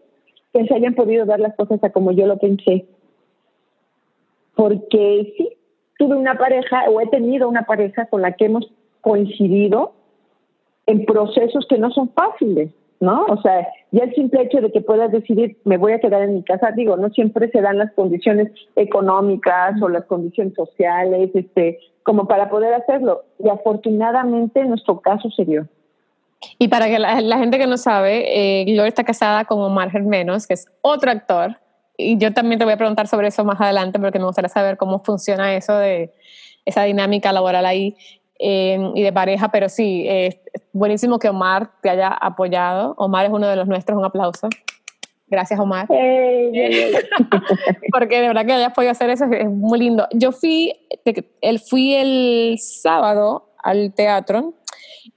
que 0.53 0.67
se 0.67 0.75
hayan 0.75 0.95
podido 0.95 1.27
dar 1.27 1.39
las 1.39 1.55
cosas 1.55 1.83
a 1.85 1.91
como 1.91 2.13
yo 2.13 2.27
lo 2.27 2.39
pensé. 2.39 2.87
Porque 4.55 5.35
sí, 5.37 5.51
tuve 5.99 6.17
una 6.17 6.39
pareja 6.39 6.85
o 6.89 7.01
he 7.01 7.07
tenido 7.09 7.47
una 7.47 7.65
pareja 7.65 8.07
con 8.07 8.23
la 8.23 8.33
que 8.33 8.47
hemos 8.47 8.73
coincidido 9.03 9.96
en 10.87 11.05
procesos 11.05 11.67
que 11.69 11.79
no 11.79 11.91
son 11.91 12.11
fáciles, 12.11 12.71
¿no? 13.01 13.25
O 13.27 13.41
sea, 13.43 13.67
ya 13.91 14.05
el 14.05 14.15
simple 14.15 14.43
hecho 14.43 14.61
de 14.61 14.73
que 14.73 14.81
puedas 14.81 15.13
decidir, 15.13 15.57
me 15.65 15.77
voy 15.77 15.93
a 15.93 16.01
quedar 16.01 16.23
en 16.23 16.35
mi 16.35 16.43
casa, 16.43 16.71
digo, 16.73 16.97
no 16.97 17.11
siempre 17.11 17.51
se 17.51 17.61
dan 17.61 17.79
las 17.79 17.93
condiciones 17.93 18.53
económicas 18.77 19.81
o 19.83 19.89
las 19.89 20.05
condiciones 20.05 20.55
sociales, 20.55 21.31
este, 21.35 21.79
como 22.03 22.27
para 22.27 22.49
poder 22.49 22.75
hacerlo. 22.75 23.25
Y 23.39 23.49
afortunadamente 23.49 24.61
en 24.61 24.71
nuestro 24.71 25.01
caso 25.01 25.29
se 25.31 25.45
dio. 25.45 25.67
Y 26.59 26.69
para 26.69 26.87
que 26.87 26.99
la, 26.99 27.39
gente 27.39 27.59
que 27.59 27.67
no 27.67 27.77
sabe, 27.77 28.61
eh, 28.61 28.65
Gloria 28.65 28.89
está 28.89 29.05
casada 29.05 29.45
con 29.45 29.61
Omar 29.61 29.91
Germenos, 29.91 30.47
que 30.47 30.55
es 30.55 30.67
otro 30.83 31.11
actor. 31.11 31.57
Y 31.99 32.19
yo 32.19 32.33
también 32.33 32.59
te 32.59 32.65
voy 32.65 32.75
a 32.75 32.77
preguntar 32.77 33.09
sobre 33.09 33.29
eso 33.29 33.45
más 33.45 33.61
adelante, 33.61 33.99
porque 33.99 34.19
me 34.19 34.27
gustaría 34.27 34.49
saber 34.49 34.77
cómo 34.77 35.03
funciona 35.03 35.55
eso 35.57 35.77
de 35.77 36.13
esa 36.65 36.83
dinámica 36.83 37.33
laboral 37.33 37.65
ahí 37.65 37.97
eh, 38.39 38.79
y 38.95 39.03
de 39.03 39.13
pareja. 39.13 39.51
Pero 39.51 39.69
sí, 39.69 40.07
es 40.09 40.39
buenísimo 40.73 41.19
que 41.19 41.29
Omar 41.29 41.73
te 41.83 41.91
haya 41.91 42.09
apoyado. 42.09 42.95
Omar 42.99 43.27
es 43.27 43.33
uno 43.33 43.49
de 43.49 43.57
los 43.57 43.67
nuestros, 43.67 43.99
un 43.99 44.05
aplauso. 44.05 44.49
Gracias, 45.29 45.59
Omar. 45.59 45.87
Porque 45.89 47.01
de 48.21 48.29
verdad 48.29 48.47
que 48.47 48.53
hayas 48.53 48.73
podido 48.73 48.93
hacer 48.93 49.11
eso 49.11 49.25
es 49.25 49.51
muy 49.51 49.81
lindo. 49.81 50.07
Yo 50.13 50.31
fui, 50.33 50.73
él 51.41 51.59
fui 51.59 51.95
el 51.95 52.59
sábado 52.59 53.51
al 53.59 53.93
teatro 53.95 54.55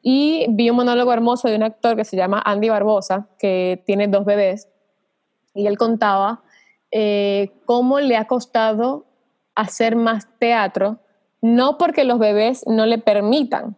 y 0.02 0.46
vi 0.50 0.70
un 0.70 0.78
monólogo 0.78 1.14
hermoso 1.14 1.48
de 1.48 1.56
un 1.56 1.64
actor 1.64 1.96
que 1.96 2.06
se 2.06 2.18
llama 2.18 2.42
Andy 2.44 2.70
Barbosa, 2.70 3.28
que 3.38 3.84
tiene 3.86 4.08
dos 4.08 4.26
bebés, 4.26 4.68
y 5.54 5.68
él 5.68 5.78
contaba 5.78 6.42
eh, 6.92 7.52
cómo 7.66 8.00
le 8.00 8.18
ha 8.18 8.26
costado 8.26 9.06
hacer 9.56 9.96
más 9.96 10.28
teatro, 10.40 11.00
no 11.42 11.78
porque 11.78 12.04
los 12.04 12.20
bebés 12.20 12.66
no 12.68 12.86
le 12.86 12.98
permitan 12.98 13.76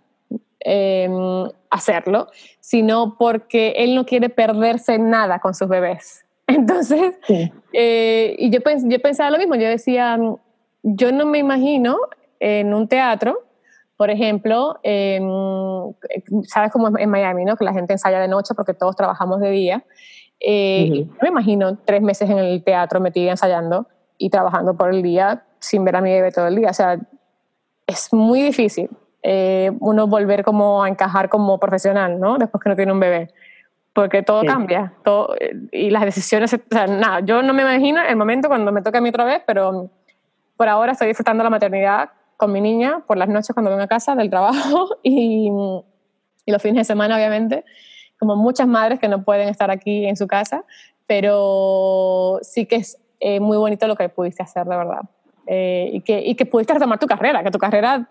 em, 0.60 1.50
hacerlo, 1.70 2.28
sino 2.60 3.18
porque 3.18 3.74
él 3.78 3.96
no 3.96 4.06
quiere 4.06 4.30
perderse 4.30 4.98
nada 4.98 5.40
con 5.40 5.54
sus 5.54 5.68
bebés. 5.68 6.26
Entonces, 6.48 7.16
eh, 7.74 8.36
y 8.38 8.50
yo, 8.50 8.60
yo 8.84 9.00
pensaba 9.00 9.32
lo 9.32 9.38
mismo, 9.38 9.56
yo 9.56 9.68
decía, 9.68 10.20
yo 10.84 11.12
no 11.12 11.26
me 11.26 11.38
imagino 11.38 11.98
en 12.40 12.74
un 12.74 12.88
teatro 12.88 13.40
Por 13.96 14.10
ejemplo, 14.10 14.80
em, 14.82 15.30
sabes 16.48 16.72
cómo 16.72 16.88
es 16.88 16.94
en 16.98 17.10
Miami, 17.10 17.46
¿no? 17.46 17.56
Que 17.56 17.64
la 17.64 17.74
gente 17.74 17.94
ensaya 17.94 18.20
de 18.20 18.28
noche 18.28 18.56
porque 18.56 18.74
todos 18.74 18.96
trabajamos 18.96 19.40
de 19.40 19.52
día. 19.52 19.84
Eh, 20.40 21.06
me 21.22 21.28
imagino 21.28 21.78
tres 21.86 22.02
meses 22.02 22.28
en 22.28 22.40
el 22.40 22.64
teatro 22.64 23.00
metida 23.00 23.30
ensayando 23.30 23.88
y 24.18 24.32
trabajando 24.32 24.76
por 24.76 24.90
el 24.90 25.04
día 25.04 25.44
sin 25.60 25.86
ver 25.86 25.98
a 25.98 26.02
mi 26.02 26.12
bebé 26.12 26.32
todo 26.32 26.48
el 26.48 26.56
día. 26.56 26.72
O 26.72 26.74
sea, 26.74 27.00
es 27.92 28.14
muy 28.14 28.42
difícil 28.42 28.90
eh, 29.24 29.72
uno 29.80 30.08
volver 30.08 30.44
como 30.44 30.84
a 30.84 30.90
encajar 30.90 31.30
como 31.30 31.60
profesional, 31.60 32.20
¿no? 32.20 32.38
Después 32.38 32.64
que 32.64 32.70
no 32.70 32.76
tiene 32.76 32.92
un 32.92 33.00
bebé. 33.00 33.30
Porque 33.94 34.24
todo 34.24 34.44
cambia. 34.46 34.94
Todo, 35.04 35.36
y 35.72 35.90
las 35.90 36.04
decisiones, 36.06 36.54
o 36.54 36.58
sea, 36.70 36.88
nada, 36.88 37.20
yo 37.20 37.42
no 37.42 37.54
me 37.54 37.62
imagino 37.62 38.02
el 38.02 38.16
momento 38.16 38.48
cuando 38.48 38.72
me 38.72 38.82
toque 38.82 39.00
a 39.00 39.02
mí 39.02 39.10
otra 39.10 39.26
vez, 39.26 39.42
pero 39.46 39.90
por 40.56 40.70
ahora 40.70 40.94
estoy 40.94 41.10
disfrutando 41.10 41.44
la 41.44 41.50
maternidad 41.50 42.12
con 42.38 42.54
mi 42.54 42.62
niña 42.62 43.04
por 43.06 43.18
las 43.18 43.28
noches 43.28 43.54
cuando 43.54 43.70
vengo 43.70 43.84
a 43.84 43.88
casa 43.88 44.16
del 44.16 44.30
trabajo 44.30 44.98
y, 45.04 45.52
y 46.46 46.52
los 46.52 46.62
fines 46.62 46.78
de 46.78 46.84
semana, 46.86 47.16
obviamente, 47.16 47.66
como 48.18 48.36
muchas 48.36 48.68
madres 48.68 49.00
que 49.00 49.10
no 49.10 49.24
pueden 49.24 49.50
estar 49.50 49.72
aquí 49.72 50.06
en 50.06 50.16
su 50.16 50.26
casa, 50.28 50.64
pero 51.06 52.40
sí 52.44 52.66
que 52.66 52.78
es 52.78 52.98
eh, 53.20 53.40
muy 53.40 53.58
bonito 53.58 53.88
lo 53.88 53.96
que 53.96 54.08
pudiste 54.10 54.42
hacer, 54.42 54.66
de 54.66 54.78
verdad. 54.78 55.02
Eh, 55.48 55.90
y, 55.94 56.02
que, 56.02 56.22
y 56.24 56.36
que 56.36 56.46
pudiste 56.46 56.74
retomar 56.74 57.00
tu 57.00 57.08
carrera, 57.08 57.44
que 57.44 57.50
tu 57.50 57.58
carrera, 57.58 58.08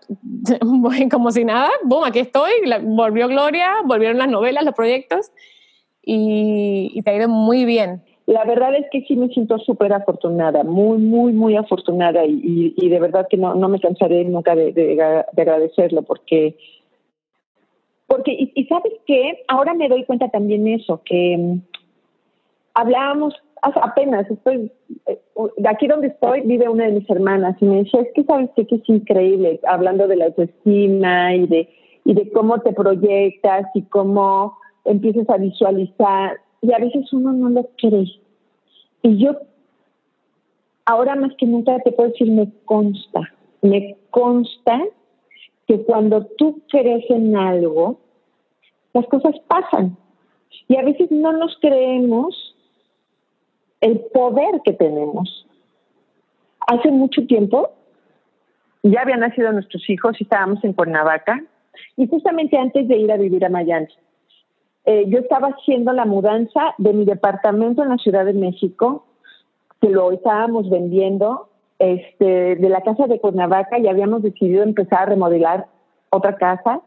como 1.11 1.31
si 1.31 1.45
nada, 1.45 1.71
boom, 1.85 2.05
aquí 2.05 2.19
estoy, 2.19 2.51
volvió 2.83 3.29
Gloria, 3.29 3.77
volvieron 3.85 4.19
las 4.19 4.29
novelas, 4.29 4.65
los 4.65 4.75
proyectos, 4.75 5.31
y, 6.03 7.01
te 7.03 7.11
ha 7.11 7.17
ido 7.17 7.29
muy 7.29 7.65
bien. 7.65 8.03
La 8.27 8.45
verdad 8.45 8.75
es 8.75 8.87
que 8.91 9.03
sí 9.03 9.17
me 9.17 9.29
siento 9.29 9.59
súper 9.59 9.93
afortunada, 9.93 10.65
muy, 10.65 10.99
muy, 10.99 11.33
muy 11.33 11.57
afortunada, 11.57 12.25
y, 12.27 12.75
y, 12.77 12.89
de 12.89 12.99
verdad 12.99 13.27
que 13.31 13.37
no, 13.37 13.55
no 13.55 13.69
me 13.69 13.81
cansaré 13.81 14.25
nunca 14.25 14.57
de, 14.57 14.73
de, 14.73 15.01
agradecerlo, 15.37 16.03
porque 16.03 16.57
porque, 18.09 18.33
y, 18.33 18.51
y, 18.57 18.65
sabes 18.67 18.93
qué, 19.07 19.45
ahora 19.47 19.73
me 19.73 19.89
doy 19.89 20.05
cuenta 20.05 20.29
también 20.29 20.67
eso, 20.67 21.01
que 21.05 21.37
mm, 21.39 21.61
hablábamos 22.75 23.35
apenas 23.63 24.31
estoy, 24.31 24.73
eh, 25.07 25.21
aquí 25.69 25.87
donde 25.87 26.09
estoy 26.09 26.43
vive 26.43 26.69
una 26.69 26.87
de 26.87 26.93
mis 26.93 27.11
hermanas 27.11 27.57
y 27.61 27.65
me 27.65 27.77
decía, 27.85 28.01
es 28.01 28.09
que 28.15 28.25
sabes 28.25 28.51
que 28.57 28.63
es 28.63 28.89
increíble, 28.89 29.61
hablando 29.67 30.09
de 30.09 30.17
la 30.17 30.27
autoestima 30.27 31.35
y 31.35 31.47
de, 31.47 31.69
y 32.05 32.15
de 32.15 32.31
cómo 32.33 32.61
te 32.61 32.73
proyectas 32.73 33.67
y 33.75 33.83
cómo 33.83 34.57
empiezas 34.85 35.29
a 35.31 35.37
visualizar 35.37 36.41
y 36.63 36.73
a 36.73 36.79
veces 36.79 37.13
uno 37.13 37.33
no 37.33 37.49
lo 37.51 37.69
cree. 37.79 38.07
Y 39.03 39.19
yo 39.19 39.37
ahora 40.85 41.17
más 41.17 41.33
que 41.37 41.47
nunca 41.47 41.79
te 41.81 41.93
puedo 41.93 42.11
decir, 42.11 42.31
me 42.31 42.51
consta, 42.65 43.21
me 43.63 43.97
consta 44.11 44.83
que 45.67 45.83
cuando 45.85 46.27
tú 46.37 46.61
crees 46.69 47.09
en 47.11 47.37
algo, 47.37 47.99
las 48.93 49.07
cosas 49.07 49.35
pasan. 49.47 49.97
Y 50.69 50.77
a 50.77 50.83
veces 50.83 51.11
no 51.11 51.33
nos 51.33 51.57
creemos 51.61 52.50
el 53.81 54.01
poder 54.13 54.61
que 54.65 54.73
tenemos. 54.73 55.47
Hace 56.67 56.91
mucho 56.91 57.27
tiempo 57.27 57.71
ya 58.83 59.03
habían 59.03 59.21
nacido 59.21 59.53
nuestros 59.53 59.89
hijos 59.89 60.17
y 60.21 60.25
estábamos 60.25 60.63
en 60.65 60.73
Cuernavaca 60.73 61.43
y 61.97 62.07
justamente 62.07 62.59
antes 62.59 62.89
de 62.89 62.97
ir 62.97 63.13
a 63.13 63.17
vivir 63.17 63.45
a 63.45 63.49
Miami. 63.49 63.89
Eh, 64.85 65.05
yo 65.09 65.19
estaba 65.19 65.49
haciendo 65.49 65.93
la 65.93 66.05
mudanza 66.05 66.75
de 66.79 66.93
mi 66.93 67.05
departamento 67.05 67.83
en 67.83 67.91
la 67.91 67.99
Ciudad 67.99 68.25
de 68.25 68.33
México, 68.33 69.05
que 69.81 69.91
lo 69.91 70.11
estábamos 70.13 70.71
vendiendo, 70.71 71.49
este, 71.79 72.57
de 72.57 72.69
la 72.69 72.83
casa 72.83 73.07
de 73.07 73.21
Cuernavaca 73.21 73.79
y 73.79 73.89
habíamos 73.89 74.23
decidido 74.23 74.63
empezar 74.63 75.01
a 75.01 75.07
remodelar 75.07 75.67
otra 76.11 76.37
casa 76.37 76.83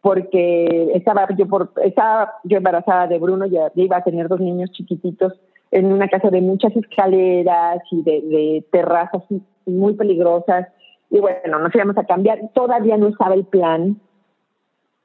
porque 0.00 0.92
estaba 0.94 1.26
yo 1.36 1.48
por 1.48 1.72
estaba 1.82 2.34
yo 2.44 2.58
embarazada 2.58 3.06
de 3.06 3.18
Bruno 3.18 3.46
ya 3.46 3.72
iba 3.74 3.96
a 3.96 4.04
tener 4.04 4.28
dos 4.28 4.40
niños 4.40 4.70
chiquititos 4.70 5.32
en 5.70 5.92
una 5.92 6.08
casa 6.08 6.30
de 6.30 6.40
muchas 6.40 6.74
escaleras 6.76 7.82
y 7.90 8.02
de, 8.02 8.64
terrazas 8.70 9.22
muy 9.66 9.94
peligrosas. 9.94 10.68
Y 11.10 11.20
bueno, 11.20 11.58
nos 11.58 11.74
íbamos 11.74 11.96
a 11.98 12.04
cambiar. 12.04 12.38
Todavía 12.54 12.96
no 12.96 13.08
estaba 13.08 13.34
el 13.34 13.44
plan 13.44 14.00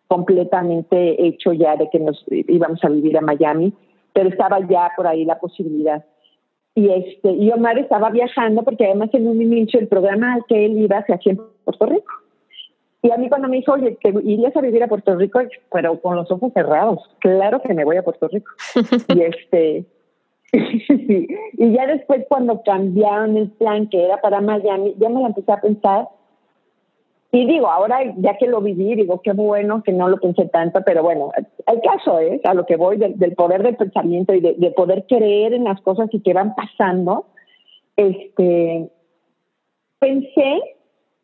completamente 0.08 1.26
hecho 1.26 1.54
ya 1.54 1.76
de 1.76 1.90
que 1.90 2.00
nos 2.00 2.24
íbamos 2.30 2.84
a 2.84 2.90
vivir 2.90 3.18
a 3.18 3.22
Miami, 3.22 3.74
pero 4.14 4.30
estaba 4.30 4.60
ya 4.68 4.92
por 4.96 5.08
ahí 5.08 5.26
la 5.26 5.40
posibilidad. 5.40 6.06
Y 6.76 6.90
este 6.90 7.32
y 7.32 7.52
Omar 7.52 7.78
estaba 7.78 8.10
viajando 8.10 8.64
porque 8.64 8.86
además 8.86 9.10
en 9.14 9.28
un 9.28 9.42
inicio 9.42 9.80
el 9.80 9.88
programa 9.88 10.34
al 10.34 10.46
que 10.46 10.66
él 10.66 10.78
iba 10.80 11.04
se 11.06 11.14
hacía 11.14 11.34
en 11.34 11.42
Puerto 11.64 11.86
Rico. 11.86 12.12
Y 13.02 13.12
a 13.12 13.18
mí 13.18 13.28
cuando 13.28 13.50
me 13.50 13.58
dijo, 13.58 13.74
oye, 13.74 13.98
que 14.00 14.10
irías 14.24 14.56
a 14.56 14.62
vivir 14.62 14.82
a 14.82 14.88
Puerto 14.88 15.16
Rico, 15.16 15.42
pero 15.72 16.00
con 16.00 16.16
los 16.16 16.32
ojos 16.32 16.54
cerrados, 16.54 17.02
claro 17.20 17.62
que 17.62 17.74
me 17.74 17.84
voy 17.84 17.98
a 17.98 18.04
Puerto 18.04 18.30
Rico. 18.30 18.50
y 19.14 19.22
este 19.22 19.86
y 21.58 21.74
ya 21.74 21.88
después 21.88 22.26
cuando 22.30 22.62
cambiaron 22.62 23.36
el 23.38 23.50
plan 23.50 23.90
que 23.90 24.06
era 24.06 24.22
para 24.22 24.40
Miami, 24.40 24.94
ya 25.00 25.10
me 25.10 25.22
la 25.22 25.28
empecé 25.28 25.52
a 25.52 25.62
pensar. 25.62 26.08
Y 27.32 27.48
digo, 27.48 27.68
ahora 27.68 27.98
ya 28.18 28.38
que 28.38 28.46
lo 28.46 28.62
viví, 28.62 28.94
digo, 28.94 29.20
qué 29.24 29.34
bueno 29.34 29.82
que 29.82 29.92
no 29.92 30.08
lo 30.08 30.18
pensé 30.18 30.46
tanto, 30.50 30.82
pero 30.86 31.02
bueno, 31.02 31.32
el 31.66 31.82
caso 31.82 32.20
es, 32.20 32.46
a 32.46 32.54
lo 32.54 32.68
que 32.68 32.76
voy, 32.76 32.98
del, 32.98 33.34
poder 33.34 33.64
del 33.64 33.76
pensamiento 33.76 34.36
y 34.36 34.42
de, 34.42 34.72
poder 34.72 35.06
creer 35.10 35.54
en 35.54 35.64
las 35.64 35.82
cosas 35.82 36.08
que 36.24 36.34
van 36.34 36.54
pasando, 36.54 37.26
este, 37.96 38.92
pensé 39.98 40.62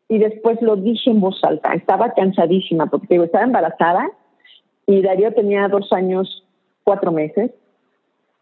y 0.08 0.18
después 0.18 0.60
lo 0.60 0.74
dije 0.74 1.10
en 1.10 1.20
voz 1.20 1.38
alta. 1.44 1.72
Estaba 1.74 2.12
cansadísima 2.14 2.86
porque 2.86 3.06
digo, 3.10 3.24
estaba 3.24 3.44
embarazada 3.44 4.10
y 4.88 5.02
Darío 5.02 5.32
tenía 5.32 5.68
dos 5.68 5.92
años, 5.92 6.44
cuatro 6.82 7.12
meses 7.12 7.52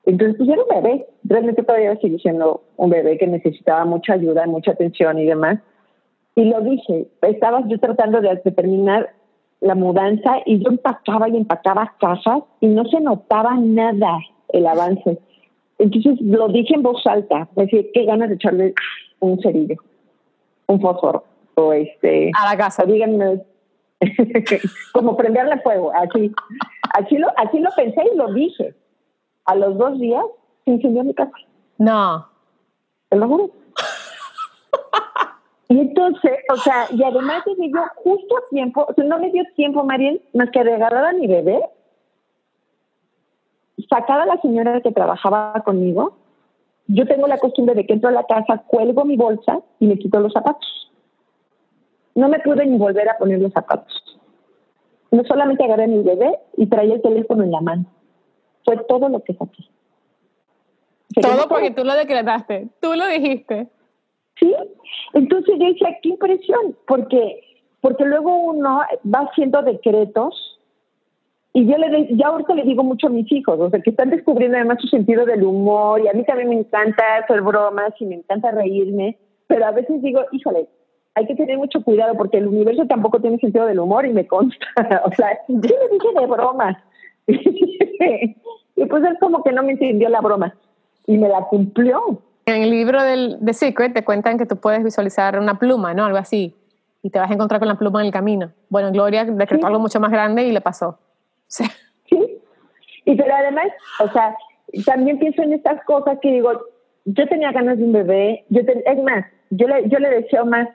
entonces, 0.09 0.37
pues 0.39 0.49
era 0.49 0.63
un 0.63 0.83
bebé, 0.83 1.07
realmente 1.23 1.63
todavía 1.63 1.95
sigue 1.97 2.19
siendo 2.19 2.63
un 2.79 2.89
bebé 2.89 3.19
que 3.19 3.27
necesitaba 3.27 3.85
mucha 3.85 4.15
ayuda, 4.15 4.47
mucha 4.47 4.71
atención 4.71 5.19
y 5.19 5.27
demás. 5.27 5.59
Y 6.35 6.47
lo 6.47 6.63
dije, 6.63 7.09
estaba 7.21 7.63
yo 7.69 7.79
tratando 7.79 8.23
de 8.23 8.35
terminar 8.53 9.11
la 9.61 9.75
mudanza 9.75 10.39
y 10.47 10.65
yo 10.65 10.71
empacaba 10.71 11.29
y 11.29 11.37
empacaba 11.37 11.93
cajas 12.01 12.43
y 12.61 12.69
no 12.69 12.87
se 12.87 13.01
notaba 13.01 13.55
nada 13.59 14.19
el 14.49 14.67
avance. 14.67 15.19
Entonces 15.79 16.19
lo 16.23 16.49
dije 16.49 16.75
en 16.75 16.85
voz 16.85 17.07
alta, 17.07 17.47
me 17.55 17.65
decía, 17.65 17.83
qué 17.93 18.07
ganas 18.07 18.31
de 18.31 18.37
echarle 18.37 18.75
un 19.21 19.39
cerillo, 19.43 19.77
un 20.69 20.81
fósforo, 20.81 21.25
o 21.55 21.75
este... 21.75 22.31
A 22.35 22.51
la 22.51 22.57
casa. 22.57 22.87
Díganme, 22.87 23.43
como 24.95 25.19
prenderle 25.19 25.61
fuego, 25.61 25.93
así. 25.95 26.33
Así 26.95 27.19
lo, 27.19 27.29
así 27.37 27.59
lo 27.59 27.69
pensé 27.77 28.03
y 28.11 28.17
lo 28.17 28.33
dije 28.33 28.75
a 29.49 29.55
los 29.55 29.79
dos 29.79 29.99
días 29.99 30.25
se 30.65 30.73
incendió 30.73 31.03
mi 31.03 31.15
casa. 31.15 31.33
No. 31.79 32.29
Te 33.09 33.17
lo 33.17 33.27
juro. 33.27 33.51
y 35.71 35.81
entonces, 35.81 36.33
o 36.53 36.57
sea, 36.57 36.87
y 36.91 37.03
además 37.03 37.45
me 37.59 37.69
dio 37.69 37.81
justo 37.97 38.37
a 38.37 38.49
tiempo, 38.51 38.85
o 38.87 38.93
sea, 38.93 39.05
no 39.05 39.19
me 39.19 39.31
dio 39.31 39.43
tiempo, 39.57 39.83
Mariel, 39.85 40.21
más 40.35 40.51
que 40.51 40.63
regalar 40.63 41.03
a 41.03 41.13
mi 41.15 41.27
bebé, 41.27 41.63
sacar 43.89 44.21
a 44.21 44.27
la 44.27 44.39
señora 44.43 44.83
que 44.83 44.93
trabajaba 44.93 45.63
conmigo. 45.65 46.19
Yo 46.87 47.07
tengo 47.07 47.27
la 47.27 47.39
costumbre 47.39 47.75
de 47.75 47.87
que 47.87 47.95
entro 47.95 48.11
a 48.11 48.13
la 48.13 48.25
casa, 48.25 48.65
cuelgo 48.67 49.07
mi 49.07 49.17
bolsa 49.17 49.61
y 49.81 49.87
me 49.87 49.99
quito 49.99 50.21
los 50.21 50.35
zapatos. 50.35 50.93
No 52.15 52.29
me 52.29 52.41
pude 52.41 52.67
ni 52.67 52.77
volver 52.77 53.09
a 53.09 53.17
poner 53.17 53.41
los 53.41 53.53
zapatos. 53.53 54.21
No 55.11 55.25
solamente 55.25 55.65
agarré 55.65 55.85
a 55.85 55.89
mi 55.89 56.03
bebé 56.03 56.39
y 56.59 56.67
traía 56.67 56.97
el 56.97 57.03
teléfono 57.03 57.45
en 57.45 57.53
la 57.53 57.61
mano 57.63 57.87
fue 58.69 58.77
todo 58.87 59.09
lo 59.09 59.25
que 59.25 59.33
saqué. 59.33 59.65
Todo 61.23 61.49
porque 61.49 61.71
tú 61.71 61.85
lo 61.85 61.95
decretaste, 61.95 62.69
tú 62.81 62.93
lo 62.93 63.07
dijiste. 63.07 63.67
Sí, 64.39 64.55
entonces 65.15 65.55
yo 65.59 65.69
decía, 65.69 65.97
qué 66.03 66.11
impresión, 66.11 66.77
porque, 66.87 67.41
porque 67.81 68.05
luego 68.05 68.37
uno 68.37 68.83
va 69.07 69.21
haciendo 69.21 69.63
decretos 69.63 70.61
y 71.55 71.67
yo 71.67 71.79
le 71.79 72.15
ya 72.15 72.27
ahorita 72.27 72.55
le 72.55 72.65
digo 72.65 72.85
mucho 72.85 73.07
a 73.07 73.11
mis 73.11 73.33
hijos, 73.33 73.59
o 73.59 73.71
sea, 73.71 73.81
que 73.81 73.89
están 73.89 74.11
descubriendo 74.11 74.59
además 74.59 74.83
su 74.83 74.89
sentido 74.89 75.25
del 75.25 75.45
humor 75.45 76.03
y 76.03 76.09
a 76.09 76.13
mí 76.13 76.23
también 76.25 76.51
me 76.51 76.57
encanta 76.57 77.03
hacer 77.17 77.41
bromas 77.41 77.95
y 77.99 78.05
me 78.05 78.17
encanta 78.17 78.51
reírme, 78.51 79.17
pero 79.47 79.65
a 79.65 79.71
veces 79.71 80.03
digo, 80.03 80.21
híjole, 80.31 80.69
hay 81.15 81.27
que 81.27 81.35
tener 81.35 81.57
mucho 81.57 81.83
cuidado 81.83 82.15
porque 82.19 82.37
el 82.37 82.49
universo 82.49 82.85
tampoco 82.87 83.19
tiene 83.19 83.39
sentido 83.39 83.65
del 83.65 83.81
humor 83.81 84.05
y 84.05 84.13
me 84.13 84.27
consta, 84.27 84.67
o 85.07 85.13
sea, 85.13 85.39
yo 85.49 85.57
le 85.57 85.89
dije 85.91 86.21
de 86.21 86.27
bromas. 86.27 86.77
y 88.77 88.85
pues 88.85 89.05
él 89.05 89.17
como 89.21 89.43
que 89.43 89.53
no 89.53 89.63
me 89.63 89.73
entendió 89.73 90.09
la 90.09 90.21
broma 90.21 90.55
y 91.07 91.19
me 91.19 91.29
la 91.29 91.43
cumplió. 91.43 92.23
En 92.47 92.63
el 92.63 92.71
libro 92.71 93.03
del, 93.03 93.37
de 93.41 93.53
Secret 93.53 93.93
te 93.93 94.05
cuentan 94.05 94.39
que 94.39 94.47
tú 94.47 94.57
puedes 94.57 94.83
visualizar 94.83 95.39
una 95.39 95.59
pluma, 95.59 95.95
¿no? 95.95 96.05
Algo 96.05 96.19
así. 96.19 96.55
Y 97.03 97.11
te 97.11 97.19
vas 97.19 97.31
a 97.31 97.35
encontrar 97.35 97.61
con 97.61 97.69
la 97.69 97.77
pluma 97.77 98.01
en 98.01 98.07
el 98.07 98.13
camino. 98.13 98.53
Bueno, 98.69 98.91
Gloria 98.91 99.25
decretó 99.25 99.67
algo 99.67 99.79
mucho 99.79 100.01
más 100.01 100.11
grande 100.11 100.45
y 100.45 100.53
le 100.53 100.61
pasó. 100.61 100.99
Sí. 101.51 101.65
sí. 102.11 102.43
Y 103.07 103.17
pero 103.17 103.35
además, 103.35 103.69
o 104.01 104.09
sea, 104.13 104.37
también 104.85 105.19
pienso 105.19 105.41
en 105.41 105.55
estas 105.55 105.83
cosas 105.85 106.19
que 106.21 106.31
digo, 106.31 106.51
yo 107.07 107.27
tenía 107.27 107.53
ganas 107.53 107.79
de 107.79 107.85
un 107.85 107.93
bebé, 107.93 108.45
yo 108.51 108.61
es 108.61 109.03
más, 109.03 109.25
yo 109.49 109.67
le, 109.67 109.89
yo 109.89 109.99
le 109.99 110.11
deseo 110.11 110.45
más 110.45 110.69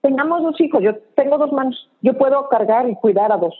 tengamos 0.00 0.42
dos 0.42 0.60
hijos, 0.60 0.82
yo 0.82 0.96
tengo 1.14 1.38
dos 1.38 1.52
manos, 1.52 1.88
yo 2.02 2.14
puedo 2.14 2.48
cargar 2.48 2.88
y 2.88 2.94
cuidar 2.94 3.32
a 3.32 3.36
dos. 3.36 3.54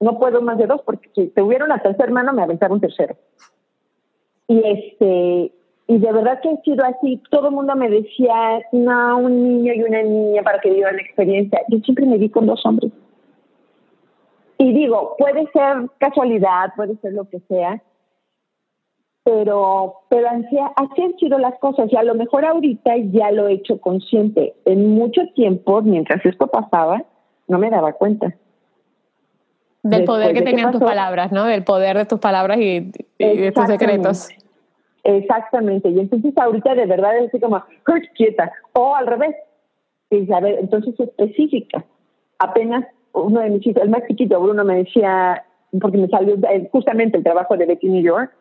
No 0.00 0.18
puedo 0.18 0.40
más 0.42 0.58
de 0.58 0.66
dos 0.66 0.80
porque 0.84 1.10
si 1.14 1.28
tuviera 1.28 1.64
una 1.64 1.80
tercera 1.80 2.12
mano 2.12 2.32
me 2.32 2.42
aventara 2.42 2.72
un 2.72 2.80
tercero. 2.80 3.16
Y 4.46 4.62
este, 4.64 5.52
y 5.90 5.98
de 5.98 6.12
verdad 6.12 6.40
que 6.42 6.50
ha 6.50 6.56
sido 6.62 6.84
así. 6.84 7.20
Todo 7.30 7.48
el 7.48 7.54
mundo 7.54 7.74
me 7.74 7.88
decía, 7.88 8.60
no, 8.72 9.18
un 9.18 9.42
niño 9.42 9.72
y 9.74 9.82
una 9.82 10.02
niña 10.02 10.42
para 10.42 10.60
que 10.60 10.70
vivan 10.70 10.96
la 10.96 11.02
experiencia. 11.02 11.62
Yo 11.68 11.78
siempre 11.78 12.06
me 12.06 12.18
vi 12.18 12.28
con 12.28 12.46
dos 12.46 12.64
hombres. 12.64 12.92
Y 14.58 14.72
digo, 14.72 15.14
puede 15.18 15.46
ser 15.52 15.88
casualidad, 15.98 16.74
puede 16.76 16.96
ser 16.96 17.14
lo 17.14 17.28
que 17.28 17.40
sea, 17.48 17.80
pero, 19.22 20.00
pero 20.08 20.28
así 20.28 21.02
han 21.02 21.16
sido 21.18 21.38
las 21.38 21.58
cosas. 21.58 21.90
Y 21.92 21.96
a 21.96 22.02
lo 22.02 22.14
mejor 22.14 22.44
ahorita 22.44 22.96
ya 23.12 23.30
lo 23.30 23.48
he 23.48 23.54
hecho 23.54 23.80
consciente. 23.80 24.54
En 24.64 24.90
mucho 24.90 25.22
tiempo, 25.34 25.80
mientras 25.80 26.24
esto 26.26 26.48
pasaba, 26.48 27.02
no 27.46 27.58
me 27.58 27.70
daba 27.70 27.92
cuenta. 27.92 28.34
Del 29.82 30.04
poder 30.04 30.34
que 30.34 30.42
tenían 30.42 30.72
tus 30.72 30.80
palabras, 30.80 31.32
¿no? 31.32 31.44
Del 31.44 31.64
poder 31.64 31.96
de 31.96 32.04
tus 32.04 32.18
palabras 32.18 32.58
y, 32.58 32.90
de 33.18 33.52
tus 33.52 33.66
secretos. 33.66 34.28
Exactamente. 35.04 35.88
Y 35.88 36.00
entonces 36.00 36.36
ahorita 36.36 36.74
de 36.74 36.86
verdad 36.86 37.16
es 37.18 37.28
así 37.28 37.40
como, 37.40 37.62
quieta. 38.14 38.52
O 38.72 38.94
al 38.94 39.06
revés. 39.06 39.34
Y, 40.10 40.30
a 40.32 40.40
ver, 40.40 40.58
entonces 40.58 40.98
específica. 40.98 41.84
Apenas 42.38 42.84
uno 43.12 43.40
de 43.40 43.50
mis 43.50 43.66
hijos, 43.66 43.82
el 43.82 43.90
más 43.90 44.02
chiquito, 44.06 44.40
Bruno, 44.40 44.64
me 44.64 44.76
decía, 44.76 45.44
porque 45.80 45.98
me 45.98 46.08
salió 46.08 46.36
justamente 46.70 47.18
el 47.18 47.24
trabajo 47.24 47.56
de 47.56 47.66
Betty 47.66 47.88
New 47.88 48.02
York, 48.02 48.32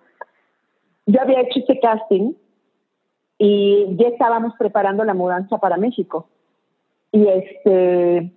yo 1.06 1.22
había 1.22 1.42
hecho 1.42 1.60
ese 1.60 1.80
casting 1.80 2.34
y 3.38 3.96
ya 3.98 4.10
estábamos 4.10 4.54
preparando 4.58 5.04
la 5.04 5.14
mudanza 5.14 5.58
para 5.58 5.78
México. 5.78 6.28
Y 7.12 7.28
este, 7.28 8.32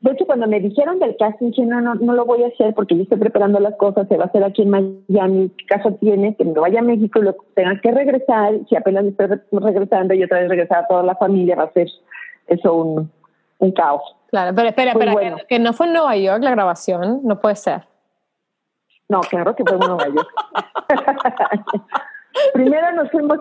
de 0.00 0.12
hecho, 0.12 0.24
cuando 0.24 0.46
me 0.46 0.60
dijeron 0.60 0.98
del 0.98 1.14
casting, 1.18 1.50
dije, 1.50 1.66
no, 1.66 1.82
no, 1.82 1.94
no 1.94 2.14
lo 2.14 2.24
voy 2.24 2.42
a 2.42 2.46
hacer 2.46 2.72
porque 2.74 2.96
yo 2.96 3.02
estoy 3.02 3.18
preparando 3.18 3.60
las 3.60 3.76
cosas, 3.76 4.08
se 4.08 4.16
va 4.16 4.24
a 4.24 4.26
hacer 4.28 4.42
aquí 4.42 4.62
en 4.62 4.70
Miami. 4.70 5.50
¿Qué 5.58 5.66
caso 5.66 5.92
tiene 6.00 6.34
que 6.36 6.44
me 6.44 6.58
vaya 6.58 6.80
a 6.80 6.82
México 6.82 7.18
y 7.18 7.22
lo 7.22 7.36
tenga 7.54 7.78
que 7.82 7.92
regresar? 7.92 8.54
Si 8.66 8.76
apenas 8.76 9.04
estoy 9.04 9.26
regresando 9.52 10.14
y 10.14 10.24
otra 10.24 10.40
vez 10.40 10.48
regresar 10.48 10.84
a 10.84 10.86
toda 10.86 11.02
la 11.02 11.16
familia, 11.16 11.56
va 11.56 11.64
a 11.64 11.72
ser 11.72 11.88
eso 12.46 12.74
un, 12.74 13.12
un 13.58 13.72
caos. 13.72 14.02
Claro, 14.30 14.54
pero 14.54 14.68
espera, 14.68 14.92
espera, 14.92 15.36
que, 15.46 15.58
no 15.58 15.74
fue 15.74 15.86
en 15.86 15.92
Nueva 15.92 16.16
York 16.16 16.42
la 16.42 16.52
grabación, 16.52 17.20
no 17.24 17.38
puede 17.38 17.56
ser. 17.56 17.82
No, 19.08 19.20
claro 19.20 19.54
que 19.54 19.64
fue 19.64 19.74
en 19.74 19.80
Nueva 19.80 20.06
York. 20.08 20.28
Primero 22.54 22.92
nos 22.92 23.10
fuimos, 23.10 23.38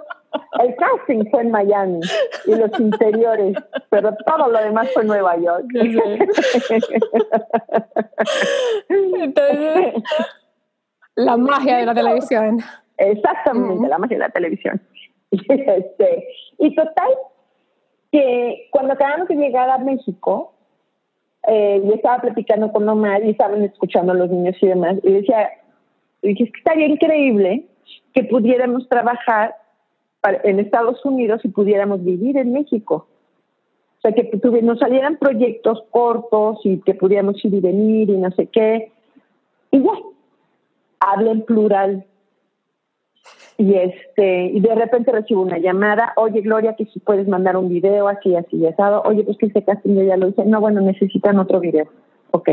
el 0.59 0.75
casting 0.75 1.29
fue 1.29 1.41
en 1.41 1.51
Miami 1.51 1.99
y 2.45 2.55
los 2.55 2.79
interiores, 2.79 3.57
pero 3.89 4.15
todo 4.25 4.49
lo 4.49 4.59
demás 4.59 4.89
fue 4.93 5.03
en 5.03 5.07
Nueva 5.07 5.37
York. 5.37 5.65
Entonces, 8.89 9.93
la 11.15 11.37
magia 11.37 11.77
de 11.77 11.85
la 11.85 11.93
televisión. 11.93 12.59
Exactamente, 12.97 13.87
la 13.87 13.97
magia 13.97 14.17
de 14.17 14.23
la 14.23 14.29
televisión. 14.29 14.81
Este, 15.31 16.27
y 16.57 16.73
total, 16.73 17.11
que 18.11 18.67
cuando 18.71 18.93
acabamos 18.93 19.27
de 19.27 19.35
llegar 19.35 19.69
a 19.69 19.77
México, 19.77 20.53
eh, 21.47 21.81
yo 21.85 21.93
estaba 21.93 22.19
platicando 22.19 22.71
con 22.71 22.85
mamá 22.85 23.19
y 23.19 23.29
estaban 23.29 23.63
escuchando 23.63 24.11
a 24.11 24.15
los 24.15 24.29
niños 24.29 24.55
y 24.59 24.67
demás, 24.67 24.97
y 25.03 25.11
decía, 25.11 25.51
dije, 26.23 26.45
es 26.45 26.51
que 26.51 26.57
estaría 26.57 26.87
increíble 26.87 27.65
que 28.13 28.23
pudiéramos 28.23 28.89
trabajar 28.89 29.55
en 30.43 30.59
Estados 30.59 31.03
Unidos 31.05 31.41
y 31.43 31.49
pudiéramos 31.49 32.03
vivir 32.03 32.37
en 32.37 32.53
México. 32.53 33.07
O 33.97 34.01
sea, 34.01 34.13
que 34.13 34.31
nos 34.61 34.79
salieran 34.79 35.17
proyectos 35.17 35.83
cortos 35.91 36.59
y 36.63 36.79
que 36.81 36.93
pudiéramos 36.93 37.43
ir 37.43 37.53
y 37.53 37.59
venir 37.59 38.09
y 38.09 38.17
no 38.17 38.31
sé 38.31 38.47
qué. 38.47 38.91
Y 39.71 39.83
ya, 39.83 39.91
habla 40.99 41.31
en 41.31 41.41
plural. 41.41 42.05
Y 43.57 43.73
este, 43.73 44.45
y 44.45 44.61
de 44.61 44.73
repente 44.73 45.11
recibo 45.11 45.41
una 45.41 45.57
llamada, 45.57 46.13
oye 46.15 46.39
Gloria, 46.39 46.77
que 46.77 46.85
si 46.85 46.99
puedes 46.99 47.27
mandar 47.27 47.57
un 47.57 47.67
video 47.67 48.07
así, 48.07 48.33
así, 48.33 48.65
asado, 48.65 49.01
oye, 49.03 49.23
pues 49.23 49.37
que 49.37 49.47
este 49.47 49.65
casting 49.65 49.95
ya 49.95 50.15
lo 50.15 50.29
hice, 50.29 50.45
no, 50.45 50.61
bueno, 50.61 50.79
necesitan 50.79 51.37
otro 51.39 51.59
video, 51.59 51.89
ok. 52.31 52.51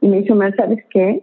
Y 0.00 0.08
me 0.08 0.20
dice, 0.20 0.34
¿sabes 0.56 0.84
qué? 0.90 1.22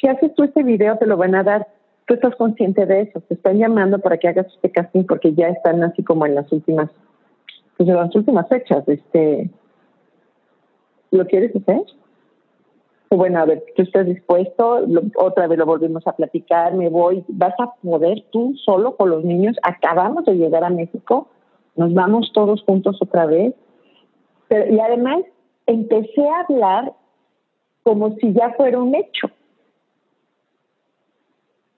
Si 0.00 0.08
haces 0.08 0.34
tú 0.34 0.42
este 0.42 0.64
video, 0.64 0.98
te 0.98 1.06
lo 1.06 1.16
van 1.16 1.36
a 1.36 1.44
dar 1.44 1.68
tú 2.06 2.14
estás 2.14 2.34
consciente 2.36 2.86
de 2.86 3.02
eso, 3.02 3.20
te 3.20 3.34
están 3.34 3.58
llamando 3.58 3.98
para 3.98 4.16
que 4.16 4.28
hagas 4.28 4.46
este 4.46 4.70
casting 4.70 5.04
porque 5.04 5.34
ya 5.34 5.48
están 5.48 5.82
así 5.82 6.02
como 6.02 6.24
en 6.24 6.34
las 6.34 6.50
últimas, 6.52 6.90
pues 7.76 7.88
en 7.88 7.96
las 7.96 8.14
últimas 8.14 8.48
fechas, 8.48 8.88
este, 8.88 9.50
¿lo 11.10 11.26
quieres 11.26 11.54
hacer? 11.54 11.82
Bueno, 13.10 13.38
a 13.38 13.44
ver, 13.44 13.62
tú 13.76 13.82
estás 13.82 14.06
dispuesto, 14.06 14.84
otra 15.16 15.46
vez 15.46 15.58
lo 15.58 15.66
volvimos 15.66 16.06
a 16.06 16.12
platicar, 16.12 16.74
me 16.74 16.88
voy, 16.88 17.24
vas 17.28 17.54
a 17.58 17.72
poder 17.82 18.24
tú 18.30 18.54
solo 18.64 18.96
con 18.96 19.10
los 19.10 19.24
niños, 19.24 19.56
acabamos 19.62 20.24
de 20.24 20.34
llegar 20.34 20.64
a 20.64 20.70
México, 20.70 21.28
nos 21.76 21.92
vamos 21.92 22.32
todos 22.32 22.62
juntos 22.64 22.98
otra 23.00 23.26
vez, 23.26 23.54
y 24.50 24.78
además 24.78 25.22
empecé 25.66 26.28
a 26.28 26.40
hablar 26.40 26.92
como 27.82 28.14
si 28.16 28.32
ya 28.32 28.52
fuera 28.54 28.78
un 28.78 28.94
hecho 28.94 29.30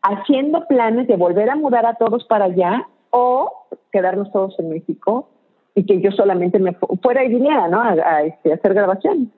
haciendo 0.02 0.66
planes 0.66 1.06
de 1.08 1.16
volver 1.16 1.50
a 1.50 1.56
mudar 1.56 1.86
a 1.86 1.94
todos 1.94 2.24
para 2.24 2.46
allá 2.46 2.86
o 3.10 3.52
quedarnos 3.92 4.30
todos 4.32 4.58
en 4.58 4.70
México 4.70 5.28
y 5.74 5.84
que 5.84 6.00
yo 6.00 6.10
solamente 6.12 6.58
me 6.58 6.74
fuera 7.02 7.24
y 7.24 7.28
viniera, 7.28 7.68
¿no? 7.68 7.80
A, 7.80 8.22
este, 8.22 8.52
hacer 8.52 8.74
grabación. 8.74 9.32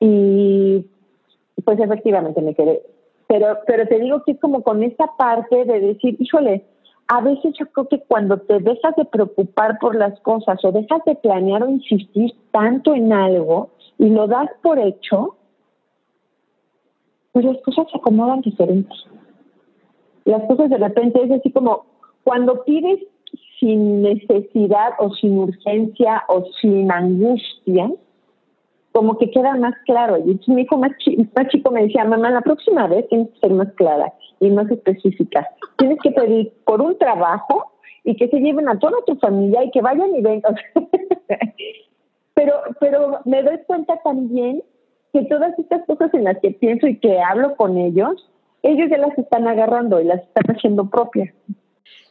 Y 0.00 0.86
pues 1.64 1.80
efectivamente 1.80 2.40
me 2.42 2.54
quedé. 2.54 2.82
Pero, 3.26 3.58
pero 3.66 3.88
te 3.88 3.98
digo 3.98 4.22
que 4.24 4.32
es 4.32 4.40
como 4.40 4.62
con 4.62 4.82
esta 4.82 5.06
parte 5.16 5.64
de 5.64 5.80
decir, 5.80 6.16
híjole, 6.20 6.64
a 7.08 7.20
veces 7.20 7.54
yo 7.58 7.66
creo 7.66 7.88
que 7.88 8.00
cuando 8.00 8.38
te 8.38 8.58
dejas 8.58 8.94
de 8.96 9.04
preocupar 9.04 9.78
por 9.78 9.96
las 9.96 10.18
cosas 10.20 10.62
o 10.64 10.72
dejas 10.72 11.00
de 11.06 11.14
planear 11.14 11.62
o 11.62 11.70
insistir 11.70 12.32
tanto 12.50 12.94
en 12.94 13.12
algo 13.12 13.70
y 13.98 14.10
lo 14.10 14.26
das 14.26 14.50
por 14.62 14.78
hecho, 14.78 15.36
pues 17.32 17.44
las 17.44 17.58
cosas 17.62 17.86
se 17.90 17.98
acomodan 17.98 18.40
diferentes 18.40 19.06
las 20.26 20.42
cosas 20.44 20.70
de 20.70 20.78
repente 20.78 21.22
es 21.22 21.30
así 21.30 21.50
como 21.50 21.86
cuando 22.24 22.64
pides 22.64 23.00
sin 23.58 24.02
necesidad 24.02 24.90
o 24.98 25.14
sin 25.14 25.38
urgencia 25.38 26.24
o 26.28 26.44
sin 26.60 26.90
angustia, 26.90 27.90
como 28.92 29.18
que 29.18 29.30
queda 29.30 29.54
más 29.56 29.74
claro. 29.84 30.18
Y 30.18 30.40
mi 30.50 30.62
hijo 30.62 30.78
más, 30.78 30.92
chico 31.48 31.70
me 31.70 31.82
decía, 31.82 32.04
mamá, 32.04 32.30
la 32.30 32.40
próxima 32.40 32.86
vez 32.86 33.08
tienes 33.08 33.28
que 33.30 33.40
ser 33.40 33.52
más 33.52 33.72
clara 33.74 34.12
y 34.40 34.50
más 34.50 34.70
específica. 34.70 35.46
Tienes 35.78 35.98
que 36.02 36.10
pedir 36.10 36.52
por 36.64 36.80
un 36.80 36.96
trabajo 36.98 37.72
y 38.04 38.16
que 38.16 38.28
se 38.28 38.40
lleven 38.40 38.68
a 38.68 38.78
toda 38.78 38.96
tu 39.06 39.16
familia 39.16 39.64
y 39.64 39.70
que 39.70 39.82
vayan 39.82 40.14
y 40.16 40.22
vengan. 40.22 40.56
pero, 42.34 42.54
pero 42.80 43.20
me 43.24 43.42
doy 43.42 43.58
cuenta 43.66 43.96
también 44.02 44.62
que 45.12 45.24
todas 45.24 45.58
estas 45.58 45.84
cosas 45.86 46.12
en 46.14 46.24
las 46.24 46.38
que 46.38 46.50
pienso 46.52 46.86
y 46.86 46.98
que 46.98 47.20
hablo 47.20 47.56
con 47.56 47.76
ellos, 47.78 48.30
ellos 48.66 48.90
ya 48.90 48.98
las 48.98 49.16
están 49.16 49.46
agarrando 49.46 50.00
y 50.00 50.04
las 50.04 50.22
están 50.22 50.44
haciendo 50.56 50.90
propias. 50.90 51.32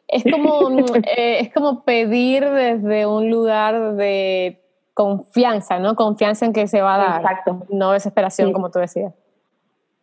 Es 0.08 0.24
como, 0.24 0.70
eh, 1.18 1.40
es 1.40 1.54
como 1.54 1.84
pedir 1.84 2.50
desde 2.50 3.06
un 3.06 3.30
lugar 3.30 3.96
de 3.96 4.62
confianza, 4.94 5.80
¿no? 5.80 5.96
Confianza 5.96 6.46
en 6.46 6.54
que 6.54 6.68
se 6.68 6.82
va 6.82 6.96
a 6.96 6.98
dar. 6.98 7.22
Exacto. 7.22 7.66
No 7.70 7.92
desesperación, 7.92 8.54
como 8.54 8.72
tú 8.72 8.80
decías. 8.80 9.14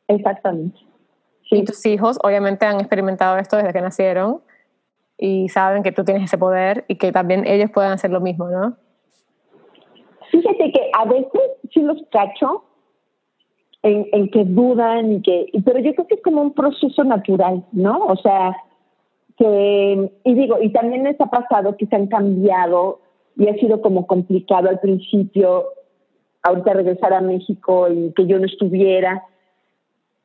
Exactamente. 0.09 0.79
Y 1.51 1.65
tus 1.65 1.85
hijos 1.87 2.19
obviamente 2.23 2.67
han 2.67 2.81
experimentado 2.81 3.37
esto 3.39 3.57
desde 3.57 3.73
que 3.73 3.81
nacieron 3.81 4.41
y 5.19 5.49
saben 5.49 5.83
que 5.83 5.93
tú 5.93 6.05
tienes 6.05 6.25
ese 6.25 6.39
poder 6.39 6.85
y 6.89 6.97
que 6.97 7.13
también 7.13 7.47
ellos 7.47 7.71
pueden 7.71 7.93
hacer 7.93 8.11
lo 8.11 8.21
mismo, 8.21 8.49
¿no? 8.49 8.77
Fíjate 10.31 10.73
que 10.73 10.91
a 10.99 11.05
veces 11.05 11.43
sí 11.71 11.81
los 11.81 11.99
cacho 12.11 12.65
en, 13.83 14.31
que 14.31 14.45
dudan 14.45 15.13
y 15.13 15.23
que, 15.23 15.47
pero 15.65 15.81
yo 15.81 15.95
creo 15.95 16.07
que 16.07 16.15
es 16.15 16.23
como 16.23 16.43
un 16.43 16.53
proceso 16.53 17.03
natural, 17.05 17.65
¿no? 17.73 18.07
O 18.07 18.17
sea, 18.17 18.57
que, 19.37 20.13
y 20.25 20.35
digo, 20.35 20.59
y 20.61 20.71
también 20.71 21.05
les 21.05 21.21
ha 21.21 21.27
pasado 21.27 21.77
que 21.77 21.87
se 21.87 21.97
han 21.97 22.07
cambiado 22.07 23.01
y 23.37 23.49
ha 23.49 23.55
sido 23.55 23.81
como 23.81 24.07
complicado 24.07 24.69
al 24.69 24.79
principio, 24.81 25.65
ahorita 26.43 26.75
regresar 26.75 27.13
a 27.13 27.21
México 27.21 27.89
y 27.91 28.13
que 28.13 28.27
yo 28.27 28.39
no 28.39 28.47
estuviera, 28.47 29.25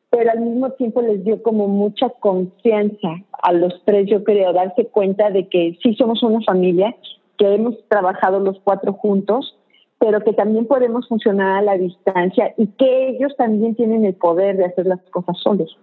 pero 0.10 0.32
al 0.32 0.40
mismo 0.40 0.72
tiempo 0.72 1.02
les 1.02 1.24
dio 1.24 1.42
como 1.42 1.68
mucha 1.68 2.10
confianza 2.10 3.10
a 3.42 3.52
los 3.54 3.74
tres, 3.86 4.08
yo 4.08 4.24
creo, 4.24 4.54
darse 4.54 4.86
cuenta 4.88 5.32
de 5.32 5.48
que 5.48 5.78
sí 5.82 5.96
somos 5.96 6.22
una 6.24 6.42
familia, 6.42 6.96
que 7.38 7.54
hemos 7.54 7.76
trabajado 7.88 8.40
los 8.40 8.60
cuatro 8.60 8.94
juntos 8.94 9.57
pero 10.00 10.22
que 10.22 10.34
también 10.34 10.66
podemos 10.68 11.08
funcionar 11.08 11.58
a 11.58 11.62
la 11.62 11.78
distancia 11.78 12.54
y 12.58 12.68
que 12.68 13.10
ellos 13.10 13.36
también 13.38 13.76
tienen 13.76 14.06
el 14.06 14.14
poder 14.14 14.58
de 14.58 14.66
hacer 14.66 14.86
las 14.86 15.02
cosas 15.10 15.38
solos. 15.40 15.78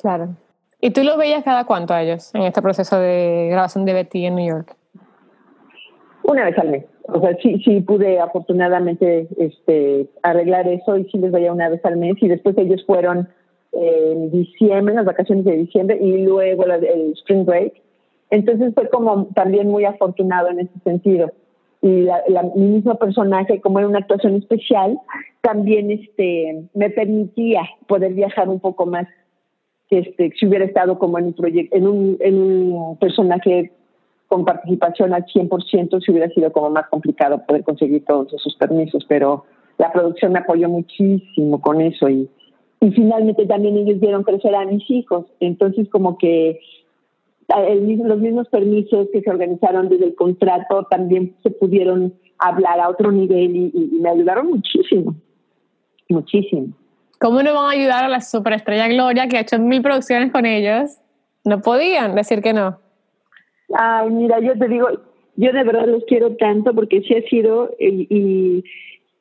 Claro. 0.00 0.30
¿Y 0.80 0.90
tú 0.90 1.04
los 1.04 1.16
veías 1.16 1.44
cada 1.44 1.64
cuánto 1.64 1.94
a 1.94 2.02
ellos 2.02 2.34
en 2.34 2.42
este 2.42 2.62
proceso 2.62 2.98
de 2.98 3.48
grabación 3.50 3.84
de 3.84 3.92
Betty 3.92 4.26
en 4.26 4.34
New 4.34 4.48
York? 4.48 4.74
Una 6.24 6.44
vez 6.44 6.58
al 6.58 6.70
mes. 6.70 6.84
O 7.08 7.20
sea, 7.20 7.36
sí, 7.42 7.60
sí 7.64 7.80
pude 7.80 8.20
afortunadamente 8.20 9.28
este, 9.36 10.08
arreglar 10.22 10.66
eso 10.68 10.96
y 10.96 11.04
sí 11.10 11.18
les 11.18 11.32
veía 11.32 11.52
una 11.52 11.68
vez 11.68 11.84
al 11.84 11.96
mes 11.96 12.14
y 12.20 12.28
después 12.28 12.56
ellos 12.58 12.82
fueron 12.86 13.28
en 13.72 14.30
diciembre, 14.30 14.94
las 14.94 15.04
vacaciones 15.04 15.44
de 15.44 15.56
diciembre 15.56 15.98
y 16.00 16.24
luego 16.24 16.64
el 16.64 17.12
spring 17.12 17.44
break. 17.44 17.74
Entonces 18.30 18.72
fue 18.74 18.88
como 18.88 19.26
también 19.34 19.68
muy 19.68 19.84
afortunado 19.84 20.48
en 20.48 20.60
ese 20.60 20.78
sentido. 20.84 21.30
Y 21.82 22.02
la, 22.02 22.42
mi 22.54 22.66
mismo 22.66 22.94
personaje, 22.96 23.60
como 23.60 23.80
era 23.80 23.88
una 23.88 23.98
actuación 23.98 24.36
especial, 24.36 24.98
también 25.40 25.90
este, 25.90 26.68
me 26.74 26.90
permitía 26.90 27.62
poder 27.88 28.14
viajar 28.14 28.48
un 28.48 28.60
poco 28.60 28.86
más 28.86 29.08
este, 29.90 30.32
si 30.38 30.46
hubiera 30.46 30.64
estado 30.64 30.98
como 30.98 31.18
en 31.18 31.26
un 31.26 31.32
proyecto, 31.34 31.76
en 31.76 31.86
un, 31.86 32.16
en 32.20 32.40
un 32.40 32.96
personaje 32.96 33.72
con 34.26 34.46
participación 34.46 35.12
al 35.12 35.26
100%, 35.26 36.02
si 36.02 36.10
hubiera 36.10 36.30
sido 36.30 36.50
como 36.52 36.70
más 36.70 36.88
complicado 36.88 37.44
poder 37.46 37.62
conseguir 37.64 38.02
todos 38.06 38.32
esos 38.32 38.56
permisos, 38.56 39.04
pero 39.06 39.44
la 39.76 39.92
producción 39.92 40.32
me 40.32 40.38
apoyó 40.38 40.70
muchísimo 40.70 41.60
con 41.60 41.82
eso 41.82 42.08
y, 42.08 42.30
y 42.80 42.90
finalmente 42.92 43.44
también 43.44 43.76
ellos 43.76 44.00
vieron 44.00 44.22
crecer 44.22 44.54
a 44.54 44.64
mis 44.64 44.88
hijos, 44.90 45.26
entonces 45.40 45.86
como 45.90 46.16
que 46.16 46.58
los 47.48 48.18
mismos 48.18 48.48
permisos 48.48 49.08
que 49.12 49.20
se 49.20 49.30
organizaron 49.30 49.88
desde 49.88 50.06
el 50.06 50.14
contrato 50.14 50.86
también 50.90 51.34
se 51.42 51.50
pudieron 51.50 52.14
hablar 52.38 52.80
a 52.80 52.88
otro 52.88 53.12
nivel 53.12 53.56
y, 53.56 53.72
y 53.74 53.98
me 54.00 54.10
ayudaron 54.10 54.48
muchísimo, 54.48 55.14
muchísimo. 56.08 56.68
¿Cómo 57.22 57.40
no 57.40 57.54
van 57.54 57.66
a 57.66 57.70
ayudar 57.70 58.04
a 58.04 58.08
la 58.08 58.20
superestrella 58.20 58.88
Gloria 58.88 59.28
que 59.28 59.36
ha 59.36 59.42
hecho 59.42 59.58
mil 59.58 59.80
producciones 59.80 60.32
con 60.32 60.44
ellos? 60.44 60.98
No 61.44 61.60
podían 61.60 62.16
decir 62.16 62.42
que 62.42 62.52
no. 62.52 62.78
Ay, 63.74 64.10
mira, 64.10 64.40
yo 64.40 64.58
te 64.58 64.66
digo, 64.66 64.88
yo 65.36 65.52
de 65.52 65.64
verdad 65.64 65.86
los 65.86 66.04
quiero 66.04 66.34
tanto 66.36 66.74
porque 66.74 67.00
sí 67.02 67.14
ha 67.14 67.22
sido, 67.28 67.70
y, 67.78 68.64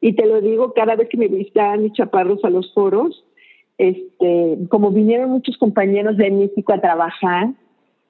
y, 0.01 0.13
te 0.13 0.25
lo 0.25 0.41
digo 0.41 0.73
cada 0.73 0.95
vez 0.95 1.09
que 1.09 1.17
me 1.17 1.27
visitan 1.27 1.83
mis 1.83 1.93
chaparros 1.93 2.43
a 2.43 2.49
los 2.49 2.73
foros, 2.73 3.23
este, 3.77 4.57
como 4.69 4.89
vinieron 4.89 5.29
muchos 5.29 5.57
compañeros 5.57 6.17
de 6.17 6.31
México 6.31 6.73
a 6.73 6.81
trabajar, 6.81 7.49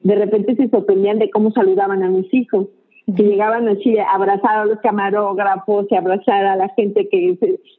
de 0.03 0.15
repente 0.15 0.55
se 0.55 0.69
sorprendían 0.69 1.19
de 1.19 1.29
cómo 1.29 1.51
saludaban 1.51 2.03
a 2.03 2.09
mis 2.09 2.31
hijos, 2.33 2.67
que 3.15 3.23
llegaban 3.23 3.67
así 3.67 3.97
a 3.97 4.11
abrazar 4.11 4.57
a 4.57 4.65
los 4.65 4.79
camarógrafos 4.79 5.87
y 5.89 5.95
abrazar 5.95 6.45
a 6.45 6.55
la 6.55 6.69
gente 6.69 7.07
que, 7.09 7.37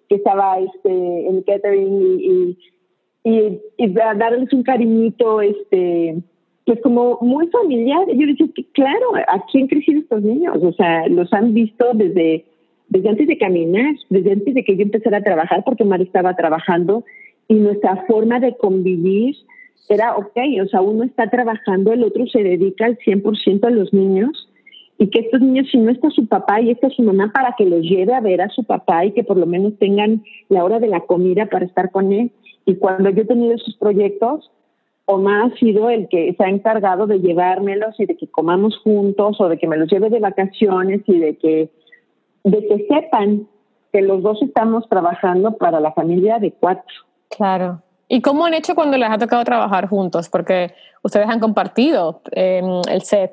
que 0.09 0.15
estaba 0.15 0.59
este, 0.59 1.29
en 1.29 1.43
catering 1.43 2.03
y, 2.21 2.59
y, 3.25 3.61
y 3.79 3.89
darles 3.93 4.53
un 4.53 4.63
cariñito, 4.63 5.41
este, 5.41 6.17
pues 6.67 6.81
como 6.83 7.19
muy 7.21 7.47
familiar. 7.49 8.07
Yo 8.09 8.27
decía 8.27 8.47
que 8.55 8.65
claro, 8.73 9.13
aquí 9.29 9.61
han 9.61 9.69
crecido 9.69 10.01
estos 10.01 10.23
niños, 10.23 10.59
o 10.63 10.73
sea, 10.73 11.09
los 11.09 11.33
han 11.33 11.55
visto 11.55 11.87
desde, 11.95 12.45
desde 12.89 13.09
antes 13.09 13.27
de 13.27 13.39
caminar, 13.39 13.95
desde 14.11 14.33
antes 14.33 14.55
de 14.55 14.65
que 14.65 14.77
yo 14.77 14.83
empezara 14.83 15.19
a 15.19 15.23
trabajar, 15.23 15.63
porque 15.65 15.85
Mari 15.85 16.05
estaba 16.05 16.37
trabajando, 16.37 17.05
y 17.49 17.55
nuestra 17.55 18.05
forma 18.07 18.41
de 18.41 18.57
convivir 18.57 19.35
era, 19.89 20.17
ok, 20.17 20.37
o 20.63 20.69
sea, 20.69 20.81
uno 20.81 21.05
está 21.05 21.29
trabajando, 21.29 21.93
el 21.93 22.05
otro 22.05 22.27
se 22.27 22.43
dedica 22.43 22.87
al 22.87 22.99
100% 22.99 23.65
a 23.65 23.71
los 23.71 23.93
niños, 23.93 24.49
y 24.99 25.09
que 25.09 25.21
estos 25.21 25.41
niños, 25.41 25.67
si 25.71 25.79
no 25.79 25.91
está 25.91 26.11
su 26.11 26.29
papá 26.29 26.61
y 26.61 26.71
está 26.71 26.89
su 26.91 27.03
mamá, 27.03 27.33
para 27.35 27.55
que 27.59 27.65
los 27.65 27.83
lleve 27.83 28.15
a 28.15 28.21
ver 28.21 28.41
a 28.41 28.49
su 28.51 28.63
papá 28.63 29.05
y 29.05 29.13
que 29.13 29.25
por 29.25 29.37
lo 29.37 29.47
menos 29.47 29.77
tengan 29.79 30.23
la 30.49 30.65
hora 30.65 30.79
de 30.79 30.87
la 30.87 31.01
comida 31.01 31.47
para 31.47 31.65
estar 31.65 31.91
con 31.91 32.13
él. 32.13 32.31
Y 32.67 32.77
cuando 32.77 33.11
yo 33.11 33.23
he 33.23 33.27
tenido 33.27 33.55
esos 33.55 33.75
proyectos, 33.77 34.51
Omar 35.07 35.51
ha 35.51 35.59
sido 35.59 35.91
el 35.91 36.09
que 36.09 36.33
se 36.35 36.45
ha 36.45 36.49
encargado 36.49 37.09
de 37.09 37.19
llevármelos 37.19 37.99
y 37.99 38.07
de 38.07 38.17
que 38.17 38.29
comamos 38.29 38.79
juntos 38.79 39.41
o 39.41 39.49
de 39.49 39.59
que 39.59 39.67
me 39.67 39.77
los 39.77 39.91
lleve 39.91 40.09
de 40.09 40.21
vacaciones 40.21 41.03
y 41.07 41.19
de 41.19 41.37
que, 41.37 41.71
de 42.45 42.67
que 42.69 42.87
sepan 42.87 43.49
que 43.93 44.03
los 44.03 44.23
dos 44.23 44.41
estamos 44.43 44.89
trabajando 44.89 45.57
para 45.57 45.81
la 45.81 45.93
familia 45.93 46.39
de 46.39 46.53
cuatro. 46.53 46.95
Claro. 47.37 47.83
¿Y 48.13 48.21
cómo 48.21 48.45
han 48.45 48.53
hecho 48.53 48.75
cuando 48.75 48.99
les 48.99 49.09
ha 49.09 49.17
tocado 49.17 49.43
trabajar 49.43 49.89
juntos? 49.89 50.29
Porque 50.29 50.75
ustedes 51.03 51.27
han 51.31 51.41
compartido 51.41 52.21
em, 52.33 52.83
el 52.91 53.01
set 53.01 53.33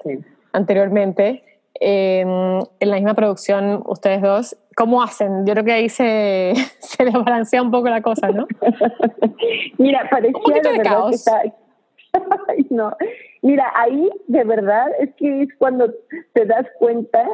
anteriormente 0.54 1.44
em, 1.74 2.60
en 2.80 2.89
la 2.89 2.96
misma 2.96 3.13
producción, 3.13 3.84
ustedes 3.86 4.22
dos. 4.22 4.56
¿Cómo 4.78 5.04
hacen? 5.04 5.46
Yo 5.46 5.52
creo 5.52 5.65
que 5.65 5.74
ahí 5.74 5.89
se, 5.89 6.54
se 6.80 7.04
les 7.04 7.13
balancea 7.13 7.62
un 7.62 7.72
poco 7.72 7.89
la 7.89 8.02
cosa, 8.02 8.30
¿no? 8.30 8.48
Mira, 9.78 10.08
parecía 10.10 10.72
de, 10.72 10.80
caos. 10.80 11.26
no. 12.70 12.96
Mira, 13.42 13.74
ahí 13.76 14.10
de 14.28 14.46
verdad 14.46 14.88
es 14.98 15.13
que 15.15 15.42
es 15.42 15.50
cuando 15.58 15.94
te 16.32 16.46
das 16.46 16.65
cuenta 16.78 17.28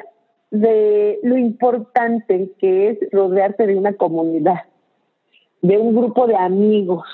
de 0.49 1.19
lo 1.21 1.37
importante 1.37 2.49
que 2.57 2.89
es 2.89 2.97
rodearte 3.11 3.67
de 3.67 3.75
una 3.75 3.93
comunidad, 3.93 4.63
de 5.61 5.77
un 5.77 5.95
grupo 5.95 6.25
de 6.25 6.37
amigos. 6.37 7.05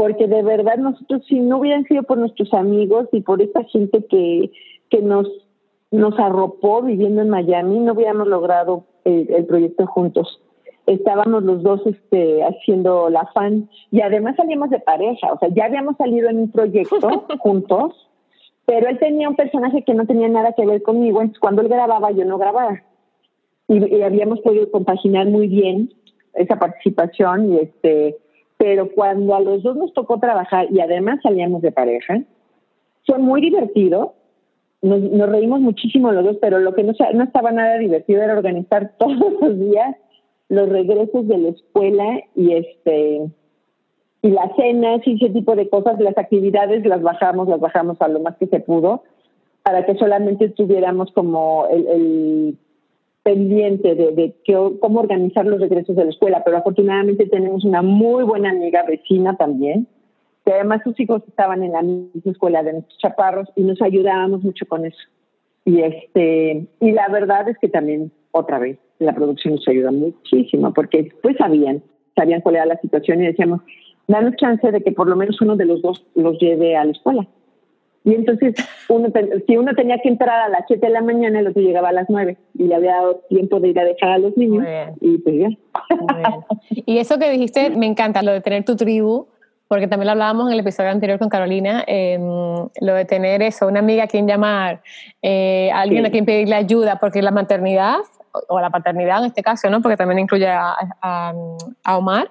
Porque 0.00 0.26
de 0.26 0.42
verdad 0.42 0.78
nosotros, 0.78 1.22
si 1.28 1.40
no 1.40 1.58
hubieran 1.58 1.84
sido 1.84 2.04
por 2.04 2.16
nuestros 2.16 2.54
amigos 2.54 3.06
y 3.12 3.20
por 3.20 3.42
esta 3.42 3.64
gente 3.64 4.06
que, 4.06 4.50
que 4.88 5.02
nos, 5.02 5.28
nos 5.90 6.18
arropó 6.18 6.80
viviendo 6.80 7.20
en 7.20 7.28
Miami, 7.28 7.80
no 7.80 7.92
hubiéramos 7.92 8.26
logrado 8.26 8.84
el 9.04 9.44
proyecto 9.44 9.86
juntos 9.86 10.40
estábamos 10.86 11.42
los 11.42 11.62
dos 11.62 11.80
este, 11.86 12.42
haciendo 12.42 13.10
la 13.10 13.26
fan 13.32 13.68
y 13.90 14.00
además 14.00 14.36
salíamos 14.36 14.70
de 14.70 14.80
pareja, 14.80 15.32
o 15.32 15.38
sea, 15.38 15.48
ya 15.50 15.66
habíamos 15.66 15.96
salido 15.96 16.28
en 16.28 16.38
un 16.38 16.50
proyecto 16.50 17.26
juntos, 17.38 18.08
pero 18.66 18.88
él 18.88 18.98
tenía 18.98 19.28
un 19.28 19.36
personaje 19.36 19.84
que 19.84 19.94
no 19.94 20.06
tenía 20.06 20.28
nada 20.28 20.52
que 20.52 20.66
ver 20.66 20.82
conmigo, 20.82 21.20
entonces 21.20 21.40
cuando 21.40 21.62
él 21.62 21.68
grababa 21.68 22.10
yo 22.10 22.24
no 22.24 22.38
grababa. 22.38 22.82
Y, 23.68 24.02
habíamos 24.02 24.40
podido 24.40 24.68
compaginar 24.70 25.28
muy 25.28 25.46
bien 25.46 25.92
esa 26.34 26.58
participación 26.58 27.52
y 27.52 27.58
este 27.58 28.16
pero 28.60 28.90
cuando 28.90 29.34
a 29.34 29.40
los 29.40 29.62
dos 29.62 29.74
nos 29.74 29.94
tocó 29.94 30.18
trabajar 30.18 30.66
y 30.70 30.80
además 30.80 31.18
salíamos 31.22 31.62
de 31.62 31.72
pareja, 31.72 32.20
fue 33.06 33.16
muy 33.16 33.40
divertido. 33.40 34.12
Nos, 34.82 35.30
reímos 35.30 35.60
muchísimo 35.60 36.12
los 36.12 36.22
dos, 36.22 36.36
pero 36.42 36.58
lo 36.58 36.74
que 36.74 36.82
no, 36.82 36.92
no 37.14 37.24
estaba 37.24 37.52
nada 37.52 37.78
divertido 37.78 38.22
era 38.22 38.34
organizar 38.34 38.92
todos 38.98 39.32
los 39.40 39.58
días 39.58 39.96
los 40.50 40.68
regresos 40.68 41.26
de 41.26 41.38
la 41.38 41.48
escuela 41.48 42.20
y 42.34 42.52
este 42.52 43.30
y 44.20 44.28
las 44.28 44.54
cenas 44.56 45.00
y 45.06 45.14
ese 45.14 45.32
tipo 45.32 45.56
de 45.56 45.70
cosas, 45.70 45.98
las 45.98 46.18
actividades 46.18 46.84
las 46.84 47.00
bajamos, 47.00 47.48
las 47.48 47.60
bajamos 47.60 47.96
a 48.02 48.08
lo 48.08 48.20
más 48.20 48.36
que 48.36 48.46
se 48.46 48.60
pudo, 48.60 49.04
para 49.62 49.86
que 49.86 49.94
solamente 49.94 50.50
tuviéramos 50.50 51.10
como 51.12 51.66
el, 51.70 52.58
pendiente 53.22 53.94
de, 53.94 54.12
de 54.12 54.34
cómo 54.80 55.00
organizar 55.00 55.46
los 55.46 55.60
regresos 55.60 55.96
de 55.96 56.04
la 56.04 56.10
escuela. 56.10 56.42
Pero 56.44 56.58
afortunadamente 56.58 57.26
tenemos 57.26 57.64
una 57.64 57.82
muy 57.82 58.24
buena 58.24 58.50
amiga 58.50 58.84
vecina 58.84 59.36
también, 59.36 59.86
que 60.44 60.52
además 60.52 60.82
sus 60.84 60.98
hijos 61.00 61.22
estaban 61.28 61.62
en 61.62 61.72
la 61.72 61.82
misma 61.82 62.32
escuela 62.32 62.62
de 62.62 62.74
nuestros 62.74 62.98
chaparros 62.98 63.48
y 63.56 63.62
nos 63.62 63.80
ayudábamos 63.82 64.42
mucho 64.42 64.66
con 64.66 64.86
eso. 64.86 65.02
Y 65.64 65.80
este 65.80 66.66
y 66.80 66.92
la 66.92 67.08
verdad 67.08 67.48
es 67.48 67.58
que 67.58 67.68
también 67.68 68.10
otra 68.32 68.58
vez 68.58 68.78
la 68.98 69.14
producción 69.14 69.54
nos 69.54 69.68
ayuda 69.68 69.90
muchísimo 69.90 70.72
porque 70.72 71.02
después 71.02 71.36
sabían, 71.36 71.82
sabían 72.16 72.40
cuál 72.40 72.56
era 72.56 72.66
la 72.66 72.80
situación 72.80 73.22
y 73.22 73.26
decíamos, 73.26 73.60
danos 74.08 74.36
chance 74.36 74.70
de 74.70 74.80
que 74.82 74.92
por 74.92 75.08
lo 75.08 75.16
menos 75.16 75.40
uno 75.40 75.56
de 75.56 75.66
los 75.66 75.82
dos 75.82 76.04
los 76.14 76.38
lleve 76.38 76.76
a 76.76 76.84
la 76.84 76.92
escuela. 76.92 77.26
Y 78.04 78.14
entonces, 78.14 78.54
uno 78.88 79.08
si 79.46 79.56
uno 79.56 79.74
tenía 79.74 79.98
que 79.98 80.08
entrar 80.08 80.40
a 80.40 80.48
las 80.48 80.62
7 80.66 80.86
de 80.86 80.92
la 80.92 81.02
mañana, 81.02 81.40
el 81.40 81.48
otro 81.48 81.60
llegaba 81.60 81.90
a 81.90 81.92
las 81.92 82.08
9 82.08 82.36
y 82.54 82.64
le 82.64 82.74
había 82.74 82.92
dado 82.92 83.20
tiempo 83.28 83.60
de 83.60 83.68
ir 83.68 83.78
a 83.78 83.84
dejar 83.84 84.10
a 84.10 84.18
los 84.18 84.36
niños. 84.36 84.66
Y 85.00 85.18
pues 85.18 85.36
ya. 85.36 85.48
Y 86.86 86.98
eso 86.98 87.18
que 87.18 87.30
dijiste, 87.30 87.70
me 87.70 87.86
encanta, 87.86 88.22
lo 88.22 88.32
de 88.32 88.40
tener 88.40 88.64
tu 88.64 88.76
tribu, 88.76 89.26
porque 89.68 89.86
también 89.86 90.06
lo 90.06 90.12
hablábamos 90.12 90.48
en 90.48 90.54
el 90.54 90.60
episodio 90.60 90.90
anterior 90.90 91.18
con 91.18 91.28
Carolina, 91.28 91.84
em, 91.86 92.22
lo 92.22 92.94
de 92.94 93.04
tener 93.04 93.42
eso, 93.42 93.68
una 93.68 93.78
amiga 93.80 94.04
a 94.04 94.06
quien 94.08 94.26
llamar, 94.26 94.82
eh, 95.22 95.70
alguien 95.72 96.04
a 96.06 96.10
quien 96.10 96.24
pedirle 96.24 96.56
ayuda, 96.56 96.98
porque 96.98 97.22
la 97.22 97.30
maternidad 97.30 97.98
o 98.48 98.60
la 98.60 98.70
paternidad 98.70 99.20
en 99.20 99.26
este 99.26 99.42
caso, 99.42 99.70
¿no? 99.70 99.80
porque 99.80 99.96
también 99.96 100.18
incluye 100.20 100.48
a, 100.48 100.74
a, 101.02 101.96
Omar, 101.96 102.30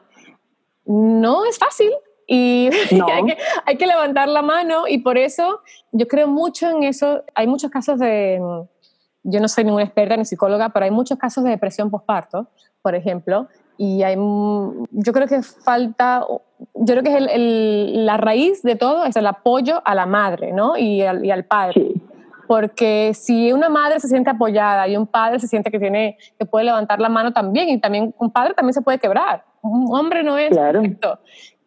no 0.85 1.45
es 1.45 1.57
fácil 1.57 1.91
y 2.31 2.69
hay, 2.71 3.25
que, 3.25 3.37
hay, 3.65 3.77
que, 3.77 3.87
levantar 3.87 4.27
la 4.27 4.43
mano 4.43 4.87
y 4.87 4.99
por 4.99 5.17
eso 5.17 5.61
yo 5.91 6.07
creo 6.07 6.27
mucho 6.27 6.69
en 6.69 6.83
eso. 6.83 7.23
Hay 7.33 7.47
muchos 7.47 7.71
casos 7.71 7.97
de, 7.97 8.39
yo 9.23 9.39
no 9.39 9.47
soy 9.47 9.63
ninguna 9.63 9.83
experta 9.83 10.15
ni 10.15 10.25
psicóloga, 10.25 10.69
pero 10.69 10.85
hay 10.85 10.91
muchos 10.91 11.17
casos 11.17 11.43
de 11.43 11.49
depresión 11.49 11.89
postparto, 11.89 12.47
por 12.81 12.93
ejemplo, 12.93 13.47
y 13.77 14.03
hay, 14.03 14.15
yo 14.15 15.13
creo 15.13 15.27
que 15.27 15.41
falta, 15.41 16.25
yo 16.75 16.93
creo 16.93 17.03
que 17.03 17.17
es 17.17 17.31
el, 17.31 18.05
la 18.05 18.17
raíz 18.17 18.61
de 18.61 18.75
todo 18.75 19.05
es 19.05 19.15
el 19.15 19.25
apoyo 19.25 19.81
a 19.85 19.95
la 19.95 20.05
madre 20.05 20.51
¿no? 20.51 20.77
y, 20.77 21.01
al, 21.01 21.25
y 21.25 21.31
al 21.31 21.45
padre 21.45 21.93
porque 22.45 23.13
si 23.13 23.53
una 23.53 23.69
madre 23.69 23.99
se 23.99 24.07
siente 24.07 24.31
apoyada 24.31 24.87
y 24.87 24.97
un 24.97 25.05
padre 25.05 25.39
se 25.39 25.47
siente 25.47 25.69
que 25.69 25.79
tiene 25.79 26.17
que 26.37 26.45
puede 26.45 26.65
levantar 26.65 26.99
la 26.99 27.07
mano 27.07 27.31
también 27.31 27.69
y 27.69 27.79
también 27.79 28.13
un 28.17 28.31
padre 28.31 28.53
también 28.53 28.73
se 28.73 28.81
puede 28.81 28.97
quebrar 28.97 29.45
un 29.61 29.95
hombre 29.95 30.23
no 30.23 30.37
es 30.37 30.49
claro. 30.49 30.81
perfecto 30.81 31.19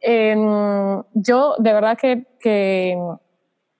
em, 0.03 1.03
yo 1.15 1.55
de 1.59 1.73
verdad 1.73 1.97
que, 1.97 2.97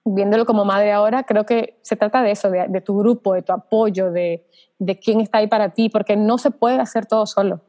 viéndolo 0.05 0.45
como 0.45 0.65
madre 0.65 0.91
ahora, 0.91 1.23
creo 1.23 1.45
que 1.45 1.77
se 1.81 1.95
trata 1.95 2.23
de 2.23 2.31
eso, 2.31 2.49
de, 2.49 2.81
tu 2.81 2.97
grupo, 2.97 3.33
de 3.33 3.41
tu 3.41 3.53
apoyo, 3.53 4.11
de, 4.11 4.43
de, 4.79 4.99
quién 4.99 5.21
está 5.21 5.39
ahí 5.39 5.47
para 5.47 5.69
ti, 5.69 5.89
porque 5.89 6.15
no 6.15 6.37
se 6.37 6.51
puede 6.51 6.79
hacer 6.79 7.05
todo 7.05 7.25
solo. 7.25 7.61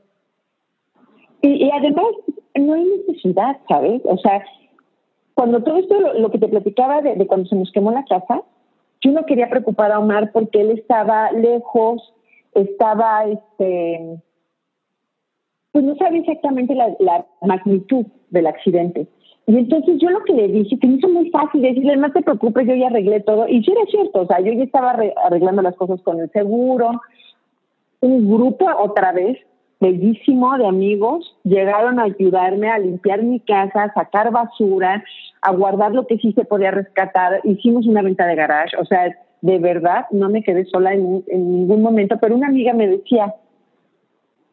Y, 1.42 1.70
además, 1.70 2.06
no 2.54 2.74
hay 2.74 2.84
necesidad, 2.84 3.58
¿sabes? 3.68 4.00
O 4.04 4.16
sea, 4.18 4.42
cuando 5.34 5.62
todo 5.62 5.76
esto, 5.76 5.94
lo, 6.14 6.30
que 6.30 6.38
te 6.38 6.48
platicaba 6.48 7.02
de, 7.02 7.16
de, 7.16 7.26
cuando 7.26 7.48
se 7.48 7.56
nos 7.56 7.70
quemó 7.72 7.90
la 7.90 8.04
casa, 8.04 8.42
yo 9.02 9.12
no 9.12 9.26
quería 9.26 9.50
preocupar 9.50 9.92
a 9.92 9.98
Omar 9.98 10.32
porque 10.32 10.62
él 10.62 10.70
estaba 10.70 11.30
lejos, 11.32 12.14
estaba, 12.54 13.24
este, 13.26 14.22
pues 15.74 15.84
no 15.84 15.96
sabía 15.96 16.20
exactamente 16.20 16.72
la, 16.72 16.94
la 17.00 17.26
magnitud 17.42 18.06
del 18.30 18.46
accidente. 18.46 19.08
Y 19.48 19.58
entonces 19.58 19.96
yo 20.00 20.08
lo 20.08 20.22
que 20.22 20.32
le 20.32 20.46
dije, 20.46 20.78
que 20.78 20.86
me 20.86 20.98
hizo 20.98 21.08
muy 21.08 21.30
fácil 21.30 21.62
decirle, 21.62 21.96
no 21.96 22.12
te 22.12 22.22
preocupes, 22.22 22.68
yo 22.68 22.76
ya 22.76 22.86
arreglé 22.86 23.18
todo. 23.18 23.48
Y 23.48 23.60
sí 23.64 23.72
era 23.72 23.84
cierto, 23.90 24.20
o 24.20 24.26
sea, 24.26 24.38
yo 24.38 24.52
ya 24.52 24.62
estaba 24.62 24.96
arreglando 25.24 25.62
las 25.62 25.74
cosas 25.74 26.00
con 26.02 26.20
el 26.20 26.30
seguro. 26.30 26.92
Un 28.00 28.32
grupo 28.32 28.66
otra 28.78 29.10
vez, 29.10 29.36
bellísimo 29.80 30.56
de 30.56 30.68
amigos, 30.68 31.36
llegaron 31.42 31.98
a 31.98 32.04
ayudarme 32.04 32.70
a 32.70 32.78
limpiar 32.78 33.24
mi 33.24 33.40
casa, 33.40 33.82
a 33.82 33.94
sacar 33.94 34.30
basura, 34.30 35.02
a 35.42 35.52
guardar 35.52 35.90
lo 35.90 36.06
que 36.06 36.18
sí 36.18 36.32
se 36.34 36.44
podía 36.44 36.70
rescatar. 36.70 37.40
Hicimos 37.42 37.84
una 37.88 38.02
venta 38.02 38.26
de 38.26 38.36
garage, 38.36 38.76
o 38.76 38.84
sea, 38.84 39.12
de 39.40 39.58
verdad 39.58 40.06
no 40.12 40.28
me 40.28 40.44
quedé 40.44 40.66
sola 40.66 40.94
en, 40.94 41.24
en 41.26 41.50
ningún 41.50 41.82
momento, 41.82 42.16
pero 42.20 42.36
una 42.36 42.46
amiga 42.46 42.72
me 42.72 42.86
decía, 42.86 43.34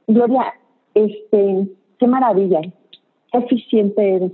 Gloria, 0.08 0.56
este, 0.94 1.68
qué 2.00 2.08
maravilla, 2.08 2.62
qué 2.62 3.38
eficiente 3.38 4.16
eres 4.16 4.32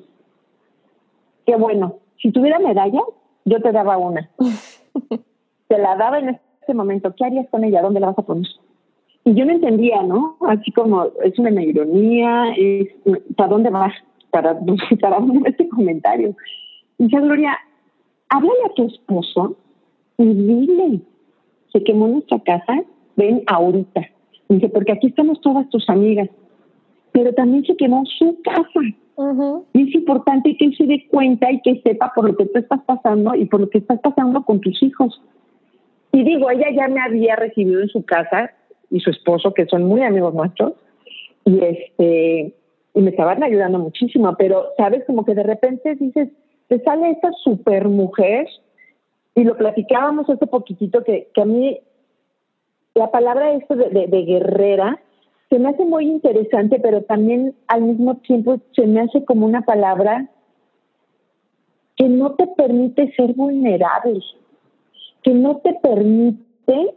qué 1.48 1.56
bueno. 1.56 1.96
Si 2.22 2.32
tuviera 2.32 2.60
medalla, 2.60 3.02
yo 3.46 3.62
te 3.62 3.72
daba 3.72 3.98
una. 3.98 4.30
te 5.68 5.78
la 5.80 5.96
daba 5.96 6.20
en 6.20 6.40
ese 6.62 6.74
momento. 6.76 7.16
¿Qué 7.16 7.26
harías 7.26 7.48
con 7.50 7.64
ella? 7.64 7.82
¿Dónde 7.82 8.02
la 8.02 8.08
vas 8.08 8.20
a 8.20 8.24
poner? 8.24 8.46
Y 9.24 9.34
yo 9.34 9.46
no 9.46 9.54
entendía, 9.54 10.04
¿no? 10.04 10.38
Así 10.48 10.72
como 10.72 11.06
es 11.24 11.40
una 11.40 11.62
ironía, 11.64 12.54
es, 12.56 12.90
¿para 13.36 13.50
dónde 13.50 13.70
vas? 13.70 13.94
¿Para, 14.30 14.60
para 15.02 15.20
dónde 15.20 15.50
este 15.50 15.68
comentario? 15.70 16.36
Y 16.98 17.06
dice, 17.06 17.20
Gloria, 17.20 17.58
háblale 18.30 18.60
a 18.66 18.74
tu 18.74 18.88
esposo 18.88 19.56
y 20.18 20.26
dile, 20.26 21.00
se 21.72 21.84
quemó 21.84 22.08
nuestra 22.08 22.40
casa, 22.40 22.84
ven 23.16 23.44
ahorita. 23.48 24.02
dice, 24.50 24.70
porque 24.70 24.94
aquí 24.94 25.08
estamos 25.08 25.40
todas 25.42 25.70
tus 25.70 25.90
amigas, 25.90 26.30
pero 27.18 27.34
también 27.34 27.66
se 27.66 27.76
quemó 27.76 28.04
su 28.06 28.38
casa. 28.44 28.80
Y 29.74 29.90
es 29.90 29.96
importante 29.96 30.56
que 30.56 30.66
él 30.66 30.78
se 30.78 30.86
dé 30.86 31.08
cuenta 31.10 31.52
y 31.52 31.60
que 31.62 31.82
sepa 31.82 32.12
por 32.14 32.30
lo 32.30 32.38
que 32.38 32.46
tú 32.46 32.60
estás 32.60 32.80
pasando 32.86 33.34
y 33.34 33.46
por 33.46 33.60
lo 33.60 33.70
que 33.72 33.80
estás 33.80 34.00
pasando 34.02 34.44
con 34.44 34.62
tus 34.62 34.84
hijos. 34.84 35.20
Y 36.12 36.24
digo, 36.24 36.52
ella 36.52 36.68
ya 36.76 36.88
me 36.88 37.02
había 37.02 37.36
recibido 37.36 37.82
en 37.82 37.88
su 37.88 38.06
casa 38.06 38.52
y 38.92 39.00
su 39.00 39.10
esposo, 39.10 39.52
que 39.56 39.66
son 39.66 39.86
muy 39.86 40.04
amigos 40.04 40.36
nuestros, 40.36 40.74
y 41.44 41.60
este 41.60 42.54
y 42.94 43.02
me 43.02 43.10
estaban 43.10 43.42
ayudando 43.42 43.80
muchísimo, 43.80 44.36
pero 44.38 44.68
sabes 44.78 45.04
como 45.06 45.26
que 45.26 45.34
de 45.34 45.44
repente 45.44 45.96
dices, 45.96 46.30
te 46.68 46.84
sale 46.84 47.10
esta 47.10 47.32
super 47.44 47.88
mujer 47.88 48.48
y 49.34 49.44
lo 49.44 49.58
platicábamos 49.58 50.30
hace 50.30 50.46
poquitito 50.46 51.04
que, 51.04 51.30
que 51.34 51.42
a 51.42 51.46
mí 51.46 51.80
la 52.94 53.10
palabra 53.10 53.54
esto 53.54 53.76
de, 53.76 54.06
de 54.06 54.24
guerrera 54.24 55.02
se 55.50 55.60
me 55.60 55.70
hace 55.70 55.86
muy 55.86 56.06
interesante, 56.06 56.80
pero 56.80 57.04
también 57.04 57.56
al 57.68 57.82
mismo 57.82 58.16
tiempo 58.18 58.60
se 58.76 58.86
me 58.86 59.02
hace 59.02 59.24
como 59.24 59.46
una 59.46 59.62
palabra 59.62 60.30
que 61.96 62.08
no 62.10 62.36
te 62.36 62.48
permite 62.48 63.14
ser 63.16 63.34
vulnerable, 63.34 64.22
que 65.24 65.34
no 65.34 65.58
te 65.58 65.74
permite, 65.82 66.96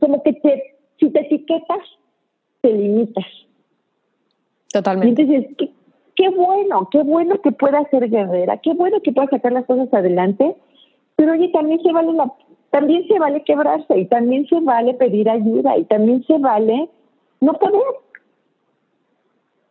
como 0.00 0.22
que 0.22 0.32
te, 0.32 0.76
si 0.98 1.10
te 1.10 1.20
etiquetas, 1.20 1.78
te 2.62 2.72
limitas. 2.72 3.24
Totalmente. 4.72 5.22
Y 5.22 5.24
entonces, 5.24 5.56
qué, 5.56 5.70
qué 6.16 6.28
bueno, 6.30 6.88
qué 6.90 7.02
bueno 7.02 7.40
que 7.42 7.52
pueda 7.52 7.88
ser 7.90 8.08
guerrera, 8.08 8.56
qué 8.58 8.72
bueno 8.72 9.00
que 9.02 9.12
pueda 9.12 9.28
sacar 9.28 9.52
las 9.52 9.66
cosas 9.66 9.92
adelante, 9.92 10.56
pero 11.16 11.32
oye, 11.32 11.48
también 11.50 11.80
se 11.82 11.92
vale 11.92 12.12
la, 12.14 12.32
también 12.70 13.06
se 13.06 13.18
vale 13.18 13.44
quebrarse 13.44 13.96
y 13.96 14.06
también 14.06 14.48
se 14.48 14.58
vale 14.60 14.94
pedir 14.94 15.28
ayuda 15.28 15.78
y 15.78 15.84
también 15.84 16.24
se 16.24 16.38
vale 16.38 16.88
no 17.40 17.52
poder. 17.54 17.82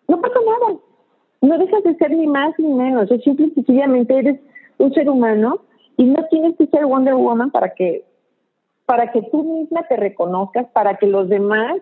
No 0.07 0.21
pasa 0.21 0.39
nada. 0.45 0.79
No 1.41 1.57
dejas 1.57 1.83
de 1.83 1.95
ser 1.95 2.11
ni 2.11 2.27
más 2.27 2.53
ni 2.57 2.73
menos. 2.73 3.09
Es 3.11 3.23
simple 3.23 3.47
y 3.47 3.51
sencillamente 3.51 4.17
eres 4.17 4.39
un 4.77 4.93
ser 4.93 5.09
humano 5.09 5.61
y 5.97 6.05
no 6.05 6.25
tienes 6.29 6.55
que 6.57 6.67
ser 6.67 6.85
Wonder 6.85 7.15
Woman 7.15 7.51
para 7.51 7.73
que 7.73 8.05
para 8.85 9.11
que 9.11 9.21
tú 9.23 9.43
misma 9.43 9.87
te 9.87 9.95
reconozcas, 9.95 10.67
para 10.71 10.97
que 10.97 11.07
los 11.07 11.29
demás 11.29 11.77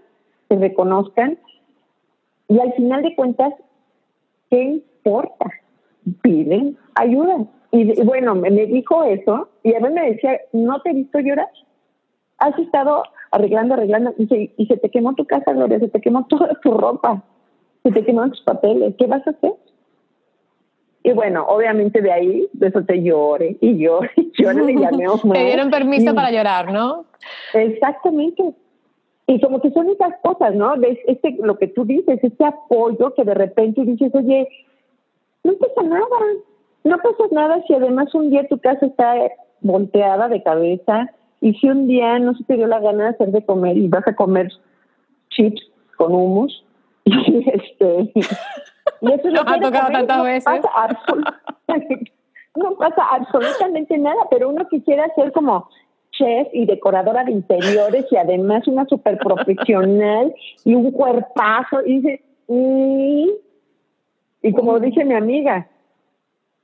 te 0.47 0.55
reconozcan. 0.55 1.37
Y 2.47 2.59
al 2.59 2.73
final 2.73 3.01
de 3.01 3.15
cuentas, 3.15 3.53
¿qué 4.49 4.61
importa? 4.61 5.45
Piden 6.21 6.77
ayuda. 6.95 7.45
Y, 7.71 8.03
bueno, 8.03 8.35
me, 8.35 8.49
dijo 8.51 9.03
eso 9.03 9.49
y 9.63 9.73
a 9.73 9.79
mí 9.79 9.89
me 9.89 10.11
decía, 10.11 10.39
¿no 10.51 10.81
te 10.81 10.89
he 10.89 10.93
visto 10.93 11.19
llorar? 11.19 11.49
Has 12.37 12.57
estado 12.59 13.03
arreglando, 13.31 13.73
arreglando, 13.73 14.13
y 14.17 14.27
se, 14.27 14.53
y 14.57 14.65
se 14.67 14.77
te 14.77 14.89
quemó 14.89 15.15
tu 15.15 15.25
casa, 15.25 15.53
Gloria, 15.53 15.79
se 15.79 15.87
te 15.87 16.01
quemó 16.01 16.25
toda 16.27 16.49
tu 16.61 16.71
ropa, 16.71 17.23
se 17.83 17.91
te 17.91 18.03
quemaron 18.05 18.31
tus 18.31 18.41
papeles, 18.41 18.93
¿qué 18.97 19.07
vas 19.07 19.25
a 19.25 19.31
hacer? 19.31 19.53
Y 21.03 21.13
bueno, 21.13 21.45
obviamente 21.47 22.01
de 22.01 22.11
ahí, 22.11 22.47
de 22.53 22.67
eso 22.67 22.83
te 22.83 23.01
llore 23.01 23.57
y 23.59 23.77
llore 23.77 24.11
y 24.15 24.31
llore, 24.39 24.65
le 24.65 24.75
llamé 24.75 25.05
Te 25.33 25.45
dieron 25.45 25.71
permiso 25.71 26.13
para 26.13 26.31
llorar, 26.31 26.71
¿no? 26.71 27.05
Exactamente. 27.53 28.53
Y 29.25 29.39
como 29.39 29.61
que 29.61 29.71
son 29.71 29.89
esas 29.89 30.13
cosas, 30.21 30.53
¿no? 30.53 30.73
este, 31.07 31.37
lo 31.41 31.57
que 31.57 31.67
tú 31.67 31.85
dices, 31.85 32.19
este 32.21 32.45
apoyo 32.45 33.13
que 33.15 33.23
de 33.23 33.33
repente 33.33 33.83
dices, 33.83 34.13
oye, 34.13 34.47
no 35.43 35.53
pasa 35.53 35.83
nada, 35.83 36.05
no 36.83 36.97
pasa 36.97 37.23
nada 37.31 37.63
si 37.65 37.73
además 37.73 38.13
un 38.13 38.29
día 38.29 38.47
tu 38.47 38.59
casa 38.59 38.85
está 38.85 39.15
volteada 39.61 40.27
de 40.27 40.43
cabeza, 40.43 41.09
y 41.41 41.55
si 41.55 41.67
un 41.67 41.87
día 41.87 42.19
no 42.19 42.35
se 42.35 42.43
te 42.43 42.55
dio 42.55 42.67
la 42.67 42.79
gana 42.79 43.05
de 43.05 43.09
hacer 43.09 43.31
de 43.31 43.43
comer 43.43 43.75
y 43.75 43.87
vas 43.87 44.07
a 44.07 44.15
comer 44.15 44.51
chips 45.29 45.61
con 45.97 46.13
humus, 46.13 46.63
y 47.03 47.49
este. 47.49 48.11
Y 49.01 49.11
eso 49.11 49.29
no 49.31 49.41
ha 49.41 49.59
tocado 49.59 49.91
tantas 49.91 50.23
veces. 50.23 50.61
no 52.55 52.75
pasa 52.75 53.03
absolutamente 53.11 53.97
nada, 53.97 54.21
pero 54.29 54.49
uno 54.49 54.67
quisiera 54.69 55.07
ser 55.15 55.31
como 55.31 55.67
chef 56.11 56.47
y 56.53 56.65
decoradora 56.65 57.23
de 57.23 57.31
interiores 57.31 58.05
y 58.11 58.17
además 58.17 58.67
una 58.67 58.85
super 58.85 59.17
profesional 59.17 60.33
y 60.65 60.75
un 60.75 60.91
cuerpazo 60.91 61.83
y 61.85 62.01
dice, 62.01 62.21
y, 62.49 63.31
y 64.43 64.53
como 64.53 64.79
dice 64.79 65.05
mi 65.05 65.15
amiga, 65.15 65.67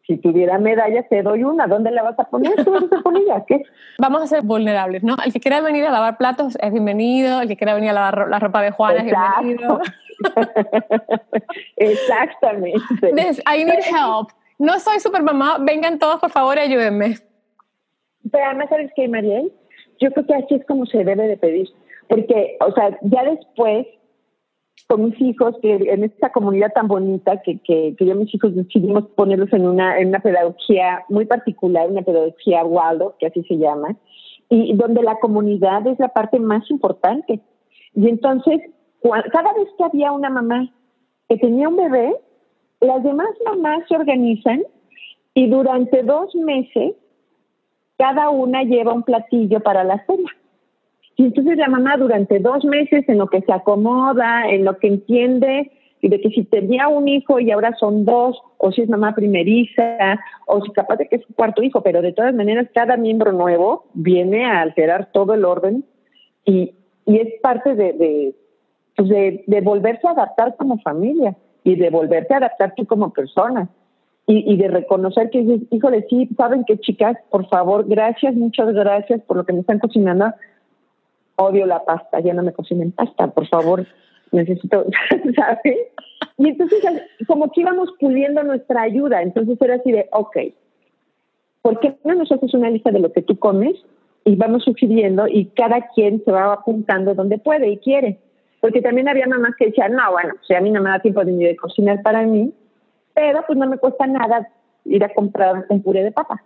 si 0.08 0.18
tuviera 0.18 0.58
medalla, 0.58 1.03
te 1.03 1.22
doy 1.22 1.43
una. 1.43 1.68
¿Dónde 1.68 1.91
la 1.91 2.01
vas 2.01 2.18
a 2.18 2.24
poner? 2.24 2.64
¿Tú 2.64 2.72
vas 2.72 2.84
a 2.84 3.01
poner 3.03 3.24
¿Qué? 3.45 3.64
Vamos 3.99 4.22
a 4.22 4.28
ser 4.28 4.41
vulnerables, 4.41 5.03
¿no? 5.03 5.18
El 5.24 5.34
que 5.34 5.41
quiera 5.41 5.60
venir 5.60 5.84
a 5.86 5.91
lavar 5.91 6.18
platos 6.18 6.58
es 6.62 6.72
bienvenido. 6.72 7.41
El 7.41 7.49
que 7.49 7.58
quiera 7.58 7.76
venir 7.76 7.89
a 7.89 7.93
lavar 7.93 8.28
la 8.30 8.39
ropa 8.39 8.62
de 8.62 8.72
Juana 8.72 8.99
es 8.99 9.05
bienvenido. 9.05 9.82
Exactamente. 11.76 12.80
I 13.45 13.66
need 13.66 13.84
help. 13.84 14.30
No 14.58 14.80
soy 14.80 15.01
super 15.01 15.22
mamá. 15.22 15.58
Vengan 15.60 15.99
todos, 15.99 16.20
por 16.22 16.32
favor, 16.32 16.58
ayúdenme. 16.58 17.18
Pero 18.32 18.45
además, 18.45 18.70
¿sabes 18.70 18.91
qué, 18.95 19.10
Mariel? 19.10 19.51
Yo 19.99 20.12
creo 20.12 20.26
que 20.26 20.36
así 20.36 20.55
es 20.55 20.66
como 20.66 20.86
se 20.86 21.03
debe 21.03 21.28
de 21.28 21.38
pedir. 21.38 21.68
Porque, 22.08 22.58
o 22.62 22.72
sea, 22.72 22.97
ya 23.01 23.24
después 23.26 23.86
con 24.88 25.05
mis 25.05 25.19
hijos, 25.19 25.55
que 25.61 25.73
en 25.73 26.03
esta 26.03 26.32
comunidad 26.32 26.71
tan 26.73 26.88
bonita 26.88 27.41
que, 27.41 27.59
que, 27.59 27.95
que 27.97 28.05
yo 28.05 28.15
mis 28.15 28.34
hijos 28.34 28.55
decidimos 28.55 29.05
ponerlos 29.15 29.51
en 29.51 29.67
una, 29.67 29.99
en 29.99 30.09
una 30.09 30.19
pedagogía 30.19 31.03
muy 31.09 31.25
particular, 31.25 31.89
una 31.89 32.03
pedagogía 32.03 32.63
Waldo, 32.63 33.15
que 33.19 33.28
así 33.28 33.43
se 33.43 33.57
llama, 33.57 33.95
y 34.49 34.73
donde 34.75 35.03
la 35.03 35.19
comunidad 35.19 35.86
es 35.88 35.99
la 35.99 36.09
parte 36.09 36.39
más 36.39 36.69
importante. 36.69 37.41
Y 37.95 38.07
entonces, 38.07 38.61
cada 39.32 39.53
vez 39.53 39.67
que 39.78 39.84
había 39.84 40.11
una 40.11 40.30
mamá 40.30 40.71
que 41.28 41.38
tenía 41.38 41.67
un 41.67 41.75
bebé, 41.75 42.15
las 42.80 43.03
demás 43.03 43.30
mamás 43.45 43.84
se 43.89 43.95
organizan 43.95 44.63
y 45.34 45.49
durante 45.49 46.03
dos 46.03 46.34
meses 46.36 46.93
cada 47.97 48.30
una 48.30 48.63
lleva 48.63 48.93
un 48.93 49.03
platillo 49.03 49.59
para 49.59 49.84
la 49.84 50.05
cena. 50.05 50.30
Y 51.18 51.26
entonces 51.26 51.57
la 51.57 51.68
mamá 51.68 51.97
durante 51.97 52.39
dos 52.39 52.63
meses 52.63 53.03
en 53.09 53.18
lo 53.18 53.28
que 53.28 53.41
se 53.41 53.51
acomoda, 53.51 54.49
en 54.49 54.63
lo 54.63 54.78
que 54.78 54.88
entiende, 54.88 55.72
y 55.99 56.09
de 56.09 56.22
que 56.22 56.30
si 56.30 56.43
tenía 56.45 56.88
un 56.88 57.07
hijo 57.07 57.39
y 57.39 57.49
ahora 57.49 57.76
son 57.80 58.05
dos, 58.05 58.39
o 58.59 58.72
si 58.72 58.84
es 58.84 58.89
mamá 58.89 59.15
primeriza, 59.15 60.20
o 60.45 60.61
si 60.61 60.72
capaz 60.72 60.97
de 60.97 61.07
que 61.07 61.15
es 61.15 61.24
su 61.24 61.34
cuarto 61.34 61.63
hijo, 61.63 61.82
pero 61.82 62.03
de 62.03 62.13
todas 62.13 62.36
maneras 62.36 62.68
cada 62.72 62.97
miembro 62.97 63.32
nuevo 63.32 63.86
viene 63.95 64.45
a 64.45 64.61
alterar 64.61 65.09
todo 65.11 65.34
el 65.34 65.43
orden 65.43 65.84
y, 66.45 66.76
y 67.07 67.18
es 67.18 67.41
parte 67.41 67.74
de, 67.74 67.93
de, 67.93 68.36
pues 68.95 69.63
volverse 69.63 70.07
a 70.07 70.11
adaptar 70.11 70.55
como 70.55 70.78
familia 70.82 71.36
y 71.63 71.76
de 71.76 71.89
volverse 71.89 72.34
a 72.36 72.38
adaptar 72.38 72.74
tú 72.78 72.86
como 72.86 73.11
persona. 73.11 73.68
y, 74.28 74.53
y 74.53 74.57
de 74.57 74.68
reconocer 74.68 75.30
que 75.32 75.61
híjole, 75.72 76.05
sí, 76.09 76.30
saben 76.38 76.63
que 76.65 76.78
chicas, 76.78 77.18
por 77.32 77.47
favor, 77.47 77.88
gracias, 77.88 78.36
muchas 78.36 78.74
gracias 78.74 79.22
por 79.22 79.38
lo 79.38 79.45
que 79.45 79.53
me 79.53 79.61
están 79.61 79.80
cocinando. 79.80 80.32
Odio 81.38 81.66
la 81.66 81.86
pasta, 81.86 82.20
ya 82.20 82.34
no 82.34 82.44
me 82.44 82.54
cocinen 82.54 82.92
pasta, 82.92 83.28
por 83.28 83.48
favor, 83.48 83.86
necesito, 84.32 84.86
¿sabes? 85.36 85.78
Y 86.38 86.50
entonces, 86.50 86.84
como 87.28 87.52
que 87.52 87.62
íbamos 87.62 87.90
puliendo 88.00 88.44
nuestra 88.44 88.82
ayuda, 88.84 89.22
entonces 89.22 89.58
era 89.62 89.76
así 89.76 89.92
de, 89.92 90.08
ok, 90.12 90.38
¿por 91.62 91.80
qué 91.80 91.96
no 92.04 92.16
nos 92.16 92.32
haces 92.32 92.54
una 92.54 92.70
lista 92.70 92.92
de 92.92 93.00
lo 93.00 93.12
que 93.12 93.22
tú 93.22 93.38
comes? 93.38 93.76
Y 94.24 94.36
vamos 94.36 94.64
sugiriendo 94.64 95.28
y 95.28 95.46
cada 95.46 95.88
quien 95.96 96.24
se 96.24 96.32
va 96.32 96.54
apuntando 96.54 97.14
donde 97.14 97.38
puede 97.38 97.70
y 97.70 97.78
quiere. 97.78 98.20
Porque 98.60 98.82
también 98.82 99.08
había 99.08 99.28
mamás 99.28 99.56
que 99.58 99.68
decían, 99.68 99.94
no, 99.94 100.12
bueno, 100.12 100.34
si 100.46 100.54
a 100.54 100.62
mí 100.62 100.72
no 100.72 100.82
me 100.82 100.90
da 100.90 101.00
tiempo 101.00 101.24
ni 101.24 101.44
de 101.44 101.56
cocinar 101.56 102.02
para 102.02 102.24
mí, 102.24 102.52
pero 103.14 103.44
pues 103.46 103.58
no 103.58 103.68
me 103.68 103.78
cuesta 103.78 104.06
nada 104.06 104.50
ir 104.86 105.04
a 105.04 105.14
comprar 105.14 105.66
un 105.70 105.82
puré 105.82 106.04
de 106.04 106.12
papa. 106.12 106.44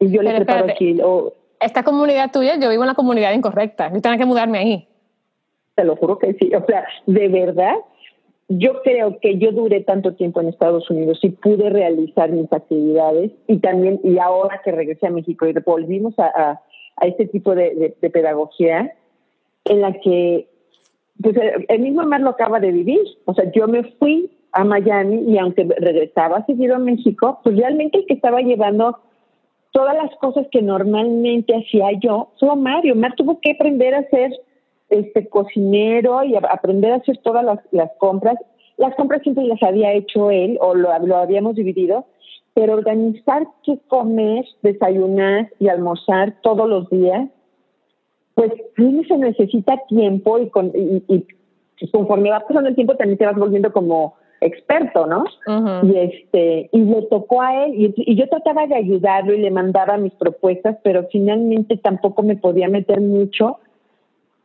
Y 0.00 0.10
yo 0.10 0.22
le 0.22 0.34
preparo 0.34 0.66
aquí. 0.66 0.98
Esta 1.64 1.82
comunidad 1.82 2.30
tuya, 2.30 2.56
yo 2.60 2.68
vivo 2.68 2.82
en 2.82 2.88
la 2.88 2.94
comunidad 2.94 3.32
incorrecta. 3.32 3.90
Yo 3.90 4.02
tengo 4.02 4.18
que 4.18 4.26
mudarme 4.26 4.58
ahí. 4.58 4.88
Te 5.74 5.84
lo 5.84 5.96
juro 5.96 6.18
que 6.18 6.34
sí. 6.34 6.54
O 6.54 6.62
sea, 6.66 6.84
de 7.06 7.28
verdad, 7.28 7.76
yo 8.48 8.82
creo 8.82 9.18
que 9.18 9.38
yo 9.38 9.50
duré 9.50 9.80
tanto 9.80 10.14
tiempo 10.14 10.42
en 10.42 10.48
Estados 10.48 10.90
Unidos 10.90 11.18
y 11.22 11.30
pude 11.30 11.70
realizar 11.70 12.30
mis 12.30 12.52
actividades 12.52 13.32
y 13.46 13.60
también, 13.60 13.98
y 14.04 14.18
ahora 14.18 14.60
que 14.62 14.72
regresé 14.72 15.06
a 15.06 15.10
México 15.10 15.46
y 15.46 15.54
volvimos 15.64 16.18
a, 16.18 16.60
a, 16.96 17.06
este 17.06 17.26
tipo 17.26 17.54
de, 17.54 17.94
de, 17.98 18.10
pedagogía 18.10 18.92
en 19.64 19.80
la 19.80 19.94
que, 19.94 20.46
pues 21.22 21.34
el 21.68 21.80
mismo 21.80 22.02
Mar 22.04 22.20
lo 22.20 22.30
acaba 22.30 22.60
de 22.60 22.72
vivir. 22.72 23.00
O 23.24 23.32
sea, 23.32 23.50
yo 23.52 23.66
me 23.68 23.84
fui 23.98 24.30
a 24.52 24.64
Miami 24.64 25.32
y 25.32 25.38
aunque 25.38 25.66
regresaba 25.78 26.44
seguido 26.44 26.76
a 26.76 26.78
México, 26.78 27.40
pues 27.42 27.56
realmente 27.56 27.98
el 27.98 28.06
que 28.06 28.14
estaba 28.14 28.42
llevando 28.42 28.98
todas 29.74 29.96
las 29.96 30.14
cosas 30.18 30.46
que 30.52 30.62
normalmente 30.62 31.52
hacía 31.52 31.90
yo 32.00 32.30
fue 32.38 32.48
Omar. 32.48 32.84
Omar 32.90 33.16
tuvo 33.16 33.40
que 33.40 33.50
aprender 33.50 33.92
a 33.92 34.08
ser 34.08 34.30
este 34.88 35.28
cocinero 35.28 36.22
y 36.22 36.36
aprender 36.36 36.92
a 36.92 36.96
hacer 36.96 37.18
todas 37.18 37.44
las, 37.44 37.58
las 37.72 37.90
compras. 37.98 38.36
Las 38.76 38.94
compras 38.94 39.22
siempre 39.22 39.44
las 39.44 39.60
había 39.64 39.92
hecho 39.92 40.30
él 40.30 40.58
o 40.60 40.76
lo, 40.76 40.92
habíamos 40.92 41.56
dividido, 41.56 42.06
pero 42.54 42.74
organizar 42.74 43.48
qué 43.64 43.80
comer, 43.88 44.44
desayunar 44.62 45.50
y 45.58 45.66
almorzar 45.66 46.36
todos 46.42 46.68
los 46.68 46.88
días, 46.90 47.28
pues 48.36 48.52
se 48.76 49.18
necesita 49.18 49.76
tiempo 49.88 50.38
y, 50.38 50.50
con, 50.50 50.70
y, 50.72 51.02
y 51.08 51.90
conforme 51.90 52.30
va 52.30 52.46
pasando 52.46 52.68
el 52.68 52.76
tiempo 52.76 52.96
también 52.96 53.18
te 53.18 53.26
vas 53.26 53.36
volviendo 53.36 53.72
como 53.72 54.14
experto, 54.40 55.06
¿no? 55.06 55.24
Y 55.82 55.96
este 55.96 56.68
y 56.72 56.78
le 56.78 57.02
tocó 57.02 57.42
a 57.42 57.64
él 57.64 57.94
y, 57.96 58.14
yo 58.14 58.28
trataba 58.28 58.66
de 58.66 58.76
ayudarlo 58.76 59.34
y 59.34 59.38
le 59.38 59.50
mandaba 59.50 59.96
mis 59.96 60.12
propuestas, 60.14 60.76
pero 60.82 61.06
finalmente 61.10 61.76
tampoco 61.76 62.22
me 62.22 62.36
podía 62.36 62.68
meter 62.68 63.00
mucho 63.00 63.58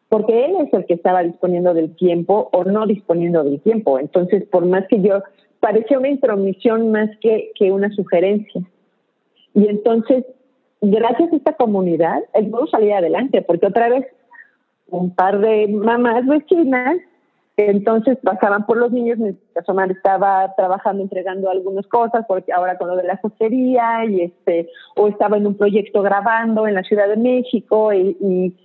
porque 0.09 0.45
él 0.45 0.55
es 0.61 0.73
el 0.73 0.85
que 0.85 0.95
estaba 0.95 1.23
disponiendo 1.23 1.73
del 1.73 1.95
tiempo 1.95 2.49
o 2.51 2.63
no 2.63 2.87
disponiendo 2.87 3.43
del 3.43 3.61
tiempo. 3.61 3.99
Entonces, 3.99 4.43
por 4.45 4.65
más 4.65 4.87
que 4.87 5.01
yo 5.01 5.21
parecía 5.59 5.99
una 5.99 6.09
intromisión 6.09 6.91
más 6.91 7.09
que, 7.21 7.51
que 7.55 7.71
una 7.71 7.91
sugerencia. 7.91 8.61
Y 9.53 9.67
entonces, 9.67 10.25
gracias 10.81 11.31
a 11.31 11.35
esta 11.35 11.53
comunidad, 11.53 12.21
él 12.33 12.49
pudo 12.49 12.65
salir 12.67 12.93
adelante, 12.93 13.41
porque 13.41 13.67
otra 13.67 13.89
vez 13.89 14.07
un 14.87 15.13
par 15.13 15.39
de 15.39 15.67
mamás 15.67 16.25
vecinas 16.25 16.97
entonces 17.67 18.17
pasaban 18.23 18.65
por 18.65 18.77
los 18.77 18.91
niños, 18.91 19.17
mi 19.17 19.35
Omar 19.67 19.91
estaba 19.91 20.53
trabajando, 20.55 21.03
entregando 21.03 21.49
algunas 21.49 21.85
cosas, 21.87 22.25
porque 22.27 22.53
ahora 22.53 22.77
con 22.77 22.87
lo 22.87 22.95
de 22.95 23.03
la 23.03 23.17
jotería, 23.17 24.05
y 24.05 24.21
este, 24.21 24.69
o 24.95 25.07
estaba 25.07 25.37
en 25.37 25.47
un 25.47 25.55
proyecto 25.55 26.01
grabando 26.01 26.67
en 26.67 26.75
la 26.75 26.83
Ciudad 26.83 27.07
de 27.09 27.17
México, 27.17 27.91
y, 27.91 28.15
y, 28.21 28.55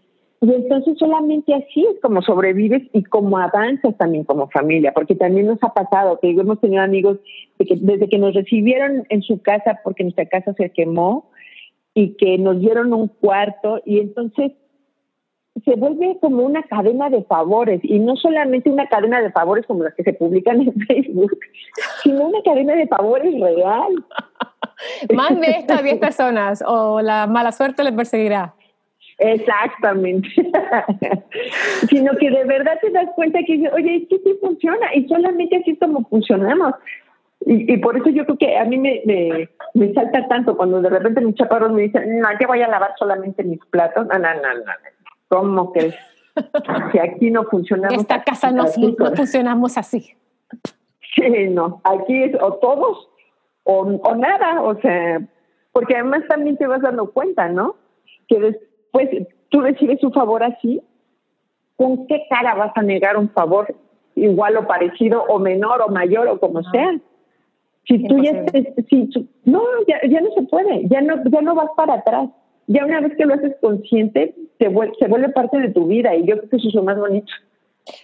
entonces 0.40 0.98
solamente 0.98 1.54
así 1.54 1.86
es 1.90 2.00
como 2.02 2.20
sobrevives 2.20 2.82
y 2.92 3.02
como 3.04 3.38
avanzas 3.38 3.96
también 3.96 4.24
como 4.24 4.48
familia, 4.50 4.92
porque 4.92 5.14
también 5.14 5.46
nos 5.46 5.62
ha 5.62 5.72
pasado 5.72 6.18
que 6.20 6.30
hemos 6.30 6.60
tenido 6.60 6.82
amigos 6.82 7.18
de 7.58 7.64
que 7.64 7.76
desde 7.80 8.08
que 8.08 8.18
nos 8.18 8.34
recibieron 8.34 9.06
en 9.08 9.22
su 9.22 9.40
casa, 9.40 9.80
porque 9.82 10.04
nuestra 10.04 10.26
casa 10.26 10.52
se 10.52 10.70
quemó, 10.70 11.30
y 11.94 12.16
que 12.16 12.38
nos 12.38 12.60
dieron 12.60 12.92
un 12.92 13.08
cuarto, 13.08 13.80
y 13.84 14.00
entonces 14.00 14.52
se 15.62 15.76
vuelve 15.76 16.18
como 16.20 16.42
una 16.42 16.62
cadena 16.64 17.10
de 17.10 17.22
favores 17.24 17.80
y 17.84 17.98
no 18.00 18.16
solamente 18.16 18.70
una 18.70 18.88
cadena 18.88 19.20
de 19.20 19.30
favores 19.30 19.64
como 19.66 19.84
las 19.84 19.94
que 19.94 20.02
se 20.02 20.12
publican 20.12 20.60
en 20.60 20.74
Facebook, 20.86 21.38
sino 22.02 22.26
una 22.26 22.42
cadena 22.42 22.74
de 22.74 22.86
favores 22.88 23.32
real. 23.40 24.04
Mande 25.14 25.50
esto 25.50 25.74
a 25.74 25.82
10 25.82 25.98
personas 25.98 26.62
o 26.66 27.00
la 27.00 27.26
mala 27.26 27.52
suerte 27.52 27.84
le 27.84 27.92
perseguirá. 27.92 28.54
Exactamente. 29.18 30.28
sino 31.88 32.16
que 32.16 32.30
de 32.30 32.44
verdad 32.44 32.78
te 32.80 32.90
das 32.90 33.08
cuenta 33.14 33.38
que, 33.46 33.68
oye, 33.72 33.96
es 33.96 34.08
que 34.08 34.18
sí 34.18 34.36
funciona 34.40 34.92
y 34.94 35.06
solamente 35.06 35.56
así 35.56 35.70
es 35.70 35.78
como 35.78 36.04
funcionamos. 36.08 36.74
Y, 37.46 37.76
por 37.76 37.94
eso 37.96 38.08
yo 38.08 38.24
creo 38.24 38.38
que 38.38 38.56
a 38.56 38.64
mí 38.64 38.78
me, 38.78 39.02
me, 39.04 39.50
me, 39.74 39.92
salta 39.92 40.26
tanto 40.28 40.56
cuando 40.56 40.80
de 40.80 40.88
repente 40.88 41.20
mis 41.20 41.34
chaparros 41.34 41.72
me 41.72 41.82
dicen, 41.82 42.18
no, 42.18 42.28
yo 42.40 42.48
voy 42.48 42.62
a 42.62 42.68
lavar 42.68 42.94
solamente 42.98 43.44
mis 43.44 43.62
platos. 43.66 44.06
No, 44.06 44.18
no, 44.18 44.34
no, 44.34 44.54
no. 44.54 44.72
¿Cómo 45.28 45.72
que 45.72 45.94
si 46.92 46.98
aquí 46.98 47.30
no 47.30 47.44
funcionamos? 47.44 48.00
Esta 48.00 48.22
casa 48.22 48.50
no, 48.50 48.66
funcionamos 48.66 49.78
así. 49.78 50.14
Sí, 51.14 51.48
no, 51.50 51.80
aquí 51.84 52.24
es 52.24 52.34
o 52.40 52.54
todos 52.54 53.08
o, 53.62 53.80
o 53.80 54.14
nada, 54.16 54.62
o 54.62 54.74
sea, 54.80 55.20
porque 55.72 55.94
además 55.94 56.22
también 56.28 56.56
te 56.56 56.66
vas 56.66 56.82
dando 56.82 57.10
cuenta, 57.12 57.48
¿no? 57.48 57.76
Que 58.28 58.40
después 58.40 59.08
tú 59.48 59.60
recibes 59.60 60.02
un 60.02 60.12
favor 60.12 60.42
así, 60.42 60.82
¿con 61.76 62.06
qué 62.06 62.26
cara 62.28 62.54
vas 62.54 62.72
a 62.76 62.82
negar 62.82 63.16
un 63.16 63.30
favor 63.30 63.74
igual 64.16 64.56
o 64.56 64.66
parecido 64.66 65.24
o 65.24 65.38
menor 65.38 65.82
o 65.82 65.88
mayor 65.88 66.28
o 66.28 66.40
como 66.40 66.62
sea? 66.64 66.98
Si 67.86 68.06
tú 68.06 68.18
ya 68.18 68.44
si, 68.88 69.28
no, 69.44 69.62
ya, 69.86 70.00
ya 70.08 70.20
no 70.20 70.30
se 70.32 70.42
puede, 70.42 70.88
ya 70.88 71.00
no, 71.00 71.22
ya 71.24 71.42
no 71.42 71.54
vas 71.54 71.70
para 71.76 71.94
atrás 71.94 72.30
ya 72.66 72.84
una 72.84 73.00
vez 73.00 73.16
que 73.16 73.24
lo 73.24 73.34
haces 73.34 73.54
consciente, 73.60 74.34
se 74.58 74.68
vuelve, 74.68 74.94
se 74.98 75.08
vuelve 75.08 75.28
parte 75.30 75.58
de 75.58 75.70
tu 75.70 75.86
vida 75.86 76.14
y 76.14 76.26
yo 76.26 76.36
creo 76.38 76.50
que 76.50 76.56
eso 76.56 76.68
es 76.68 76.74
lo 76.74 76.82
más 76.82 76.98
bonito. 76.98 77.32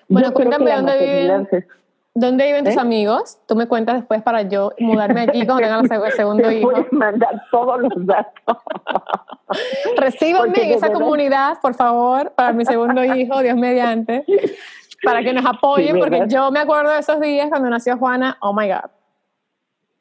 Bueno, 0.08 0.32
cuéntame 0.32 0.70
dónde 0.72 0.98
viven, 0.98 1.66
dónde 2.14 2.46
viven 2.46 2.64
tus 2.64 2.76
¿Eh? 2.76 2.80
amigos. 2.80 3.38
Tú 3.46 3.56
me 3.56 3.66
cuentas 3.66 3.96
después 3.96 4.22
para 4.22 4.42
yo 4.42 4.72
mudarme 4.78 5.22
aquí 5.22 5.46
cuando 5.46 5.82
tenga 5.88 6.06
el 6.06 6.12
segundo 6.12 6.50
hijo. 6.52 6.70
Voy 6.70 6.80
a 6.80 6.86
mandar 6.94 7.42
todos 7.50 7.80
los 7.80 8.06
datos. 8.06 8.56
Recíbanme 9.96 10.62
en 10.62 10.70
esa 10.72 10.92
comunidad, 10.92 11.58
por 11.62 11.74
favor, 11.74 12.32
para 12.32 12.52
mi 12.52 12.64
segundo 12.64 13.02
hijo, 13.02 13.40
Dios 13.42 13.56
mediante, 13.56 14.24
para 15.02 15.22
que 15.22 15.32
nos 15.32 15.46
apoyen, 15.46 15.98
porque 15.98 16.24
yo 16.28 16.50
me 16.50 16.60
acuerdo 16.60 16.92
de 16.92 17.00
esos 17.00 17.20
días 17.20 17.48
cuando 17.48 17.70
nació 17.70 17.96
Juana, 17.96 18.36
oh 18.40 18.52
my 18.52 18.68
God 18.68 18.99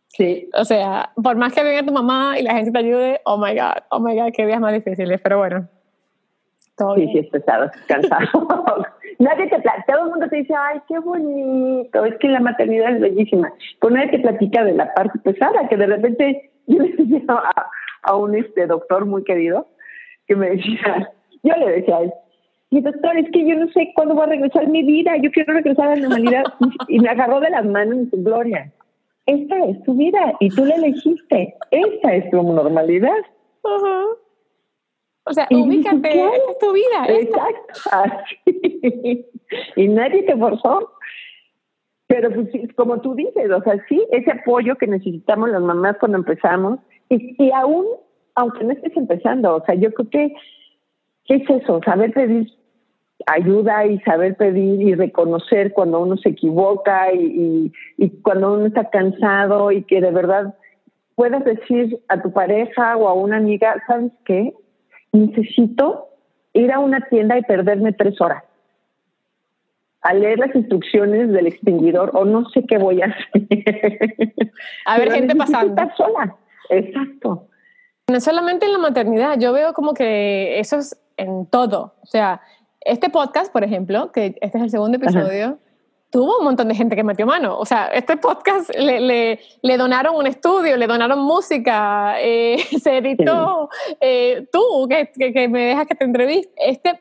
Sí. 0.09 0.49
O 0.53 0.65
sea, 0.65 1.11
por 1.21 1.35
más 1.35 1.53
que 1.53 1.63
venga 1.63 1.85
tu 1.85 1.93
mamá 1.93 2.37
y 2.39 2.43
la 2.43 2.55
gente 2.55 2.71
te 2.71 2.79
ayude, 2.79 3.21
oh 3.25 3.37
my 3.37 3.53
God, 3.53 3.83
oh 3.91 3.99
my 3.99 4.15
God, 4.15 4.31
qué 4.35 4.45
días 4.45 4.59
más 4.59 4.73
difíciles, 4.73 5.19
pero 5.21 5.37
bueno. 5.37 5.67
Todo 6.77 6.95
sí, 6.95 7.07
sí, 7.11 7.19
es 7.19 7.27
pesado, 7.29 7.69
cansado. 7.87 8.25
nadie 9.19 9.47
te 9.47 9.61
todo 9.87 10.05
el 10.05 10.09
mundo 10.09 10.27
te 10.29 10.37
dice, 10.37 10.53
ay, 10.57 10.79
qué 10.87 10.97
bonito, 10.99 12.05
es 12.05 12.15
que 12.17 12.27
la 12.27 12.39
maternidad 12.39 12.95
es 12.95 13.01
bellísima. 13.01 13.53
Pero 13.79 13.93
nadie 13.93 14.11
te 14.11 14.19
platica 14.19 14.63
de 14.63 14.73
la 14.73 14.93
parte 14.93 15.19
pesada, 15.19 15.67
que 15.67 15.77
de 15.77 15.85
repente 15.85 16.51
yo 16.67 16.81
le 16.81 16.95
decía 16.95 17.21
a, 17.27 17.69
a 18.03 18.15
un 18.15 18.35
este 18.35 18.65
doctor 18.65 19.05
muy 19.05 19.23
querido 19.23 19.67
que 20.27 20.35
me 20.35 20.49
decía, 20.51 21.11
yo 21.43 21.53
le 21.55 21.71
decía 21.71 21.97
a 21.97 22.01
él, 22.01 22.13
y 22.71 22.81
doctor, 22.81 23.17
es 23.17 23.29
que 23.31 23.47
yo 23.47 23.55
no 23.55 23.67
sé 23.71 23.91
cuándo 23.95 24.13
voy 24.13 24.23
a 24.23 24.27
regresar 24.27 24.67
mi 24.67 24.83
vida, 24.83 25.17
yo 25.17 25.31
quiero 25.31 25.53
regresar 25.53 25.87
a 25.87 25.95
la 25.95 26.01
normalidad. 26.01 26.43
y 26.87 26.99
me 26.99 27.09
agarró 27.09 27.39
de 27.39 27.49
las 27.49 27.65
manos 27.65 27.97
en 27.97 28.09
su 28.11 28.23
gloria 28.23 28.71
esta 29.29 29.65
es 29.65 29.83
tu 29.83 29.93
vida 29.93 30.33
y 30.39 30.49
tú 30.49 30.65
la 30.65 30.75
elegiste. 30.75 31.55
Esta 31.71 32.15
es 32.15 32.29
tu 32.31 32.41
normalidad. 32.41 33.17
O 33.61 35.33
sea, 35.33 35.47
ubícate, 35.51 36.09
esta 36.09 36.51
es 36.51 36.57
tu 36.59 36.73
vida. 36.73 37.05
Exacto. 37.07 38.23
y 39.75 39.87
nadie 39.87 40.23
te 40.23 40.35
forzó. 40.35 40.93
Pero 42.07 42.31
pues, 42.33 42.49
como 42.75 43.01
tú 43.01 43.13
dices, 43.13 43.51
o 43.51 43.61
sea, 43.61 43.85
sí, 43.87 44.03
ese 44.11 44.31
apoyo 44.31 44.75
que 44.77 44.87
necesitamos 44.87 45.49
las 45.49 45.61
mamás 45.61 45.97
cuando 45.99 46.17
empezamos, 46.17 46.79
y, 47.09 47.35
y 47.37 47.51
aún, 47.51 47.85
aunque 48.33 48.63
no 48.63 48.71
estés 48.71 48.97
empezando, 48.97 49.57
o 49.57 49.65
sea, 49.65 49.75
yo 49.75 49.93
creo 49.93 50.09
que, 50.09 50.35
¿qué 51.25 51.35
es 51.35 51.47
eso? 51.47 51.79
Saber 51.85 52.11
pedir 52.13 52.51
ayuda 53.27 53.85
y 53.85 53.99
saber 53.99 54.35
pedir 54.35 54.81
y 54.81 54.95
reconocer 54.95 55.73
cuando 55.73 55.99
uno 55.99 56.17
se 56.17 56.29
equivoca 56.29 57.11
y, 57.13 57.71
y, 57.97 58.09
cuando 58.21 58.53
uno 58.53 58.67
está 58.67 58.89
cansado 58.89 59.71
y 59.71 59.83
que 59.83 60.01
de 60.01 60.11
verdad 60.11 60.55
puedas 61.15 61.43
decir 61.43 61.99
a 62.07 62.21
tu 62.21 62.31
pareja 62.31 62.95
o 62.97 63.07
a 63.07 63.13
una 63.13 63.37
amiga, 63.37 63.75
¿sabes 63.87 64.11
qué? 64.25 64.53
Necesito 65.11 66.07
ir 66.53 66.71
a 66.71 66.79
una 66.79 67.01
tienda 67.09 67.37
y 67.37 67.41
perderme 67.43 67.93
tres 67.93 68.19
horas. 68.21 68.43
a 70.01 70.13
leer 70.13 70.39
las 70.39 70.55
instrucciones 70.55 71.29
del 71.31 71.47
extinguidor 71.47 72.11
o 72.13 72.23
no 72.23 72.49
sé 72.49 72.65
qué 72.65 72.77
voy 72.77 73.01
a 73.01 73.07
hacer. 73.07 74.43
A 74.85 74.97
ver, 74.97 75.11
gente 75.11 75.35
pasando. 75.35 75.69
Estar 75.69 75.95
sola. 75.97 76.35
Exacto. 76.69 77.47
No 78.09 78.19
solamente 78.21 78.65
en 78.65 78.73
la 78.73 78.79
maternidad, 78.79 79.37
yo 79.37 79.51
veo 79.51 79.73
como 79.73 79.93
que 79.93 80.59
eso 80.59 80.77
es 80.77 80.99
en 81.17 81.45
todo. 81.47 81.95
O 82.01 82.05
sea, 82.05 82.41
este 82.81 83.09
podcast, 83.09 83.51
por 83.51 83.63
ejemplo, 83.63 84.11
que 84.11 84.37
este 84.41 84.57
es 84.57 84.63
el 84.63 84.69
segundo 84.69 84.97
episodio, 84.97 85.59
tuvo 86.09 86.39
un 86.39 86.45
montón 86.45 86.67
de 86.67 86.75
gente 86.75 86.95
que 86.95 87.03
metió 87.03 87.25
mano. 87.25 87.57
O 87.57 87.65
sea, 87.65 87.87
este 87.87 88.17
podcast 88.17 88.69
le, 88.77 88.99
le, 88.99 89.39
le 89.61 89.77
donaron 89.77 90.15
un 90.15 90.27
estudio, 90.27 90.77
le 90.77 90.87
donaron 90.87 91.19
música, 91.19 92.15
eh, 92.19 92.57
se 92.81 92.97
editó. 92.97 93.69
Eh, 93.99 94.47
tú, 94.51 94.87
que, 94.89 95.11
que, 95.33 95.47
me 95.47 95.65
dejas 95.65 95.87
que 95.87 95.95
te 95.95 96.05
entreviste, 96.05 96.51
este, 96.57 96.99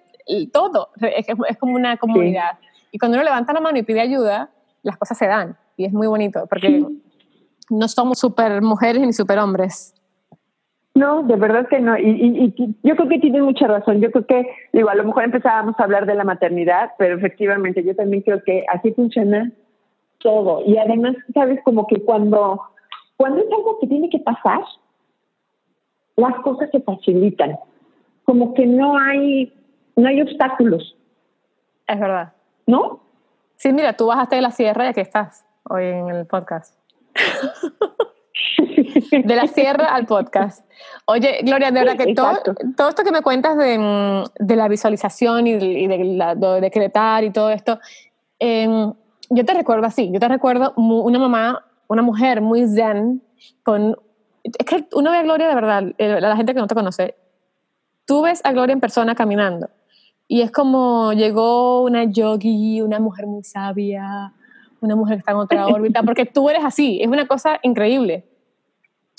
todo, 0.53 0.91
es, 1.01 1.26
es 1.49 1.59
como 1.59 1.74
una 1.74 1.97
comunidad. 1.97 2.59
Y 2.91 2.99
cuando 2.99 3.16
uno 3.16 3.24
levanta 3.24 3.53
la 3.53 3.61
mano 3.61 3.79
y 3.79 3.83
pide 3.83 4.01
ayuda, 4.01 4.51
las 4.83 4.97
cosas 4.97 5.18
se 5.18 5.26
dan. 5.26 5.57
Y 5.76 5.85
es 5.85 5.93
muy 5.93 6.07
bonito, 6.07 6.47
porque 6.49 6.85
no 7.70 7.89
somos 7.89 8.18
super 8.18 8.61
mujeres 8.62 9.03
ni 9.03 9.12
super 9.12 9.39
hombres. 9.39 9.95
No, 10.99 11.22
de 11.22 11.36
verdad 11.36 11.68
que 11.68 11.78
no. 11.78 11.96
Y, 11.96 12.53
yo 12.82 12.96
creo 12.96 13.09
que 13.09 13.20
tiene 13.20 13.40
mucha 13.40 13.68
razón. 13.68 14.01
Yo 14.01 14.11
creo 14.11 14.26
que, 14.26 14.51
digo, 14.72 14.88
a 14.88 14.96
lo 14.96 15.05
mejor 15.05 15.22
empezábamos 15.22 15.78
a 15.78 15.84
hablar 15.84 16.07
de 16.07 16.16
la 16.16 16.24
maternidad, 16.24 16.90
pero 16.99 17.16
efectivamente 17.16 17.84
yo 17.84 17.94
también 17.94 18.24
creo 18.24 18.42
que 18.42 18.64
así 18.68 18.92
funciona 18.94 19.53
todo. 20.18 20.64
Y 20.66 20.76
además, 20.76 21.14
sabes, 21.32 21.61
como 21.62 21.86
que 21.86 22.03
cuando, 22.05 22.61
cuando 23.16 23.42
es 23.42 23.46
algo 23.46 23.78
que 23.78 23.86
tiene 23.86 24.11
que 24.11 24.18
pasar, 24.18 24.61
las 26.16 26.34
cosas 26.40 26.68
se 26.72 26.80
facilitan. 26.80 27.57
Como 28.24 28.53
que 28.55 28.66
no 28.66 28.99
hay, 28.99 29.53
no 29.94 30.09
hay 30.09 30.20
obstáculos. 30.20 30.96
Es 31.86 32.01
verdad. 32.01 32.32
¿No? 32.66 32.99
Sí, 33.55 33.72
mira, 33.72 33.92
tú 33.92 34.07
bajaste 34.07 34.34
de 34.34 34.42
la 34.42 34.51
sierra 34.51 34.86
y 34.86 34.88
aquí 34.88 35.01
estás 35.01 35.46
hoy 35.62 35.84
en 35.84 36.09
el 36.09 36.26
podcast. 36.26 36.76
de 39.11 39.36
la 39.36 39.47
sierra 39.47 39.95
al 39.95 40.07
podcast. 40.07 40.64
Oye, 41.07 41.41
Gloria, 41.43 41.70
de 41.70 41.80
verdad 41.80 41.97
que 41.97 42.14
todo, 42.14 42.32
todo, 42.76 42.89
esto 42.89 43.05
que 43.05 43.12
me 43.12 43.22
cuentas 43.22 43.57
de, 43.57 44.24
de 44.39 44.57
la 44.57 44.68
visualización 44.68 45.47
y, 45.47 45.55
de, 45.55 46.34
de, 46.36 46.61
decretar 46.61 47.24
y 47.24 47.30
todo 47.30 47.51
esto, 47.51 47.78
em, 48.39 48.93
yo 49.30 49.45
te 49.45 49.55
recuerdo 49.55 49.86
así, 49.86 50.11
yo 50.12 50.20
te 50.20 50.28
recuerdo 50.28 50.72
una 50.76 51.18
mamá, 51.18 51.64
una 51.89 52.03
mujer 52.03 52.41
muy 52.41 52.66
zen, 52.66 53.22
con... 53.62 53.97
Es 54.43 54.66
que 54.66 54.86
uno 54.95 55.11
ve 55.11 55.18
a 55.18 55.22
Gloria 55.22 55.49
de 55.49 55.55
verdad, 55.55 55.84
eh, 55.99 56.20
la 56.20 56.36
gente 56.36 56.55
que 56.55 56.61
no 56.61 56.66
te 56.66 56.74
conoce, 56.74 57.16
tú 58.07 58.22
ves 58.22 58.41
a 58.45 58.53
Gloria 58.53 58.72
en 58.72 58.80
persona 58.80 59.14
caminando 59.14 59.68
y 60.28 60.43
es 60.43 60.51
como 60.53 61.14
llegó 61.14 61.82
una 61.82 62.05
yogi, 62.05 62.82
una 62.82 63.01
mujer 63.01 63.26
muy 63.26 63.43
sabia, 63.43 64.34
una 64.81 64.97
mujer 64.97 65.16
que 65.16 65.20
está 65.20 65.33
en 65.33 65.39
otra 65.39 65.66
órbita, 65.66 66.03
porque 66.03 66.26
tú 66.26 66.49
eres 66.49 66.64
así, 66.64 67.01
es 67.01 67.09
una 67.09 67.26
cosa 67.26 67.59
increíble. 67.62 68.24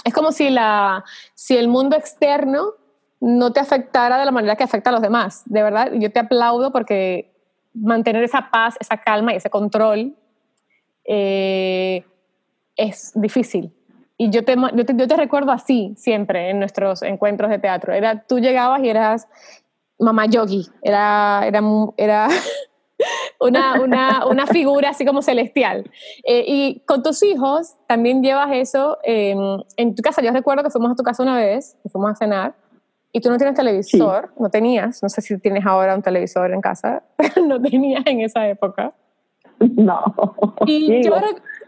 Es 0.04 0.14
como 0.14 0.32
si, 0.32 0.50
la, 0.50 1.04
si 1.34 1.58
el 1.58 1.68
mundo 1.68 1.96
externo 1.96 2.74
no 3.20 3.52
te 3.52 3.60
afectara 3.60 4.18
de 4.18 4.26
la 4.26 4.32
manera 4.32 4.56
que 4.56 4.64
afecta 4.64 4.90
a 4.90 4.94
los 4.94 5.02
demás. 5.02 5.44
De 5.46 5.62
verdad, 5.62 5.92
yo 5.94 6.12
te 6.12 6.20
aplaudo 6.20 6.72
porque 6.72 7.34
mantener 7.74 8.24
esa 8.24 8.50
paz, 8.50 8.76
esa 8.80 8.98
calma 8.98 9.34
y 9.34 9.38
ese 9.38 9.50
control 9.50 10.16
eh, 11.04 12.06
es 12.76 13.12
difícil. 13.16 13.74
Y 14.18 14.30
yo 14.30 14.44
te, 14.44 14.56
yo 14.56 14.86
te, 14.86 14.96
yo, 14.96 15.08
te, 15.08 15.16
recuerdo 15.16 15.52
así 15.52 15.94
siempre 15.98 16.50
en 16.50 16.60
nuestros 16.60 17.02
encuentros 17.02 17.50
de 17.50 17.60
teatro. 17.60 17.94
Era, 17.94 18.24
tú 18.24 18.40
llegabas 18.40 18.82
y 18.84 18.90
eras 18.90 19.28
mamá 19.98 20.26
yogi, 20.26 20.68
era, 20.82 21.44
era, 21.46 21.62
era 21.98 22.28
una, 23.40 23.82
una, 23.82 24.26
una, 24.28 24.48
figura 24.48 24.90
así 24.90 25.06
como 25.06 25.22
celestial. 25.22 25.90
Eh, 26.24 26.44
y 26.48 26.80
con 26.86 27.04
tus 27.04 27.24
hijos 27.24 27.76
también 27.88 28.22
llevas 28.22 28.50
eso 28.54 28.98
en 29.04 29.96
tu 29.96 30.02
casa. 30.02 30.22
Yo 30.22 30.32
recuerdo 30.32 30.64
que 30.64 30.70
fuimos 30.70 30.92
a 30.92 30.96
tu 30.96 31.04
casa 31.04 31.24
una 31.24 31.38
vez, 31.38 31.78
que 31.84 31.90
fuimos 31.90 32.12
a 32.12 32.16
cenar, 32.16 32.54
y 33.12 33.22
tú 33.22 33.30
no 33.30 33.38
tienes 33.38 33.56
televisor, 33.56 34.32
no 34.38 34.50
tenías, 34.50 35.02
no 35.02 35.10
sé 35.10 35.22
si 35.22 35.38
tienes 35.40 35.66
ahora 35.66 35.96
un 35.96 36.02
televisor 36.02 36.52
en 36.52 36.62
casa, 36.62 37.04
pero 37.18 37.46
no 37.46 37.62
tenías 37.62 38.04
en 38.06 38.22
esa 38.22 38.48
época. 38.48 38.94
No. 39.60 40.02
Y 40.66 41.04
yo, 41.04 41.16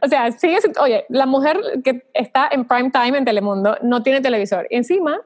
o 0.01 0.07
sea, 0.07 0.31
sigue, 0.31 0.59
oye, 0.79 1.05
la 1.09 1.25
mujer 1.25 1.59
que 1.83 2.05
está 2.13 2.47
en 2.49 2.65
prime 2.65 2.89
time 2.89 3.17
en 3.17 3.25
Telemundo 3.25 3.75
no 3.81 4.01
tiene 4.01 4.21
televisor. 4.21 4.65
Y 4.69 4.77
encima, 4.77 5.19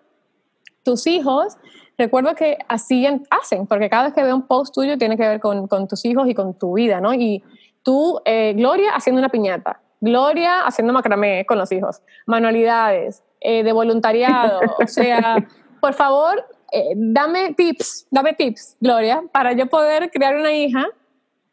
tus 0.83 1.05
hijos 1.05 1.57
recuerdo 1.97 2.35
que 2.35 2.57
así 2.67 3.07
hacen, 3.29 3.67
porque 3.67 3.89
cada 3.89 4.05
vez 4.05 4.13
que 4.13 4.23
veo 4.23 4.35
un 4.35 4.47
post 4.47 4.73
tuyo 4.73 4.97
tiene 4.97 5.17
que 5.17 5.27
ver 5.27 5.39
con, 5.39 5.67
con 5.67 5.87
tus 5.87 6.05
hijos 6.05 6.27
y 6.27 6.33
con 6.33 6.57
tu 6.57 6.73
vida, 6.73 6.99
¿no? 6.99 7.13
Y 7.13 7.43
tú, 7.83 8.19
eh, 8.25 8.53
Gloria, 8.55 8.91
haciendo 8.93 9.19
una 9.19 9.29
piñata, 9.29 9.79
Gloria 10.01 10.65
haciendo 10.65 10.93
macramé 10.93 11.45
con 11.45 11.57
los 11.57 11.71
hijos, 11.71 12.01
manualidades, 12.25 13.23
eh, 13.41 13.63
de 13.63 13.71
voluntariado, 13.71 14.59
o 14.79 14.87
sea, 14.87 15.37
por 15.79 15.93
favor, 15.93 16.43
eh, 16.71 16.93
dame 16.95 17.53
tips, 17.53 18.07
dame 18.11 18.33
tips, 18.33 18.77
Gloria, 18.79 19.23
para 19.31 19.53
yo 19.53 19.67
poder 19.67 20.09
crear 20.11 20.35
una 20.35 20.53
hija 20.53 20.85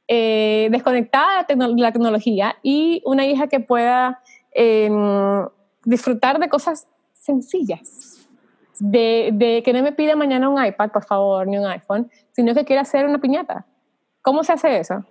desconectada 0.08 1.46
de 1.48 1.56
la 1.56 1.90
tecnología 1.90 2.56
y 2.62 3.00
una 3.06 3.24
hija 3.24 3.46
que 3.46 3.60
pueda 3.60 4.20
em, 4.50 5.46
disfrutar 5.86 6.38
de 6.38 6.50
cosas 6.50 6.86
sencillas 7.14 8.11
de, 8.80 9.62
que 9.64 9.72
no 9.72 9.82
me 9.82 9.92
pida 9.92 10.16
mañana 10.16 10.48
un 10.48 10.64
iPad, 10.64 10.90
por 10.90 11.04
favor, 11.04 11.46
ni 11.46 11.58
un 11.58 11.66
iPhone, 11.66 12.10
sino 12.32 12.54
que 12.54 12.64
quiera 12.64 12.82
hacer 12.82 13.06
una 13.06 13.20
piñata. 13.20 13.66
¿Cómo 14.22 14.44
se 14.44 14.52
hace 14.52 14.78
eso? 14.78 15.04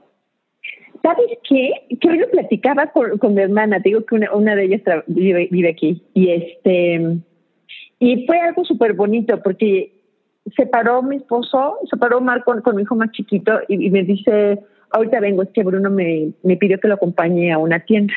¿Sabes 1.02 1.28
qué? 1.48 1.72
Que 2.00 2.10
hoy 2.10 2.20
lo 2.20 2.30
platicaba 2.30 2.88
con, 2.88 3.34
mi 3.34 3.42
hermana, 3.42 3.82
te 3.82 3.90
digo 3.90 4.06
que 4.06 4.16
una, 4.16 4.56
de 4.56 4.66
ellas 4.66 4.82
vive, 5.08 5.70
aquí, 5.70 6.04
y 6.14 6.30
este 6.30 7.22
y 8.00 8.26
fue 8.26 8.40
algo 8.40 8.66
súper 8.66 8.94
bonito 8.94 9.40
porque 9.44 9.94
se 10.56 10.66
paró 10.66 11.04
mi 11.04 11.18
esposo, 11.18 11.78
se 11.90 11.98
paró 11.98 12.20
Marco 12.20 12.56
con, 12.64 12.76
mi 12.76 12.82
hijo 12.82 12.96
más 12.96 13.12
chiquito 13.12 13.60
y, 13.68 13.92
me 13.92 14.04
dice, 14.04 14.60
ahorita 14.90 15.20
vengo, 15.20 15.44
es 15.44 15.50
que 15.50 15.64
Bruno 15.64 15.92
me, 15.92 16.32
me 16.42 16.58
pidió 16.58 16.80
que 16.80 16.88
lo 16.88 16.96
acompañe 16.96 17.52
a 17.52 17.60
una 17.60 17.80
tienda. 17.80 18.14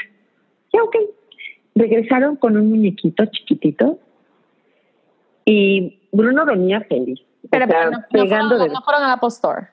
Ya, 0.73 0.83
ok. 0.83 0.97
Regresaron 1.75 2.37
con 2.37 2.57
un 2.57 2.71
muñequito 2.71 3.27
chiquitito 3.27 3.99
y 5.45 6.09
Bruno 6.13 6.45
venía 6.47 6.81
feliz. 6.83 7.21
Pero, 7.51 7.67
no, 7.67 8.05
pegando 8.11 8.57
fueron, 8.57 8.73
no, 8.73 8.83
fueron 8.83 9.03
a 9.03 9.13
Apple 9.13 9.29
Store. 9.29 9.69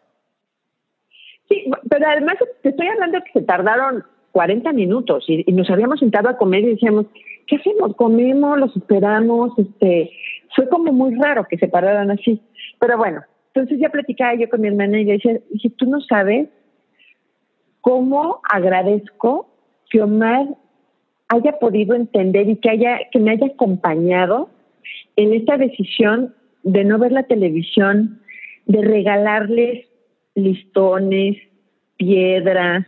Sí, 1.48 1.66
pero 1.90 2.08
además 2.08 2.36
te 2.62 2.70
estoy 2.70 2.88
hablando 2.88 3.18
de 3.18 3.24
que 3.24 3.40
se 3.40 3.46
tardaron 3.46 4.04
40 4.32 4.72
minutos 4.74 5.26
y, 5.28 5.44
nos 5.52 5.70
habíamos 5.70 6.00
sentado 6.00 6.30
a 6.30 6.38
comer 6.38 6.64
y 6.64 6.72
decíamos, 6.72 7.06
¿qué 7.48 7.58
hacemos? 7.58 7.96
¿Comemos? 7.96 8.58
¿Los 8.58 8.76
esperamos? 8.76 9.52
Este, 9.58 10.12
fue 10.56 10.68
como 10.70 10.92
muy 10.92 11.16
raro 11.16 11.46
que 11.50 11.58
se 11.58 11.68
pararan 11.68 12.12
así. 12.12 12.42
Pero 12.80 12.98
bueno, 12.98 13.22
entonces 13.54 13.80
ya 13.80 13.90
platicaba 13.90 14.36
yo 14.36 14.50
con 14.50 14.62
mi 14.62 14.68
hermana 14.68 15.00
y 15.00 15.06
le 15.06 15.14
decía, 15.14 15.40
si 15.62 15.70
tú 15.70 15.86
no 15.86 16.02
sabes 16.02 16.50
cómo 17.82 18.42
agradezco 18.52 19.50
que 19.90 20.02
Omar 20.02 20.48
haya 21.28 21.60
podido 21.60 21.96
entender 21.96 22.50
y 22.50 22.58
que 22.58 22.70
haya 22.70 23.00
que 23.12 23.20
me 23.20 23.32
haya 23.32 23.48
acompañado 23.48 24.50
en 25.16 25.34
esta 25.34 25.58
decisión 25.58 26.34
de 26.64 26.84
no 26.84 27.00
ver 27.00 27.12
la 27.12 27.24
televisión, 27.24 28.22
de 28.66 28.82
regalarles 28.82 29.88
listones, 30.36 31.38
piedras, 31.98 32.86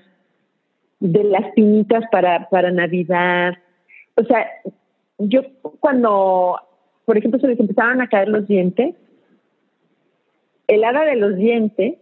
de 1.00 1.24
las 1.26 1.52
pinitas 1.54 2.04
para, 2.12 2.48
para 2.50 2.72
Navidad. 2.72 3.56
O 4.16 4.24
sea, 4.24 4.48
yo 5.18 5.42
cuando, 5.80 6.60
por 7.06 7.18
ejemplo, 7.18 7.40
se 7.40 7.48
les 7.48 7.60
empezaban 7.60 8.02
a 8.02 8.08
caer 8.08 8.30
los 8.30 8.48
dientes, 8.48 8.96
el 10.68 10.84
hada 10.84 11.04
de 11.04 11.16
los 11.18 11.36
dientes 11.36 11.96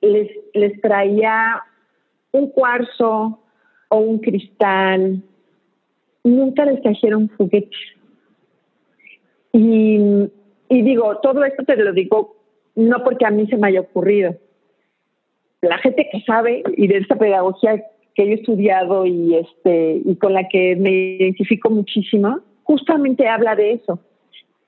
les, 0.00 0.30
les 0.54 0.80
traía 0.80 1.62
un 2.32 2.50
cuarzo 2.50 3.40
o 3.88 3.96
un 3.98 4.18
cristal, 4.18 5.22
nunca 6.22 6.64
les 6.64 6.80
trajeron 6.82 7.28
juguetes. 7.36 7.78
Y, 9.58 10.82
digo, 10.82 11.18
todo 11.22 11.44
esto 11.44 11.64
te 11.64 11.76
lo 11.76 11.92
digo 11.92 12.36
no 12.74 13.02
porque 13.02 13.24
a 13.24 13.30
mí 13.30 13.46
se 13.46 13.56
me 13.56 13.68
haya 13.68 13.80
ocurrido. 13.80 14.36
La 15.62 15.78
gente 15.78 16.06
que 16.12 16.20
sabe 16.20 16.62
y 16.76 16.86
de 16.88 16.98
esta 16.98 17.16
pedagogía 17.16 17.82
que 18.14 18.26
yo 18.26 18.32
he 18.32 18.34
estudiado 18.34 19.06
y 19.06 19.34
este 19.34 20.02
y 20.04 20.16
con 20.16 20.34
la 20.34 20.46
que 20.48 20.76
me 20.76 20.90
identifico 20.90 21.70
muchísimo, 21.70 22.40
justamente 22.64 23.26
habla 23.28 23.56
de 23.56 23.72
eso, 23.72 23.98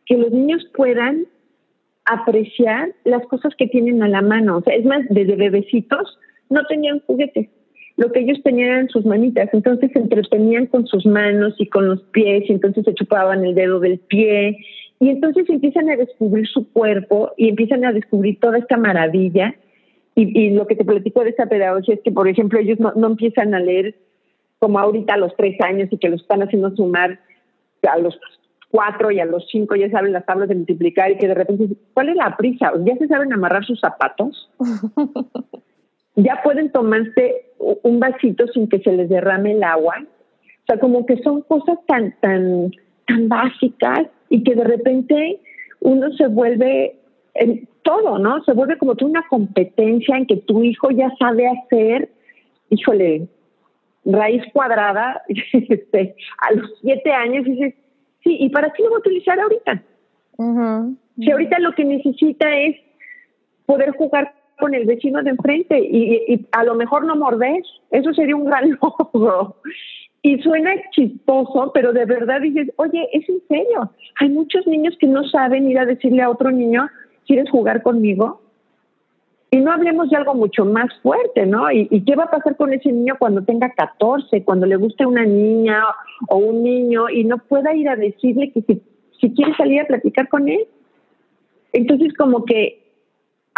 que 0.06 0.16
los 0.16 0.30
niños 0.32 0.66
puedan 0.74 1.26
apreciar 2.06 2.94
las 3.04 3.26
cosas 3.26 3.54
que 3.56 3.66
tienen 3.66 4.02
a 4.02 4.08
la 4.08 4.22
mano. 4.22 4.56
O 4.56 4.62
sea, 4.62 4.74
es 4.74 4.86
más, 4.86 5.04
desde 5.10 5.36
bebecitos 5.36 6.18
no 6.48 6.64
tenían 6.64 7.00
juguetes. 7.00 7.50
Lo 7.98 8.12
que 8.12 8.20
ellos 8.20 8.38
tenían 8.44 8.68
eran 8.70 8.88
sus 8.88 9.04
manitas, 9.04 9.48
entonces 9.52 9.90
se 9.92 9.98
entretenían 9.98 10.66
con 10.66 10.86
sus 10.86 11.04
manos 11.04 11.56
y 11.58 11.66
con 11.66 11.88
los 11.88 12.00
pies, 12.12 12.44
y 12.48 12.52
entonces 12.52 12.84
se 12.84 12.94
chupaban 12.94 13.44
el 13.44 13.56
dedo 13.56 13.80
del 13.80 13.98
pie, 13.98 14.56
y 15.00 15.08
entonces 15.08 15.48
empiezan 15.48 15.90
a 15.90 15.96
descubrir 15.96 16.46
su 16.46 16.72
cuerpo 16.72 17.32
y 17.36 17.48
empiezan 17.48 17.84
a 17.84 17.92
descubrir 17.92 18.38
toda 18.38 18.58
esta 18.58 18.76
maravilla 18.76 19.56
Y, 20.14 20.50
lo 20.50 20.68
que 20.68 20.76
te 20.76 20.84
platico 20.84 21.24
de 21.24 21.30
esta 21.30 21.46
pedagogía 21.46 21.94
es 21.94 22.00
que, 22.02 22.12
por 22.12 22.28
ejemplo, 22.28 22.60
ellos 22.60 22.78
no, 22.78 22.92
no 22.94 23.08
empiezan 23.08 23.52
a 23.52 23.58
leer 23.58 23.96
como 24.60 24.78
ahorita 24.78 25.14
a 25.14 25.18
los 25.18 25.34
tres 25.36 25.60
años 25.60 25.88
y 25.90 25.98
que 25.98 26.08
los 26.08 26.20
están 26.20 26.42
haciendo 26.42 26.74
sumar 26.76 27.18
a 27.82 27.98
los 27.98 28.16
cuatro 28.70 29.10
y 29.10 29.18
a 29.18 29.24
los 29.24 29.44
cinco 29.50 29.74
ya 29.74 29.90
saben 29.90 30.12
las 30.12 30.24
tablas 30.24 30.48
de 30.48 30.54
multiplicar 30.54 31.10
y 31.10 31.18
que 31.18 31.26
de 31.26 31.34
repente, 31.34 31.68
¿cuál 31.94 32.10
es 32.10 32.16
la 32.16 32.36
prisa? 32.36 32.72
¿Ya 32.84 32.96
se 32.96 33.08
saben 33.08 33.32
amarrar 33.32 33.64
sus 33.64 33.80
zapatos? 33.80 34.50
¿Ya 36.18 36.42
pueden 36.42 36.72
tomarse 36.72 37.46
un 37.58 38.00
vasito 38.00 38.48
sin 38.48 38.68
que 38.68 38.80
se 38.80 38.90
les 38.90 39.08
derrame 39.08 39.52
el 39.52 39.62
agua? 39.62 39.94
O 40.02 40.66
sea, 40.66 40.80
como 40.80 41.06
que 41.06 41.16
son 41.18 41.42
cosas 41.42 41.78
tan, 41.86 42.12
tan, 42.20 42.72
tan 43.06 43.28
básicas 43.28 44.08
y 44.28 44.42
que 44.42 44.56
de 44.56 44.64
repente 44.64 45.40
uno 45.80 46.12
se 46.14 46.26
vuelve 46.26 46.96
en 47.34 47.68
todo, 47.82 48.18
¿no? 48.18 48.42
Se 48.42 48.52
vuelve 48.52 48.78
como 48.78 48.94
una 49.00 49.24
competencia 49.28 50.16
en 50.16 50.26
que 50.26 50.38
tu 50.38 50.64
hijo 50.64 50.90
ya 50.90 51.08
sabe 51.20 51.46
hacer, 51.46 52.10
híjole, 52.70 53.28
raíz 54.04 54.42
cuadrada 54.52 55.22
este, 55.28 56.16
a 56.38 56.52
los 56.52 56.68
siete 56.80 57.12
años 57.12 57.44
dices, 57.44 57.74
sí, 58.24 58.38
¿y 58.40 58.48
para 58.48 58.72
qué 58.72 58.82
lo 58.82 58.90
va 58.90 58.96
a 58.96 59.00
utilizar 59.00 59.38
ahorita? 59.38 59.82
Si 61.16 61.30
ahorita 61.30 61.60
lo 61.60 61.72
que 61.76 61.84
necesita 61.84 62.58
es 62.58 62.76
poder 63.66 63.92
jugar 63.92 64.34
con 64.58 64.74
el 64.74 64.84
vecino 64.86 65.22
de 65.22 65.30
enfrente 65.30 65.78
y, 65.78 66.46
a 66.52 66.64
lo 66.64 66.74
mejor 66.74 67.04
no 67.04 67.16
morder, 67.16 67.62
eso 67.90 68.12
sería 68.12 68.36
un 68.36 68.44
gran 68.44 68.70
logro. 68.82 69.56
Y 70.22 70.38
suena 70.42 70.72
chistoso, 70.90 71.70
pero 71.72 71.92
de 71.92 72.04
verdad 72.04 72.40
dices, 72.40 72.68
oye, 72.76 73.08
es 73.12 73.28
en 73.28 73.40
serio. 73.48 73.92
Hay 74.20 74.28
muchos 74.28 74.66
niños 74.66 74.96
que 74.98 75.06
no 75.06 75.24
saben 75.24 75.70
ir 75.70 75.78
a 75.78 75.86
decirle 75.86 76.22
a 76.22 76.30
otro 76.30 76.50
niño, 76.50 76.88
¿quieres 77.26 77.48
jugar 77.50 77.82
conmigo? 77.82 78.40
Y 79.50 79.58
no 79.58 79.72
hablemos 79.72 80.10
de 80.10 80.16
algo 80.16 80.34
mucho 80.34 80.64
más 80.64 80.88
fuerte, 81.02 81.46
¿no? 81.46 81.70
¿Y, 81.70 82.04
qué 82.04 82.16
va 82.16 82.24
a 82.24 82.30
pasar 82.30 82.56
con 82.56 82.72
ese 82.72 82.92
niño 82.92 83.14
cuando 83.18 83.42
tenga 83.44 83.70
14, 83.70 84.44
cuando 84.44 84.66
le 84.66 84.76
guste 84.76 85.06
una 85.06 85.24
niña 85.24 85.84
o 86.28 86.36
un 86.36 86.62
niño 86.62 87.08
y 87.08 87.24
no 87.24 87.38
pueda 87.38 87.74
ir 87.74 87.88
a 87.88 87.96
decirle 87.96 88.52
que 88.52 88.60
si, 88.62 88.82
si 89.20 89.32
quiere 89.34 89.54
salir 89.56 89.80
a 89.80 89.86
platicar 89.86 90.28
con 90.28 90.48
él? 90.48 90.66
Entonces, 91.72 92.12
como 92.14 92.44
que 92.44 92.87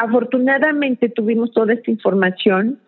afortunadamente 0.01 1.11
tuvimos 1.11 1.53
toda 1.53 1.75
esta 1.75 1.91
información 1.91 2.81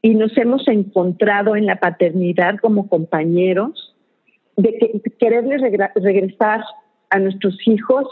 y 0.00 0.14
nos 0.14 0.36
hemos 0.38 0.66
encontrado 0.68 1.56
en 1.56 1.66
la 1.66 1.76
paternidad 1.76 2.58
como 2.60 2.88
compañeros 2.88 3.96
de 4.56 4.78
que, 4.78 5.10
quererles 5.18 5.60
regresar 5.60 6.62
a 7.10 7.18
nuestros 7.18 7.56
hijos 7.66 8.06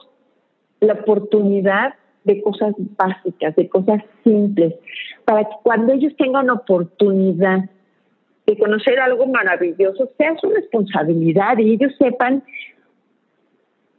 la 0.80 0.94
oportunidad 0.94 1.94
de 2.24 2.42
cosas 2.42 2.74
básicas, 2.76 3.54
de 3.54 3.68
cosas 3.68 4.02
simples, 4.24 4.74
para 5.24 5.44
que 5.44 5.54
cuando 5.62 5.92
ellos 5.92 6.12
tengan 6.16 6.50
oportunidad 6.50 7.70
de 8.46 8.58
conocer 8.58 8.98
algo 8.98 9.26
maravilloso, 9.28 10.10
sea 10.18 10.36
su 10.40 10.50
responsabilidad 10.50 11.56
y 11.58 11.74
ellos 11.74 11.92
sepan 11.98 12.42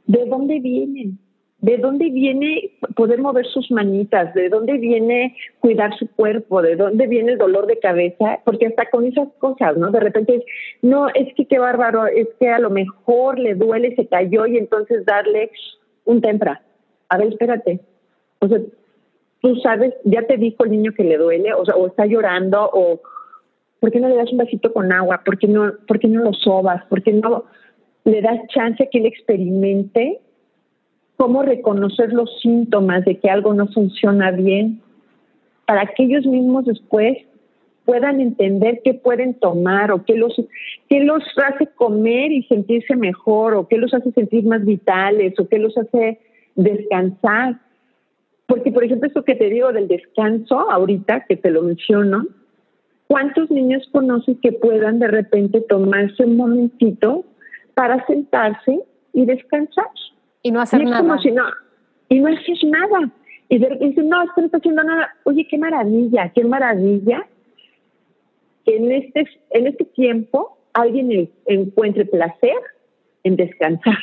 de 0.06 0.26
dónde 0.26 0.60
vienen, 0.60 1.18
de 1.62 1.78
dónde 1.78 2.10
viene 2.10 2.72
poder 2.96 3.20
mover 3.20 3.46
sus 3.46 3.70
manitas, 3.70 4.34
de 4.34 4.48
dónde 4.48 4.78
viene 4.78 5.36
cuidar 5.60 5.96
su 5.96 6.08
cuerpo, 6.08 6.60
de 6.60 6.74
dónde 6.74 7.06
viene 7.06 7.32
el 7.32 7.38
dolor 7.38 7.66
de 7.66 7.78
cabeza, 7.78 8.40
porque 8.44 8.66
hasta 8.66 8.90
con 8.90 9.06
esas 9.06 9.28
cosas, 9.38 9.76
¿no? 9.76 9.92
De 9.92 10.00
repente, 10.00 10.44
no, 10.82 11.08
es 11.08 11.32
que 11.34 11.46
qué 11.46 11.60
bárbaro, 11.60 12.06
es 12.08 12.26
que 12.40 12.48
a 12.48 12.58
lo 12.58 12.68
mejor 12.68 13.38
le 13.38 13.54
duele, 13.54 13.94
se 13.94 14.08
cayó 14.08 14.44
y 14.46 14.58
entonces 14.58 15.06
darle 15.06 15.52
un 16.04 16.20
tempra. 16.20 16.62
A 17.08 17.16
ver, 17.16 17.28
espérate, 17.28 17.78
o 18.40 18.48
sea, 18.48 18.58
tú 19.40 19.54
sabes, 19.56 19.94
ya 20.02 20.26
te 20.26 20.38
dijo 20.38 20.64
el 20.64 20.72
niño 20.72 20.92
que 20.92 21.04
le 21.04 21.16
duele, 21.16 21.54
o 21.54 21.64
sea, 21.64 21.76
o 21.76 21.86
está 21.86 22.06
llorando, 22.06 22.68
o 22.72 23.00
¿por 23.78 23.92
qué 23.92 24.00
no 24.00 24.08
le 24.08 24.16
das 24.16 24.32
un 24.32 24.38
vasito 24.38 24.72
con 24.72 24.92
agua? 24.92 25.22
¿Por 25.24 25.38
qué 25.38 25.46
no, 25.46 25.74
por 25.86 26.00
qué 26.00 26.08
no 26.08 26.24
lo 26.24 26.32
sobas? 26.32 26.84
¿Por 26.86 27.04
qué 27.04 27.12
no 27.12 27.44
le 28.04 28.20
das 28.20 28.40
chance 28.48 28.82
a 28.82 28.86
que 28.86 28.98
él 28.98 29.06
experimente 29.06 30.20
cómo 31.22 31.44
reconocer 31.44 32.12
los 32.12 32.28
síntomas 32.40 33.04
de 33.04 33.20
que 33.20 33.30
algo 33.30 33.54
no 33.54 33.68
funciona 33.68 34.32
bien? 34.32 34.80
Para 35.66 35.86
que 35.86 36.02
ellos 36.02 36.26
mismos 36.26 36.64
después 36.64 37.16
puedan 37.84 38.20
entender 38.20 38.80
qué 38.82 38.94
pueden 38.94 39.34
tomar 39.34 39.92
o 39.92 40.04
qué 40.04 40.16
los, 40.16 40.34
qué 40.88 40.98
los 41.04 41.22
hace 41.46 41.68
comer 41.76 42.32
y 42.32 42.42
sentirse 42.48 42.96
mejor 42.96 43.54
o 43.54 43.68
qué 43.68 43.78
los 43.78 43.94
hace 43.94 44.10
sentir 44.10 44.44
más 44.46 44.64
vitales 44.64 45.38
o 45.38 45.46
qué 45.46 45.60
los 45.60 45.78
hace 45.78 46.18
descansar 46.56 47.60
porque, 48.48 48.72
por 48.72 48.82
ejemplo, 48.82 49.06
esto 49.06 49.22
que 49.22 49.36
te 49.36 49.48
digo 49.48 49.72
del 49.72 49.86
descanso, 49.86 50.68
ahorita 50.72 51.24
que 51.28 51.36
te 51.36 51.52
lo 51.52 51.62
menciono, 51.62 52.26
¿cuántos 53.06 53.48
niños 53.48 53.88
conoces 53.92 54.38
que 54.42 54.50
puedan 54.50 54.98
de 54.98 55.06
repente 55.06 55.60
tomarse 55.60 56.24
un 56.24 56.36
momentito 56.36 57.24
para 57.74 58.04
sentarse 58.06 58.80
y 59.12 59.24
descansar? 59.24 59.86
Y 60.42 60.50
no 60.50 60.60
hacer 60.60 60.84
nada. 60.84 61.00
Como 61.00 61.18
si 61.20 61.30
no, 61.30 61.44
y 62.08 62.20
no 62.20 62.28
haces 62.28 62.62
nada. 62.64 63.10
Y 63.48 63.58
dicen, 63.58 64.08
no, 64.08 64.22
esto 64.22 64.40
no 64.40 64.46
está 64.46 64.58
haciendo 64.58 64.82
nada. 64.82 65.14
Oye, 65.24 65.46
qué 65.48 65.58
maravilla, 65.58 66.32
qué 66.34 66.44
maravilla 66.44 67.26
que 68.64 68.76
en 68.76 68.92
este, 68.92 69.26
en 69.50 69.66
este 69.66 69.84
tiempo 69.84 70.58
alguien 70.72 71.30
encuentre 71.46 72.04
placer 72.06 72.56
en 73.24 73.36
descansar 73.36 73.98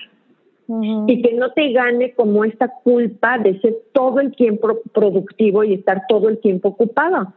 y 1.08 1.22
que 1.24 1.34
no 1.34 1.52
te 1.54 1.72
gane 1.72 2.14
como 2.14 2.46
esta 2.46 2.68
culpa 2.84 3.40
de 3.40 3.60
ser 3.60 3.76
todo 3.92 4.20
el 4.20 4.36
tiempo 4.36 4.80
productivo 4.94 5.64
y 5.64 5.74
estar 5.74 6.04
todo 6.08 6.30
el 6.30 6.38
tiempo 6.40 6.70
ocupado. 6.70 7.34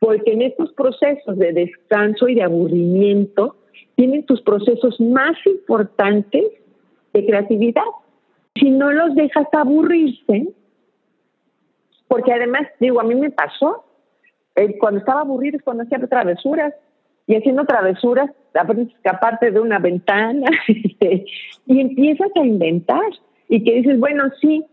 Porque 0.00 0.32
en 0.32 0.42
estos 0.42 0.72
procesos 0.72 1.38
de 1.38 1.52
descanso 1.52 2.28
y 2.28 2.34
de 2.34 2.42
aburrimiento 2.42 3.54
tienen 3.94 4.26
tus 4.26 4.42
procesos 4.42 5.00
más 5.00 5.36
importantes 5.46 6.46
de 7.12 7.24
creatividad. 7.24 7.84
Si 8.54 8.70
no 8.70 8.92
los 8.92 9.14
dejas 9.14 9.46
aburrirse, 9.52 10.48
porque 12.08 12.32
además, 12.32 12.62
digo, 12.78 13.00
a 13.00 13.04
mí 13.04 13.14
me 13.14 13.30
pasó, 13.30 13.84
eh, 14.54 14.78
cuando 14.78 15.00
estaba 15.00 15.22
aburrido 15.22 15.56
es 15.56 15.62
cuando 15.62 15.82
hacía 15.82 15.98
travesuras, 16.06 16.72
y 17.26 17.36
haciendo 17.36 17.64
travesuras, 17.64 18.30
aprendes 18.54 18.92
a 18.92 18.96
escaparte 18.96 19.50
de 19.50 19.60
una 19.60 19.78
ventana 19.78 20.46
este, 20.68 21.24
y 21.66 21.80
empiezas 21.80 22.30
a 22.36 22.44
inventar 22.44 23.10
y 23.48 23.64
que 23.64 23.76
dices, 23.76 23.98
bueno, 23.98 24.24
sí, 24.40 24.64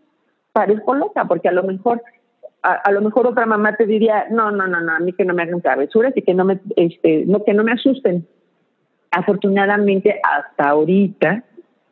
parezco 0.52 0.94
loca, 0.96 1.26
porque 1.26 1.48
a 1.48 1.54
lo 1.54 1.64
mejor 1.64 2.02
a, 2.64 2.92
lo 2.92 3.02
mejor 3.02 3.26
otra 3.26 3.46
mamá 3.46 3.76
te 3.76 3.86
diría, 3.86 4.28
no, 4.30 4.52
no, 4.52 4.68
no, 4.68 4.82
no, 4.82 4.92
a 4.92 5.00
mí 5.00 5.14
que 5.14 5.26
no 5.26 5.34
me 5.34 5.44
hagan 5.44 5.62
travesuras 5.62 6.16
y 6.16 6.22
que 6.22 6.34
no 6.34 6.46
me, 6.46 6.60
este, 6.76 7.26
no, 7.26 7.44
que 7.44 7.54
no 7.54 7.64
me 7.64 7.72
asusten. 7.72 8.28
Afortunadamente, 9.10 10.20
hasta 10.24 10.70
ahorita, 10.70 11.44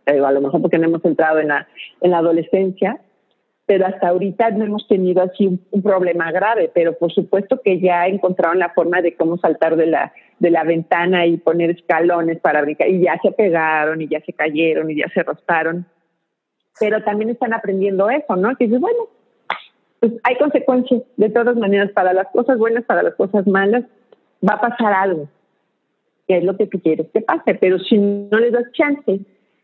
eh, 0.10 0.20
a 0.26 0.32
lo 0.32 0.42
mejor 0.42 0.62
porque 0.62 0.78
no 0.78 0.86
hemos 0.86 1.04
entrado 1.06 1.40
en 1.40 1.50
la, 1.50 1.68
en 2.02 2.12
la 2.12 2.20
adolescencia, 2.20 3.00
pero 3.66 3.86
hasta 3.86 4.08
ahorita 4.08 4.50
no 4.50 4.66
hemos 4.66 4.88
tenido 4.88 5.22
así 5.22 5.46
un, 5.46 5.82
problema 5.84 6.32
grave, 6.32 6.72
pero 6.74 6.98
por 6.98 7.14
supuesto 7.14 7.62
que 7.62 7.80
ya 7.80 8.08
encontraron 8.08 8.58
la 8.58 8.70
forma 8.70 9.02
de 9.04 9.14
cómo 9.14 9.38
saltar 9.38 9.76
de 9.76 9.86
la, 9.86 10.12
de 10.40 10.50
la 10.50 10.64
ventana 10.64 11.28
y 11.28 11.38
poner 11.38 11.70
escalones 11.70 12.40
para 12.40 12.62
brincar, 12.62 12.90
y 12.90 13.02
ya 13.02 13.20
se 13.22 13.32
pegaron, 13.32 14.02
y 14.02 14.08
ya 14.08 14.22
se 14.22 14.34
cayeron, 14.34 14.90
y 14.90 14.96
ya 14.96 15.08
se 15.14 15.22
rasparon. 15.22 15.86
Pero 16.80 17.04
también 17.04 17.30
están 17.30 17.54
aprendiendo 17.54 18.10
eso, 18.10 18.36
¿no? 18.36 18.56
Que 18.56 18.66
dices, 18.66 18.82
bueno, 18.82 19.08
pues 20.00 20.14
hay 20.24 20.36
consecuencias 20.38 21.04
de 21.18 21.30
todas 21.30 21.56
maneras 21.56 21.92
para 21.92 22.14
las 22.14 22.28
cosas 22.30 22.58
buenas, 22.58 22.86
para 22.86 23.04
las 23.04 23.14
cosas 23.14 23.46
malas, 23.46 23.84
va 24.44 24.56
a 24.56 24.62
pasar 24.62 24.94
algo, 24.94 25.28
que 26.28 26.38
es 26.38 26.44
lo 26.44 26.58
que 26.58 26.66
tú 26.66 26.80
quieres 26.80 27.06
que 27.14 27.22
pase, 27.22 27.54
pero 27.54 27.78
si 27.78 28.00
no 28.00 28.40
les 28.40 28.52
das 28.52 28.72
chance 28.72 29.20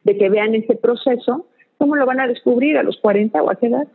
de 0.06 0.18
que 0.18 0.30
vean 0.30 0.56
ese 0.56 0.76
proceso, 0.76 1.46
¿Cómo 1.78 1.96
lo 1.96 2.06
van 2.06 2.20
a 2.20 2.28
descubrir 2.28 2.78
a 2.78 2.84
los 2.84 2.98
40 2.98 3.42
o 3.42 3.50
a 3.50 3.56
qué 3.56 3.68
edad? 3.68 3.88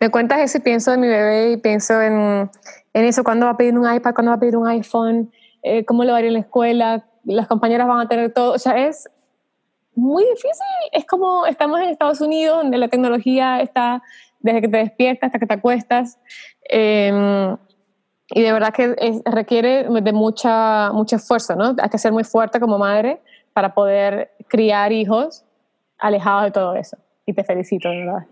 Me 0.00 0.10
cuentas 0.10 0.40
eso 0.40 0.58
y 0.58 0.60
pienso 0.60 0.92
en 0.92 1.00
mi 1.00 1.08
bebé 1.08 1.52
y 1.52 1.56
pienso 1.56 2.00
en, 2.00 2.50
en 2.92 3.04
eso, 3.04 3.24
cuándo 3.24 3.46
va 3.46 3.52
a 3.52 3.56
pedir 3.56 3.78
un 3.78 3.92
iPad, 3.92 4.14
cuándo 4.14 4.30
va 4.30 4.36
a 4.36 4.40
pedir 4.40 4.56
un 4.56 4.66
iPhone, 4.66 5.30
eh, 5.62 5.84
cómo 5.84 6.04
lo 6.04 6.12
va 6.12 6.18
a 6.18 6.20
ir 6.20 6.26
en 6.26 6.34
la 6.34 6.38
escuela, 6.40 7.06
las 7.24 7.46
compañeras 7.46 7.86
van 7.86 8.00
a 8.00 8.08
tener 8.08 8.32
todo, 8.32 8.54
o 8.54 8.58
sea, 8.58 8.86
es 8.86 9.08
muy 9.94 10.22
difícil, 10.24 10.50
es 10.92 11.04
como 11.06 11.46
estamos 11.46 11.80
en 11.80 11.88
Estados 11.88 12.20
Unidos, 12.20 12.58
donde 12.58 12.78
la 12.78 12.88
tecnología 12.88 13.60
está 13.60 14.02
desde 14.40 14.62
que 14.62 14.68
te 14.68 14.76
despiertas 14.78 15.28
hasta 15.28 15.38
que 15.38 15.46
te 15.46 15.54
acuestas, 15.54 16.18
em, 16.68 17.56
y 18.30 18.42
de 18.42 18.52
verdad 18.52 18.72
que 18.72 19.22
requiere 19.24 19.88
de 19.88 20.12
mucha, 20.12 20.92
mucho 20.92 21.16
esfuerzo, 21.16 21.56
¿no? 21.56 21.74
Hay 21.80 21.88
que 21.88 21.98
ser 21.98 22.12
muy 22.12 22.24
fuerte 22.24 22.60
como 22.60 22.78
madre 22.78 23.20
para 23.58 23.74
poder 23.74 24.30
criar 24.46 24.92
hijos 24.92 25.44
alejados 25.98 26.44
de 26.44 26.50
todo 26.52 26.76
eso. 26.76 26.96
Y 27.26 27.32
te 27.32 27.42
felicito, 27.42 27.88
de 27.88 28.04
verdad. 28.04 28.24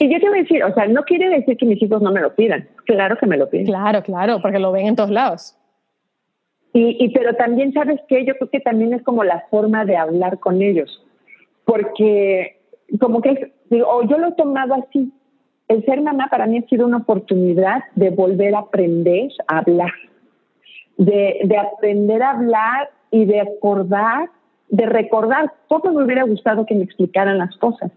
Y 0.00 0.12
yo 0.12 0.18
te 0.18 0.28
voy 0.28 0.38
a 0.38 0.42
decir, 0.42 0.64
o 0.64 0.74
sea, 0.74 0.88
no 0.88 1.04
quiere 1.04 1.28
decir 1.28 1.56
que 1.56 1.64
mis 1.64 1.80
hijos 1.80 2.02
no 2.02 2.10
me 2.10 2.20
lo 2.20 2.34
pidan. 2.34 2.68
Claro 2.84 3.16
que 3.16 3.26
me 3.26 3.36
lo 3.36 3.48
piden. 3.48 3.66
Claro, 3.66 4.02
claro, 4.02 4.42
porque 4.42 4.58
lo 4.58 4.72
ven 4.72 4.88
en 4.88 4.96
todos 4.96 5.10
lados. 5.10 5.56
Y, 6.72 6.96
y 6.98 7.10
pero 7.10 7.36
también, 7.36 7.72
¿sabes 7.72 8.00
qué? 8.08 8.24
Yo 8.24 8.34
creo 8.34 8.50
que 8.50 8.58
también 8.58 8.92
es 8.92 9.04
como 9.04 9.22
la 9.22 9.44
forma 9.50 9.84
de 9.84 9.96
hablar 9.96 10.40
con 10.40 10.62
ellos. 10.62 11.00
Porque 11.64 12.60
como 12.98 13.22
que, 13.22 13.52
digo, 13.70 14.02
yo 14.02 14.18
lo 14.18 14.30
he 14.30 14.32
tomado 14.32 14.74
así. 14.74 15.12
el 15.68 15.84
ser 15.84 16.00
mamá 16.02 16.26
para 16.28 16.48
mí 16.48 16.58
ha 16.58 16.68
sido 16.68 16.88
una 16.88 16.96
oportunidad 16.96 17.84
de 17.94 18.10
volver 18.10 18.56
a 18.56 18.66
aprender 18.66 19.30
a 19.46 19.58
hablar, 19.58 19.92
de, 20.96 21.38
de 21.44 21.56
aprender 21.56 22.20
a 22.20 22.30
hablar 22.30 22.97
y 23.10 23.24
de 23.24 23.40
acordar, 23.40 24.30
de 24.68 24.86
recordar 24.86 25.52
cómo 25.68 25.92
me 25.92 26.04
hubiera 26.04 26.24
gustado 26.24 26.66
que 26.66 26.74
me 26.74 26.84
explicaran 26.84 27.38
las 27.38 27.56
cosas. 27.56 27.90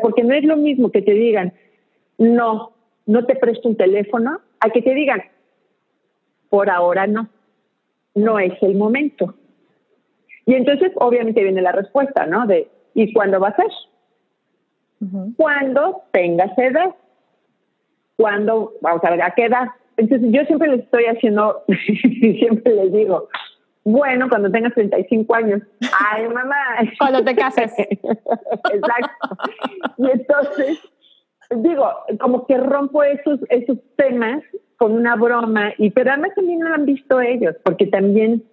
porque 0.00 0.22
no 0.22 0.34
es 0.34 0.44
lo 0.44 0.56
mismo 0.56 0.90
que 0.90 1.02
te 1.02 1.12
digan, 1.12 1.52
no, 2.18 2.72
no 3.06 3.26
te 3.26 3.34
presto 3.34 3.68
un 3.68 3.76
teléfono, 3.76 4.40
a 4.60 4.70
que 4.70 4.80
te 4.80 4.94
digan, 4.94 5.22
por 6.50 6.70
ahora 6.70 7.06
no, 7.06 7.28
no 8.14 8.38
es 8.38 8.52
el 8.62 8.76
momento. 8.76 9.34
Y 10.46 10.54
entonces 10.54 10.92
obviamente 10.96 11.42
viene 11.42 11.62
la 11.62 11.72
respuesta, 11.72 12.26
¿no? 12.26 12.46
De, 12.46 12.68
¿y 12.94 13.12
cuándo 13.12 13.40
va 13.40 13.48
a 13.48 13.56
ser? 13.56 13.70
Cuando 15.36 16.02
tengas 16.12 16.56
edad. 16.58 16.94
Cuando, 18.16 18.74
vamos 18.80 19.02
a 19.04 19.10
ver, 19.10 19.22
¿a 19.22 19.32
qué 19.34 19.46
edad? 19.46 19.68
Entonces 19.96 20.28
yo 20.30 20.44
siempre 20.44 20.68
les 20.68 20.80
estoy 20.80 21.04
haciendo, 21.04 21.64
siempre 22.38 22.74
les 22.74 22.92
digo, 22.92 23.28
bueno, 23.84 24.28
cuando 24.28 24.50
tengas 24.50 24.74
35 24.74 25.34
años. 25.34 25.62
Ay, 25.98 26.28
mamá. 26.28 26.56
Cuando 26.98 27.24
te 27.24 27.34
cases. 27.34 27.72
Exacto. 27.78 29.36
Y 29.98 30.10
entonces, 30.10 30.78
digo, 31.56 31.90
como 32.20 32.46
que 32.46 32.58
rompo 32.58 33.02
esos, 33.02 33.40
esos 33.48 33.78
temas 33.96 34.42
con 34.76 34.92
una 34.92 35.16
broma, 35.16 35.72
y 35.78 35.90
pero 35.90 36.10
además 36.10 36.30
también 36.34 36.64
lo 36.64 36.74
han 36.74 36.86
visto 36.86 37.20
ellos, 37.20 37.54
porque 37.64 37.86
también 37.86 38.44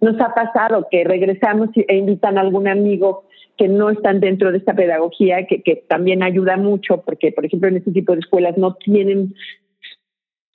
nos 0.00 0.20
ha 0.20 0.34
pasado 0.34 0.88
que 0.90 1.04
regresamos 1.04 1.68
e 1.74 1.96
invitan 1.96 2.38
a 2.38 2.40
algún 2.40 2.66
amigo 2.66 3.24
que 3.56 3.68
no 3.68 3.90
están 3.90 4.20
dentro 4.20 4.50
de 4.50 4.58
esta 4.58 4.74
pedagogía, 4.74 5.46
que, 5.46 5.62
que 5.62 5.84
también 5.88 6.22
ayuda 6.22 6.56
mucho, 6.56 7.02
porque, 7.02 7.30
por 7.30 7.44
ejemplo, 7.44 7.68
en 7.68 7.76
este 7.76 7.92
tipo 7.92 8.14
de 8.14 8.20
escuelas 8.20 8.56
no 8.56 8.74
tienen, 8.74 9.34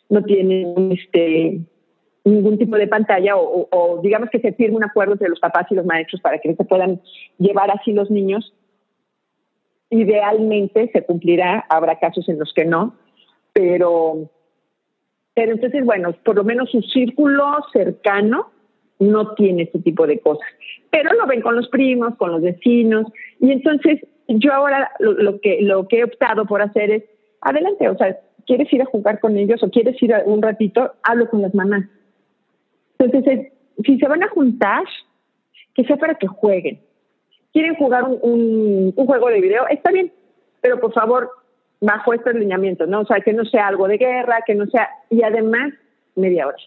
no 0.10 0.24
tienen 0.24 0.92
este 0.92 1.62
ningún 2.26 2.58
tipo 2.58 2.76
de 2.76 2.88
pantalla 2.88 3.38
o, 3.38 4.00
digamos 4.02 4.30
que 4.32 4.40
se 4.40 4.52
firme 4.54 4.78
un 4.78 4.84
acuerdo 4.84 5.14
entre 5.14 5.30
los 5.30 5.40
papás 5.40 5.68
y 5.70 5.76
los 5.76 5.86
maestros 5.86 6.22
para 6.22 6.40
que 6.40 6.56
se 6.56 6.64
puedan 6.66 7.00
llevar 7.38 7.70
así 7.72 7.94
los 7.94 8.10
niños. 8.10 8.54
Idealmente 9.92 10.90
se 10.92 11.04
cumplirá, 11.04 11.66
habrá 11.70 12.00
casos 12.00 12.28
en 12.28 12.40
los 12.40 12.52
que 12.54 12.66
no, 12.66 12.96
pero, 13.54 14.28
pero 15.36 15.54
entonces, 15.54 15.86
bueno, 15.86 16.14
por 16.26 16.36
lo 16.36 16.44
menos 16.44 16.72
su 16.72 16.82
círculo 16.82 17.46
cercano 17.72 18.50
no 18.98 19.36
tiene 19.36 19.64
este 19.64 19.80
tipo 19.80 20.08
de 20.08 20.20
cosas. 20.20 20.48
Pero 20.90 21.14
lo 21.14 21.28
ven 21.28 21.42
con 21.42 21.56
los 21.56 21.70
primos, 21.70 22.16
con 22.16 22.32
los 22.32 22.42
vecinos, 22.42 23.06
y 23.40 23.52
entonces 23.52 24.00
yo 24.28 24.52
ahora 24.52 24.92
lo, 25.00 25.40
que, 25.40 25.62
lo 25.62 25.88
que 25.88 26.00
he 26.00 26.04
optado 26.04 26.46
por 26.46 26.64
hacer 26.64 26.90
es, 26.90 27.04
adelante, 27.42 27.88
o 27.88 27.98
sea, 27.98 28.18
¿quieres 28.48 28.74
ir 28.74 28.82
a 28.82 28.86
jugar 28.86 29.20
con 29.20 29.38
ellos 29.38 29.62
o 29.62 29.70
quieres 29.70 30.02
ir 30.02 30.12
a 30.16 30.24
un 30.26 30.42
ratito? 30.42 30.94
Hablo 31.04 31.30
con 31.30 31.44
las 31.44 31.54
mamás 31.54 31.86
entonces, 33.00 33.52
si 33.84 33.98
se 33.98 34.08
van 34.08 34.24
a 34.24 34.30
juntar, 34.30 34.84
que 35.74 35.84
sea 35.84 35.98
para 35.98 36.16
que 36.16 36.28
jueguen. 36.28 36.80
¿Quieren 37.52 37.76
jugar 37.76 38.04
un, 38.04 38.94
juego 38.94 39.30
de 39.30 39.42
video? 39.42 39.68
Está 39.70 39.92
bien, 39.92 40.12
pero 40.62 40.80
por 40.80 40.94
favor, 40.94 41.30
bajo 41.80 42.14
estos 42.14 42.34
lineamientos, 42.34 42.88
¿no? 42.88 43.02
O 43.02 43.06
sea, 43.06 43.20
que 43.22 43.34
no 43.34 43.46
sea 43.46 43.68
algo 43.68 43.88
de 43.88 43.98
guerra, 43.98 44.40
que 44.46 44.56
no 44.56 44.66
sea, 44.68 44.90
y 45.10 45.24
además, 45.24 45.74
media 46.16 46.48
hora. 46.48 46.58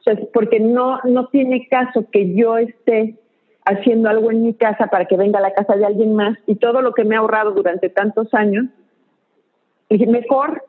O 0.00 0.02
sea, 0.02 0.16
porque 0.32 0.60
no, 0.60 1.00
no 1.04 1.28
tiene 1.28 1.66
caso 1.68 2.06
que 2.10 2.34
yo 2.34 2.58
esté 2.58 3.16
haciendo 3.64 4.08
algo 4.08 4.30
en 4.30 4.42
mi 4.42 4.54
casa 4.54 4.88
para 4.88 5.06
que 5.06 5.16
venga 5.16 5.38
a 5.38 5.42
la 5.42 5.54
casa 5.54 5.74
de 5.74 5.86
alguien 5.86 6.14
más 6.14 6.36
y 6.46 6.56
todo 6.56 6.82
lo 6.82 6.92
que 6.92 7.04
me 7.04 7.16
ha 7.16 7.20
ahorrado 7.20 7.52
durante 7.52 7.88
tantos 7.88 8.32
años, 8.34 8.66
mejor 10.06 10.64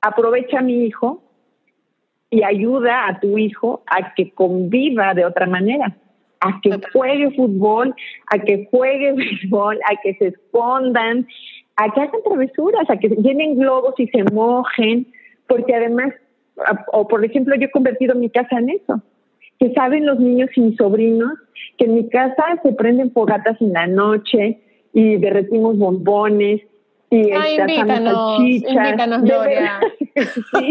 aprovecha 0.00 0.58
a 0.58 0.62
mi 0.62 0.84
hijo 0.84 1.22
y 2.30 2.42
ayuda 2.42 3.08
a 3.08 3.20
tu 3.20 3.38
hijo 3.38 3.82
a 3.86 4.14
que 4.14 4.30
conviva 4.32 5.14
de 5.14 5.24
otra 5.24 5.46
manera, 5.46 5.96
a 6.40 6.60
que 6.60 6.78
juegue 6.92 7.30
fútbol, 7.32 7.94
a 8.26 8.38
que 8.38 8.68
juegue 8.70 9.12
béisbol, 9.16 9.78
a 9.90 9.96
que 10.02 10.14
se 10.14 10.26
escondan, 10.28 11.26
a 11.76 11.92
que 11.92 12.00
hagan 12.00 12.22
travesuras, 12.22 12.88
a 12.90 12.96
que 12.96 13.08
llenen 13.08 13.58
globos 13.58 13.94
y 13.98 14.08
se 14.08 14.24
mojen, 14.32 15.06
porque 15.46 15.74
además, 15.74 16.12
o 16.92 17.08
por 17.08 17.24
ejemplo, 17.24 17.54
yo 17.56 17.66
he 17.66 17.70
convertido 17.70 18.14
mi 18.14 18.28
casa 18.28 18.58
en 18.58 18.70
eso, 18.70 19.00
que 19.58 19.72
saben 19.72 20.06
los 20.06 20.18
niños 20.18 20.50
y 20.54 20.60
mis 20.60 20.76
sobrinos 20.76 21.32
que 21.78 21.84
en 21.86 21.94
mi 21.94 22.08
casa 22.08 22.60
se 22.62 22.72
prenden 22.72 23.12
fogatas 23.12 23.60
en 23.60 23.72
la 23.72 23.86
noche 23.86 24.58
y 24.92 25.16
derretimos 25.16 25.78
bombones 25.78 26.60
y 27.10 27.32
ah, 27.32 27.48
invítanos, 27.48 28.40
invítanos, 28.40 29.22
Gloria. 29.22 29.80
sí. 30.14 30.70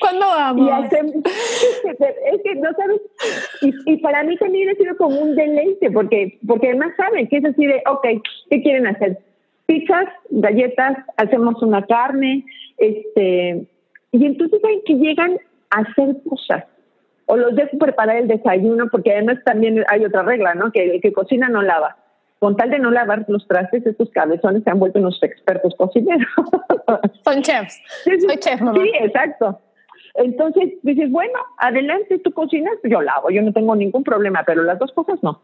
¿Cuándo 0.00 0.26
vamos? 0.26 0.92
es 0.92 2.42
que 2.42 2.54
no 2.56 2.70
sabes, 2.74 3.00
y, 3.86 3.96
para 3.98 4.22
mí 4.22 4.36
también 4.36 4.68
ha 4.68 4.74
sido 4.74 4.96
como 4.98 5.18
un 5.18 5.34
deleite, 5.34 5.90
porque, 5.90 6.38
porque 6.46 6.68
además 6.68 6.92
saben 6.96 7.26
que 7.28 7.38
es 7.38 7.44
así 7.46 7.66
de, 7.66 7.82
ok, 7.86 8.06
¿qué 8.50 8.62
quieren 8.62 8.86
hacer? 8.86 9.18
Pizzas, 9.64 10.08
galletas, 10.28 10.98
hacemos 11.16 11.62
una 11.62 11.86
carne, 11.86 12.44
este, 12.76 13.66
y 14.12 14.26
entonces 14.26 14.60
saben 14.60 14.80
que 14.84 14.94
llegan 14.94 15.38
a 15.70 15.80
hacer 15.80 16.16
cosas. 16.28 16.64
O 17.26 17.38
los 17.38 17.56
dejo 17.56 17.78
preparar 17.78 18.18
el 18.18 18.28
desayuno, 18.28 18.88
porque 18.90 19.12
además 19.12 19.38
también 19.46 19.82
hay 19.88 20.04
otra 20.04 20.22
regla, 20.22 20.54
¿no? 20.54 20.70
Que 20.70 20.96
el 20.96 21.00
que 21.00 21.14
cocina 21.14 21.48
no 21.48 21.62
lava 21.62 21.96
con 22.44 22.58
tal 22.58 22.68
de 22.68 22.78
no 22.78 22.90
lavar 22.90 23.24
los 23.28 23.48
trastes, 23.48 23.86
estos 23.86 24.10
cabezones 24.10 24.64
se 24.64 24.70
han 24.70 24.78
vuelto 24.78 24.98
unos 24.98 25.18
expertos 25.22 25.74
cocineros. 25.78 26.28
Son 27.24 27.40
chefs. 27.40 27.80
Soy 28.04 28.36
chef, 28.36 28.60
mamá. 28.60 28.78
Sí, 28.82 28.92
exacto. 29.00 29.62
Entonces 30.16 30.74
dices, 30.82 31.10
bueno, 31.10 31.38
adelante, 31.56 32.18
tú 32.18 32.32
cocinas, 32.32 32.74
yo 32.84 33.00
lavo, 33.00 33.30
yo 33.30 33.40
no 33.40 33.50
tengo 33.54 33.74
ningún 33.74 34.04
problema, 34.04 34.42
pero 34.46 34.62
las 34.62 34.78
dos 34.78 34.92
cosas 34.92 35.22
no. 35.22 35.40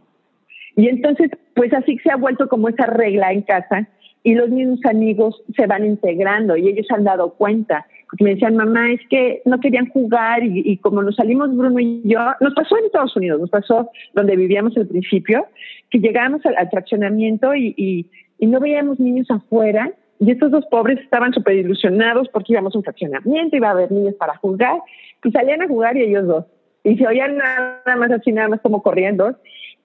Y 0.76 0.90
entonces, 0.90 1.30
pues 1.54 1.72
así 1.72 1.96
se 2.00 2.10
ha 2.10 2.16
vuelto 2.16 2.50
como 2.50 2.68
esa 2.68 2.84
regla 2.84 3.32
en 3.32 3.40
casa 3.44 3.88
y 4.22 4.34
los 4.34 4.50
mismos 4.50 4.80
amigos 4.84 5.42
se 5.56 5.66
van 5.66 5.86
integrando 5.86 6.54
y 6.58 6.68
ellos 6.68 6.86
han 6.90 7.04
dado 7.04 7.30
cuenta. 7.32 7.86
Me 8.18 8.30
decían, 8.30 8.56
mamá, 8.56 8.90
es 8.90 9.00
que 9.08 9.40
no 9.44 9.60
querían 9.60 9.88
jugar 9.90 10.42
y, 10.42 10.76
como 10.78 11.02
nos 11.02 11.14
salimos 11.14 11.56
Bruno 11.56 11.78
y 11.78 12.02
yo, 12.04 12.18
nos 12.40 12.54
pasó 12.54 12.76
en 12.76 12.86
Estados 12.86 13.16
Unidos, 13.16 13.40
nos 13.40 13.50
pasó 13.50 13.88
donde 14.14 14.34
vivíamos 14.34 14.76
al 14.76 14.88
principio, 14.88 15.46
que 15.90 16.00
llegábamos 16.00 16.44
al, 16.44 16.68
fraccionamiento 16.70 17.54
y, 17.54 17.74
y, 17.76 18.46
no 18.46 18.58
veíamos 18.58 18.98
niños 18.98 19.30
afuera 19.30 19.92
y 20.18 20.30
estos 20.30 20.50
dos 20.50 20.66
pobres 20.66 20.98
estaban 20.98 21.32
súper 21.32 21.56
ilusionados 21.56 22.28
porque 22.32 22.52
íbamos 22.52 22.74
a 22.74 22.78
un 22.78 22.84
fraccionamiento, 22.84 23.56
iba 23.56 23.68
a 23.68 23.72
haber 23.72 23.92
niños 23.92 24.14
para 24.14 24.36
jugar, 24.36 24.78
y 25.22 25.30
salían 25.30 25.62
a 25.62 25.68
jugar 25.68 25.96
y 25.96 26.02
ellos 26.02 26.26
dos. 26.26 26.46
Y 26.82 26.96
se 26.96 27.06
oían 27.06 27.36
nada 27.36 27.96
más 27.96 28.10
así, 28.10 28.32
nada 28.32 28.48
más 28.48 28.60
como 28.60 28.82
corriendo. 28.82 29.36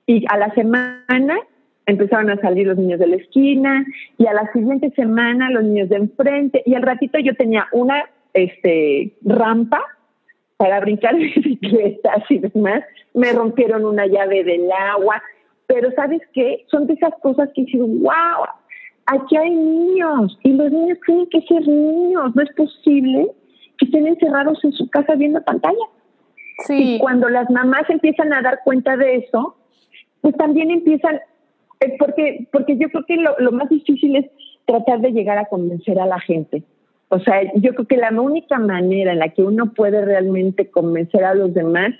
Y 0.07 0.25
a 0.29 0.37
la 0.37 0.53
semana 0.53 1.37
empezaron 1.85 2.29
a 2.29 2.37
salir 2.37 2.67
los 2.67 2.77
niños 2.77 2.99
de 2.99 3.07
la 3.07 3.15
esquina 3.17 3.85
y 4.17 4.25
a 4.27 4.33
la 4.33 4.51
siguiente 4.53 4.91
semana 4.91 5.49
los 5.51 5.63
niños 5.63 5.89
de 5.89 5.97
enfrente 5.97 6.63
y 6.65 6.73
al 6.73 6.81
ratito 6.81 7.19
yo 7.19 7.35
tenía 7.35 7.67
una 7.71 8.05
este, 8.35 9.13
rampa 9.23 9.81
para 10.57 10.79
brincar 10.81 11.15
bicicletas 11.17 12.23
y 12.29 12.39
demás, 12.39 12.83
me 13.13 13.31
rompieron 13.31 13.85
una 13.85 14.05
llave 14.05 14.43
del 14.43 14.69
agua, 14.71 15.21
pero 15.67 15.91
¿sabes 15.93 16.21
qué? 16.33 16.65
Son 16.69 16.85
de 16.85 16.93
esas 16.93 17.13
cosas 17.21 17.49
que 17.55 17.63
dicen, 17.63 18.03
wow, 18.03 18.45
aquí 19.07 19.37
hay 19.37 19.49
niños 19.49 20.37
y 20.43 20.53
los 20.53 20.71
niños 20.71 20.99
tienen 21.05 21.27
que 21.29 21.41
ser 21.41 21.67
niños, 21.67 22.35
no 22.35 22.41
es 22.41 22.53
posible 22.55 23.31
que 23.77 23.85
estén 23.85 24.07
encerrados 24.07 24.63
en 24.63 24.73
su 24.73 24.89
casa 24.89 25.15
viendo 25.15 25.41
pantalla. 25.43 25.85
Sí. 26.67 26.95
Y 26.95 26.99
cuando 26.99 27.27
las 27.29 27.49
mamás 27.49 27.89
empiezan 27.89 28.31
a 28.31 28.41
dar 28.41 28.59
cuenta 28.63 28.95
de 28.95 29.17
eso, 29.17 29.57
pues 30.21 30.35
también 30.37 30.71
empiezan 30.71 31.19
eh, 31.81 31.95
porque, 31.99 32.47
porque 32.51 32.77
yo 32.77 32.89
creo 32.89 33.05
que 33.05 33.17
lo, 33.17 33.35
lo 33.39 33.51
más 33.51 33.69
difícil 33.69 34.15
es 34.15 34.25
tratar 34.65 35.01
de 35.01 35.11
llegar 35.11 35.37
a 35.37 35.45
convencer 35.45 35.99
a 35.99 36.05
la 36.05 36.19
gente. 36.19 36.63
O 37.09 37.19
sea, 37.19 37.41
yo 37.55 37.73
creo 37.73 37.87
que 37.87 37.97
la 37.97 38.09
única 38.09 38.57
manera 38.57 39.13
en 39.13 39.19
la 39.19 39.29
que 39.29 39.43
uno 39.43 39.73
puede 39.73 40.03
realmente 40.03 40.69
convencer 40.69 41.23
a 41.23 41.35
los 41.35 41.53
demás 41.53 41.93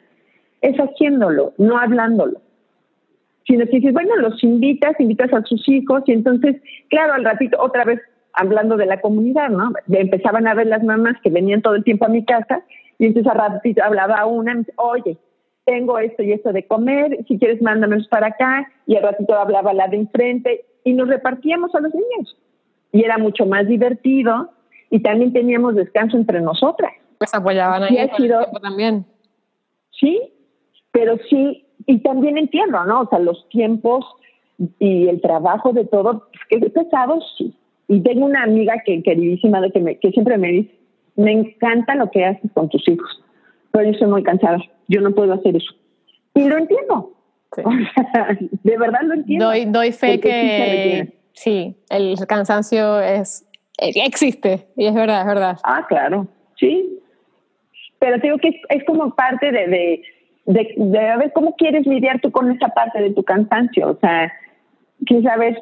es 0.62 0.76
haciéndolo, 0.78 1.53
no 1.58 1.78
hablándolo. 1.78 2.41
Sino 3.47 3.66
que 3.66 3.78
dices, 3.78 3.93
bueno, 3.93 4.16
los 4.16 4.43
invitas, 4.43 4.99
invitas 4.99 5.32
a 5.32 5.43
sus 5.43 5.68
hijos 5.70 6.01
y 6.08 6.14
entonces, 6.14 6.56
claro, 6.89 7.14
al 7.14 7.24
ratito, 7.24 7.58
otra 7.62 7.86
vez 7.86 8.01
hablando 8.34 8.76
de 8.76 8.88
la 8.88 8.99
comunidad, 8.99 9.49
¿no? 9.49 9.72
Empezaban 9.88 10.47
a 10.47 10.56
ver 10.56 10.68
las 10.68 10.84
mamás 10.84 11.16
que 11.22 11.30
venían 11.30 11.62
todo 11.62 11.76
el 11.76 11.84
tiempo 11.84 12.06
a 12.06 12.10
mi 12.10 12.26
casa 12.26 12.64
y 12.97 13.06
entonces 13.06 13.32
al 13.32 13.38
ratito 13.38 13.84
hablaba 13.84 14.26
una, 14.26 14.64
oye, 14.78 15.18
tengo 15.66 15.99
esto 15.99 16.24
y 16.24 16.32
esto 16.32 16.53
de 16.53 16.66
comer, 16.66 17.18
si 17.28 17.38
quieres 17.38 17.62
mándamelos 17.62 18.08
para 18.08 18.28
acá, 18.28 18.68
y 18.86 18.95
al 18.95 19.03
ratito 19.03 19.36
hablaba 19.36 19.74
la 19.74 19.88
de 19.88 19.97
enfrente, 19.97 20.66
y 20.84 20.93
nos 20.93 21.08
repartíamos 21.08 21.74
a 21.76 21.80
los 21.80 21.93
niños. 21.93 22.38
Y 22.91 23.03
era 23.03 23.18
mucho 23.18 23.45
más 23.45 23.68
divertido, 23.68 24.51
y 24.95 25.01
también 25.01 25.33
teníamos 25.33 25.75
descanso 25.75 26.15
entre 26.15 26.39
nosotras. 26.39 26.93
Pues 27.17 27.33
apoyaban 27.33 27.83
ahí 27.83 27.97
también. 28.61 29.05
Sí, 29.91 30.21
pero 30.93 31.17
sí, 31.29 31.65
y 31.85 31.99
también 31.99 32.37
entiendo, 32.37 32.81
¿no? 32.85 33.01
O 33.01 33.09
sea, 33.09 33.19
los 33.19 33.45
tiempos 33.49 34.05
y 34.79 35.09
el 35.09 35.19
trabajo 35.19 35.73
de 35.73 35.83
todo, 35.83 36.29
que 36.49 36.59
es 36.59 36.71
pesado, 36.71 37.19
sí, 37.37 37.53
Y 37.89 37.99
tengo 38.03 38.25
una 38.25 38.43
amiga 38.43 38.75
que 38.85 39.03
queridísima 39.03 39.59
de 39.59 39.71
que, 39.71 39.81
me, 39.81 39.99
que 39.99 40.11
siempre 40.11 40.37
me 40.37 40.47
dice, 40.47 40.79
me 41.17 41.33
encanta 41.33 41.95
lo 41.95 42.09
que 42.09 42.23
haces 42.23 42.49
con 42.53 42.69
tus 42.69 42.87
hijos, 42.87 43.21
pero 43.71 43.91
yo 43.91 43.99
soy 43.99 44.07
muy 44.07 44.23
cansada, 44.23 44.59
yo 44.87 45.01
no 45.01 45.11
puedo 45.11 45.33
hacer 45.33 45.57
eso. 45.57 45.73
Y 46.35 46.47
lo 46.47 46.57
entiendo. 46.57 47.11
de 48.63 48.77
verdad 48.77 49.01
lo 49.03 49.15
entiendo. 49.15 49.47
Doy, 49.47 49.65
doy 49.65 49.91
fe 49.91 50.21
que 50.21 51.19
sí, 51.33 51.75
el 51.89 52.15
cansancio 52.27 53.01
es 53.01 53.45
existe 53.78 54.67
y 54.76 54.86
es 54.86 54.93
verdad, 54.93 55.21
es 55.21 55.28
verdad. 55.28 55.57
Ah, 55.63 55.86
claro, 55.88 56.28
sí. 56.57 56.99
Pero 57.99 58.17
digo 58.19 58.38
que 58.38 58.61
es, 58.69 58.84
como 58.86 59.15
parte 59.15 59.51
de, 59.51 59.67
de, 59.67 60.03
de, 60.45 60.73
de, 60.78 61.17
ver 61.17 61.32
cómo 61.34 61.55
quieres 61.55 61.86
lidiar 61.86 62.19
tú 62.21 62.32
con 62.32 62.51
esa 62.51 62.67
parte 62.69 63.01
de 63.01 63.11
tu 63.11 63.23
cansancio. 63.23 63.89
O 63.91 63.97
sea, 63.99 64.32
que 65.05 65.21
sabes, 65.21 65.57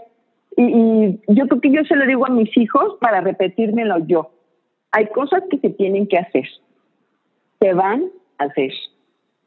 y, 0.57 0.63
y 0.63 1.19
yo 1.27 1.47
creo 1.47 1.61
que 1.61 1.71
yo 1.71 1.83
se 1.83 1.95
lo 1.95 2.05
digo 2.05 2.25
a 2.25 2.29
mis 2.29 2.55
hijos 2.57 2.97
para 2.99 3.21
repetírmelo 3.21 3.99
yo. 4.07 4.31
Hay 4.91 5.07
cosas 5.07 5.43
que 5.49 5.57
se 5.57 5.69
tienen 5.69 6.07
que 6.07 6.17
hacer. 6.17 6.47
Se 7.59 7.73
van 7.73 8.09
a 8.37 8.45
hacer. 8.45 8.71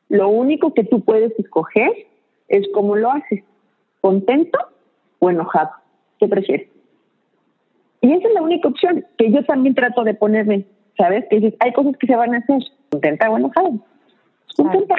Lo 0.08 0.28
único 0.28 0.72
que 0.74 0.84
tú 0.84 1.04
puedes 1.04 1.38
escoger 1.38 1.90
es 2.48 2.66
cómo 2.72 2.96
lo 2.96 3.10
haces. 3.10 3.42
¿Contento 4.00 4.58
o 5.18 5.30
enojado? 5.30 5.70
¿Qué 6.18 6.28
prefieres? 6.28 6.68
Y 8.06 8.12
esa 8.12 8.28
es 8.28 8.34
la 8.34 8.42
única 8.42 8.68
opción 8.68 9.04
que 9.18 9.32
yo 9.32 9.44
también 9.44 9.74
trato 9.74 10.04
de 10.04 10.14
ponerme, 10.14 10.64
¿sabes? 10.96 11.24
Que 11.28 11.56
hay 11.58 11.72
cosas 11.72 11.96
que 11.98 12.06
se 12.06 12.14
van 12.14 12.36
a 12.36 12.38
hacer. 12.38 12.62
¿Contenta 12.88 13.28
o 13.28 13.36
enojada? 13.36 13.70
Contenta. 14.56 14.94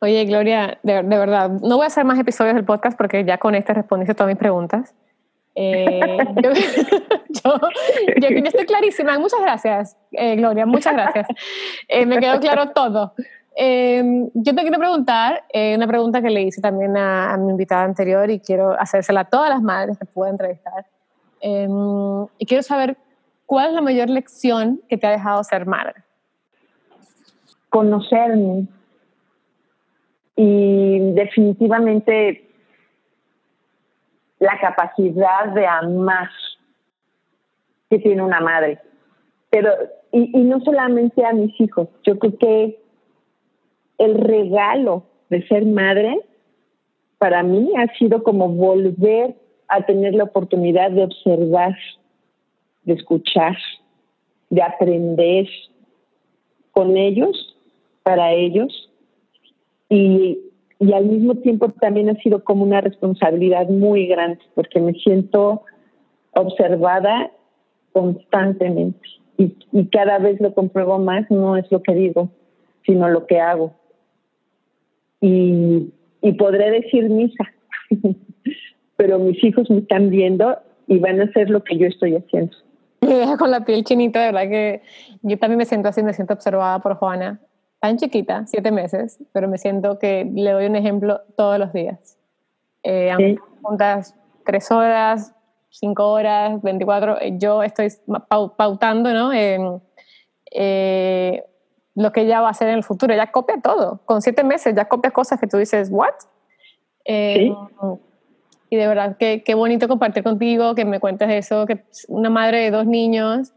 Oye, 0.00 0.26
Gloria, 0.26 0.78
de, 0.82 1.02
verdad, 1.02 1.48
no 1.48 1.76
voy 1.76 1.84
a 1.84 1.86
hacer 1.86 2.04
más 2.04 2.18
episodios 2.18 2.56
del 2.56 2.66
podcast 2.66 2.98
porque 2.98 3.24
ya 3.24 3.38
con 3.38 3.54
este 3.54 3.72
respondiste 3.72 4.14
todas 4.14 4.28
mis 4.28 4.38
preguntas. 4.38 4.94
Eh, 5.54 6.18
yo, 6.42 6.50
yo, 7.40 8.28
estoy 8.44 8.66
clarísima. 8.66 9.18
Muchas 9.18 9.40
gracias, 9.40 9.96
eh, 10.12 10.36
Gloria, 10.36 10.66
muchas 10.66 10.92
gracias. 10.92 11.26
Eh, 11.88 12.04
me 12.04 12.18
quedó 12.18 12.38
claro 12.38 12.68
todo. 12.72 13.14
yo 13.56 14.54
te 14.54 14.60
quiero 14.60 14.78
preguntar 14.78 15.44
una 15.74 15.86
pregunta 15.86 16.20
que 16.20 16.28
le 16.28 16.42
hice 16.42 16.60
también 16.60 16.98
a, 16.98 17.32
a, 17.32 17.38
mi 17.38 17.50
invitada 17.50 17.84
anterior 17.84 18.28
y 18.28 18.40
quiero 18.40 18.78
hacérsela 18.78 19.20
a 19.20 19.24
todas 19.24 19.48
las 19.48 19.62
madres 19.62 19.98
que 19.98 20.04
pueda 20.04 20.30
entrevistar. 20.30 20.84
Y 21.40 22.46
quiero 22.46 22.62
saber 22.62 22.96
cuál 23.46 23.68
es 23.68 23.74
la 23.74 23.80
mayor 23.80 24.10
lección 24.10 24.80
que 24.88 24.96
te 24.96 25.06
ha 25.06 25.10
dejado 25.10 25.42
ser 25.44 25.66
madre. 25.66 25.94
Conocerme 27.70 28.66
y 30.36 31.12
definitivamente 31.12 32.48
la 34.38 34.58
capacidad 34.60 35.46
de 35.54 35.66
amar 35.66 36.30
que 37.90 37.98
tiene 37.98 38.22
una 38.22 38.40
madre. 38.40 38.78
Pero, 39.50 39.70
y, 40.12 40.38
y, 40.38 40.44
no 40.44 40.60
solamente 40.60 41.24
a 41.24 41.32
mis 41.32 41.58
hijos, 41.60 41.88
yo 42.04 42.18
creo 42.18 42.38
que 42.38 42.82
el 43.98 44.14
regalo 44.14 45.04
de 45.30 45.46
ser 45.48 45.66
madre 45.66 46.20
para 47.18 47.42
mí 47.42 47.72
ha 47.76 47.92
sido 47.96 48.22
como 48.22 48.48
volver 48.48 49.34
a 49.68 49.84
tener 49.84 50.14
la 50.14 50.24
oportunidad 50.24 50.90
de 50.90 51.04
observar, 51.04 51.76
de 52.84 52.94
escuchar, 52.94 53.56
de 54.50 54.62
aprender 54.62 55.46
con 56.72 56.96
ellos, 56.96 57.56
para 58.02 58.32
ellos, 58.32 58.90
y 59.90 60.38
al 60.92 61.06
mismo 61.06 61.34
tiempo 61.36 61.70
también 61.80 62.08
ha 62.08 62.14
sido 62.16 62.44
como 62.44 62.62
una 62.62 62.80
responsabilidad 62.80 63.68
muy 63.68 64.06
grande 64.06 64.40
porque 64.54 64.80
me 64.80 64.92
siento 64.94 65.62
observada 66.32 67.30
constantemente. 67.92 69.00
Y, 69.36 69.54
y, 69.72 69.86
cada 69.86 70.18
vez 70.18 70.40
lo 70.40 70.52
compruebo 70.52 70.98
más, 70.98 71.30
no 71.30 71.56
es 71.56 71.70
lo 71.70 71.82
que 71.82 71.94
digo, 71.94 72.28
sino 72.84 73.08
lo 73.08 73.26
que 73.26 73.40
hago. 73.40 73.72
Y, 75.20 75.92
y 76.22 76.32
podré 76.32 76.70
decir 76.70 77.08
misa, 77.08 77.44
pero 78.98 79.18
mis 79.18 79.42
hijos 79.44 79.70
me 79.70 79.78
están 79.78 80.10
viendo 80.10 80.58
y 80.88 80.98
van 80.98 81.20
a 81.20 81.24
hacer 81.24 81.48
lo 81.48 81.62
que 81.62 81.78
yo 81.78 81.86
estoy 81.86 82.16
haciendo. 82.16 82.54
Me 83.00 83.14
deja 83.14 83.36
con 83.36 83.50
la 83.50 83.64
piel 83.64 83.84
chinita, 83.84 84.20
de 84.20 84.32
verdad 84.32 84.50
que 84.50 84.82
yo 85.22 85.38
también 85.38 85.58
me 85.58 85.64
siento 85.64 85.88
así, 85.88 86.02
me 86.02 86.12
siento 86.12 86.34
observada 86.34 86.80
por 86.80 86.96
Juana 86.96 87.40
tan 87.80 87.96
chiquita, 87.96 88.44
siete 88.46 88.72
meses, 88.72 89.20
pero 89.32 89.48
me 89.48 89.56
siento 89.56 90.00
que 90.00 90.28
le 90.34 90.50
doy 90.50 90.66
un 90.66 90.74
ejemplo 90.74 91.20
todos 91.36 91.60
los 91.60 91.72
días. 91.72 92.18
Eh, 92.82 93.12
sí. 93.16 93.38
juntas 93.62 94.16
tres 94.44 94.68
horas, 94.72 95.32
cinco 95.70 96.10
horas, 96.10 96.60
24, 96.62 97.20
eh, 97.20 97.34
yo 97.38 97.62
estoy 97.62 97.88
pautando, 98.56 99.12
¿no? 99.12 99.32
Eh, 99.32 101.44
lo 101.94 102.12
que 102.12 102.22
ella 102.22 102.40
va 102.40 102.48
a 102.48 102.50
hacer 102.50 102.68
en 102.68 102.76
el 102.76 102.84
futuro. 102.84 103.12
Ella 103.12 103.30
copia 103.30 103.60
todo. 103.60 104.00
Con 104.06 104.22
siete 104.22 104.42
meses 104.42 104.74
ya 104.74 104.86
copia 104.86 105.10
cosas 105.10 105.38
que 105.38 105.46
tú 105.46 105.56
dices, 105.56 105.88
¿what? 105.90 106.14
Eh, 107.04 107.52
Y 108.70 108.76
de 108.76 108.86
verdad, 108.86 109.16
qué, 109.18 109.42
qué 109.44 109.54
bonito 109.54 109.88
compartir 109.88 110.22
contigo, 110.22 110.74
que 110.74 110.84
me 110.84 111.00
cuentes 111.00 111.30
eso, 111.30 111.66
que 111.66 111.84
una 112.08 112.30
madre 112.30 112.58
de 112.60 112.70
dos 112.70 112.86
niños, 112.86 113.52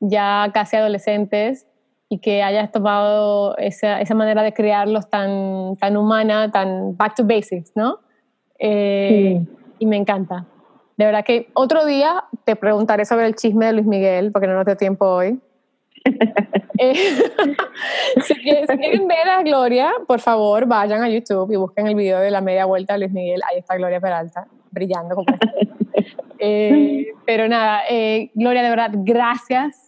ya 0.00 0.50
casi 0.52 0.76
adolescentes, 0.76 1.66
y 2.08 2.18
que 2.18 2.42
hayas 2.42 2.70
tomado 2.70 3.56
esa, 3.58 4.00
esa 4.00 4.14
manera 4.14 4.42
de 4.42 4.52
crearlos 4.52 5.10
tan, 5.10 5.76
tan 5.76 5.96
humana, 5.96 6.50
tan 6.50 6.96
back 6.96 7.16
to 7.16 7.24
basics, 7.24 7.72
¿no? 7.74 7.98
Eh, 8.58 9.40
sí. 9.40 9.56
Y 9.80 9.86
me 9.86 9.96
encanta. 9.96 10.46
De 10.96 11.04
verdad 11.04 11.24
que 11.24 11.48
otro 11.52 11.84
día 11.84 12.24
te 12.44 12.56
preguntaré 12.56 13.04
sobre 13.04 13.26
el 13.26 13.34
chisme 13.34 13.66
de 13.66 13.72
Luis 13.74 13.86
Miguel, 13.86 14.32
porque 14.32 14.46
no 14.46 14.54
nos 14.54 14.64
dio 14.64 14.76
tiempo 14.76 15.06
hoy. 15.06 15.38
eh, 16.78 16.94
si, 18.22 18.34
quieren, 18.36 18.66
si, 18.68 18.78
quieren, 18.78 19.08
ver 19.08 19.28
a 19.28 19.42
Gloria, 19.42 19.90
por 20.06 20.20
favor, 20.20 20.66
vayan 20.66 21.02
a 21.02 21.08
YouTube 21.08 21.50
y 21.52 21.56
busquen 21.56 21.88
el 21.88 21.96
video 21.96 22.20
de 22.20 22.30
la 22.30 22.40
media 22.40 22.64
vuelta 22.64 22.94
de 22.94 23.00
Luis 23.00 23.12
Miguel. 23.12 23.40
Ahí 23.50 23.58
está 23.58 23.76
Gloria 23.76 24.00
Peralta, 24.00 24.46
brillando 24.76 25.16
como 25.16 25.26
eh, 26.38 27.06
Pero 27.24 27.48
nada, 27.48 27.82
eh, 27.90 28.30
Gloria, 28.34 28.62
de 28.62 28.70
verdad, 28.70 28.90
gracias 28.94 29.82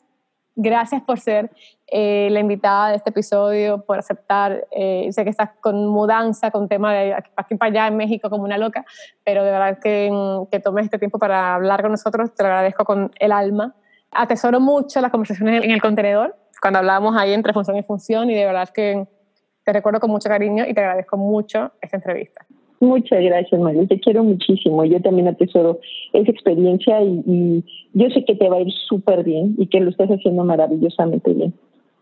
gracias 0.61 1.01
por 1.03 1.21
ser 1.21 1.53
eh, 1.87 2.27
la 2.33 2.41
invitada 2.41 2.89
de 2.89 2.97
este 2.97 3.11
episodio, 3.11 3.85
por 3.85 4.01
aceptar. 4.01 4.67
Sé 4.73 5.23
que 5.23 5.31
estás 5.31 5.51
con 5.61 5.87
mudanza, 5.87 6.51
con 6.51 6.67
tema 6.67 6.93
de 6.93 7.15
aquí, 7.15 7.31
aquí, 7.37 7.55
para 7.55 7.71
allá 7.71 7.87
en 7.87 7.97
México 7.97 8.29
como 8.29 8.43
una 8.43 8.59
loca, 8.59 8.85
pero 9.23 9.45
de 9.45 9.53
verdad 9.53 9.79
que, 9.81 10.11
que 10.51 10.59
tomes 10.59 10.87
este 10.87 10.99
tiempo 10.99 11.21
para 11.21 11.55
hablar 11.55 11.83
con 11.83 11.93
nosotros, 11.93 12.35
te 12.35 12.43
lo 12.43 12.49
agradezco 12.49 12.85
con 12.85 13.13
el 13.21 13.31
alma. 13.31 13.77
Atesoro 14.11 14.59
mucho 14.59 15.01
las 15.01 15.13
conversaciones 15.13 15.63
en 15.63 15.71
el 15.71 15.81
contenedor, 15.81 16.35
cuando 16.61 16.81
hablábamos 16.81 17.17
ahí 17.17 17.35
entre 17.35 17.53
función 17.53 17.77
y 17.77 17.85
función, 17.85 18.29
y 18.29 18.35
de 18.35 18.45
verdad 18.45 18.69
que 18.71 19.07
te 19.69 19.73
recuerdo 19.75 20.01
con 20.01 20.11
mucho 20.11 20.31
cariño 20.31 20.65
y 20.67 20.73
te 20.73 20.81
agradezco 20.81 21.19
mucho 21.19 21.73
esta 21.83 21.99
entrevista. 21.99 22.47
Muchas 22.81 23.23
gracias, 23.23 23.61
María. 23.61 23.87
Te 23.87 23.99
quiero 23.99 24.23
muchísimo. 24.25 24.85
Yo 24.85 25.01
también 25.01 25.29
atesoro 25.29 25.81
esa 26.13 26.31
experiencia 26.31 27.03
y, 27.03 27.23
y 27.27 27.65
yo 27.95 28.09
sé 28.11 28.25
que 28.25 28.37
te 28.37 28.49
va 28.49 28.57
a 28.57 28.61
ir 28.61 28.73
súper 28.89 29.25
bien 29.25 29.57
y 29.59 29.67
que 29.67 29.81
lo 29.81 29.91
estás 29.91 30.09
haciendo 30.11 30.45
maravillosamente 30.45 31.33
bien. 31.33 31.55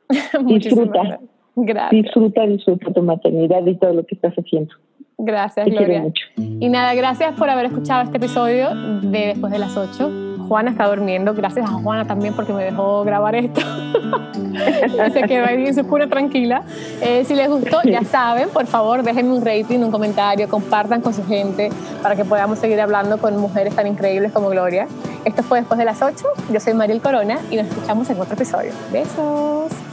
disfruta. 0.46 1.20
Gracias. 1.56 2.02
Disfruta, 2.02 2.46
disfruta 2.46 2.92
tu 2.92 3.02
maternidad 3.02 3.64
y 3.66 3.74
todo 3.76 3.94
lo 3.94 4.04
que 4.04 4.14
estás 4.14 4.34
haciendo. 4.34 4.74
Gracias, 5.18 5.64
te 5.64 5.70
Gloria. 5.70 5.86
Quiero 5.86 6.04
mucho. 6.04 6.26
Y 6.36 6.68
nada, 6.68 6.94
gracias 6.94 7.34
por 7.38 7.48
haber 7.48 7.66
escuchado 7.66 8.02
este 8.02 8.18
episodio 8.18 8.74
de 9.00 9.28
Después 9.28 9.50
de 9.50 9.58
las 9.58 9.76
8. 9.76 10.35
Juana 10.46 10.70
está 10.70 10.86
durmiendo. 10.86 11.34
Gracias 11.34 11.68
a 11.68 11.72
Juana 11.72 12.06
también 12.06 12.34
porque 12.34 12.52
me 12.52 12.64
dejó 12.64 13.04
grabar 13.04 13.34
esto. 13.34 13.60
se 15.12 15.22
quedó 15.22 15.46
ahí 15.46 15.72
se 15.72 15.84
pone 15.84 16.06
tranquila. 16.06 16.62
Eh, 17.00 17.24
si 17.24 17.34
les 17.34 17.48
gustó, 17.48 17.82
ya 17.82 18.02
saben, 18.10 18.48
por 18.50 18.66
favor, 18.66 19.02
déjenme 19.02 19.32
un 19.32 19.44
rating, 19.44 19.80
un 19.80 19.90
comentario, 19.90 20.48
compartan 20.48 21.00
con 21.00 21.12
su 21.12 21.24
gente 21.26 21.70
para 22.02 22.16
que 22.16 22.24
podamos 22.24 22.58
seguir 22.58 22.80
hablando 22.80 23.18
con 23.18 23.36
mujeres 23.36 23.74
tan 23.74 23.86
increíbles 23.86 24.32
como 24.32 24.48
Gloria. 24.48 24.86
Esto 25.24 25.42
fue 25.42 25.56
Después 25.66 25.78
de 25.78 25.84
las 25.84 26.00
8. 26.00 26.24
Yo 26.52 26.60
soy 26.60 26.74
Mariel 26.74 27.00
Corona 27.00 27.40
y 27.50 27.56
nos 27.56 27.66
escuchamos 27.66 28.08
en 28.10 28.20
otro 28.20 28.34
episodio. 28.34 28.70
Besos. 28.92 29.85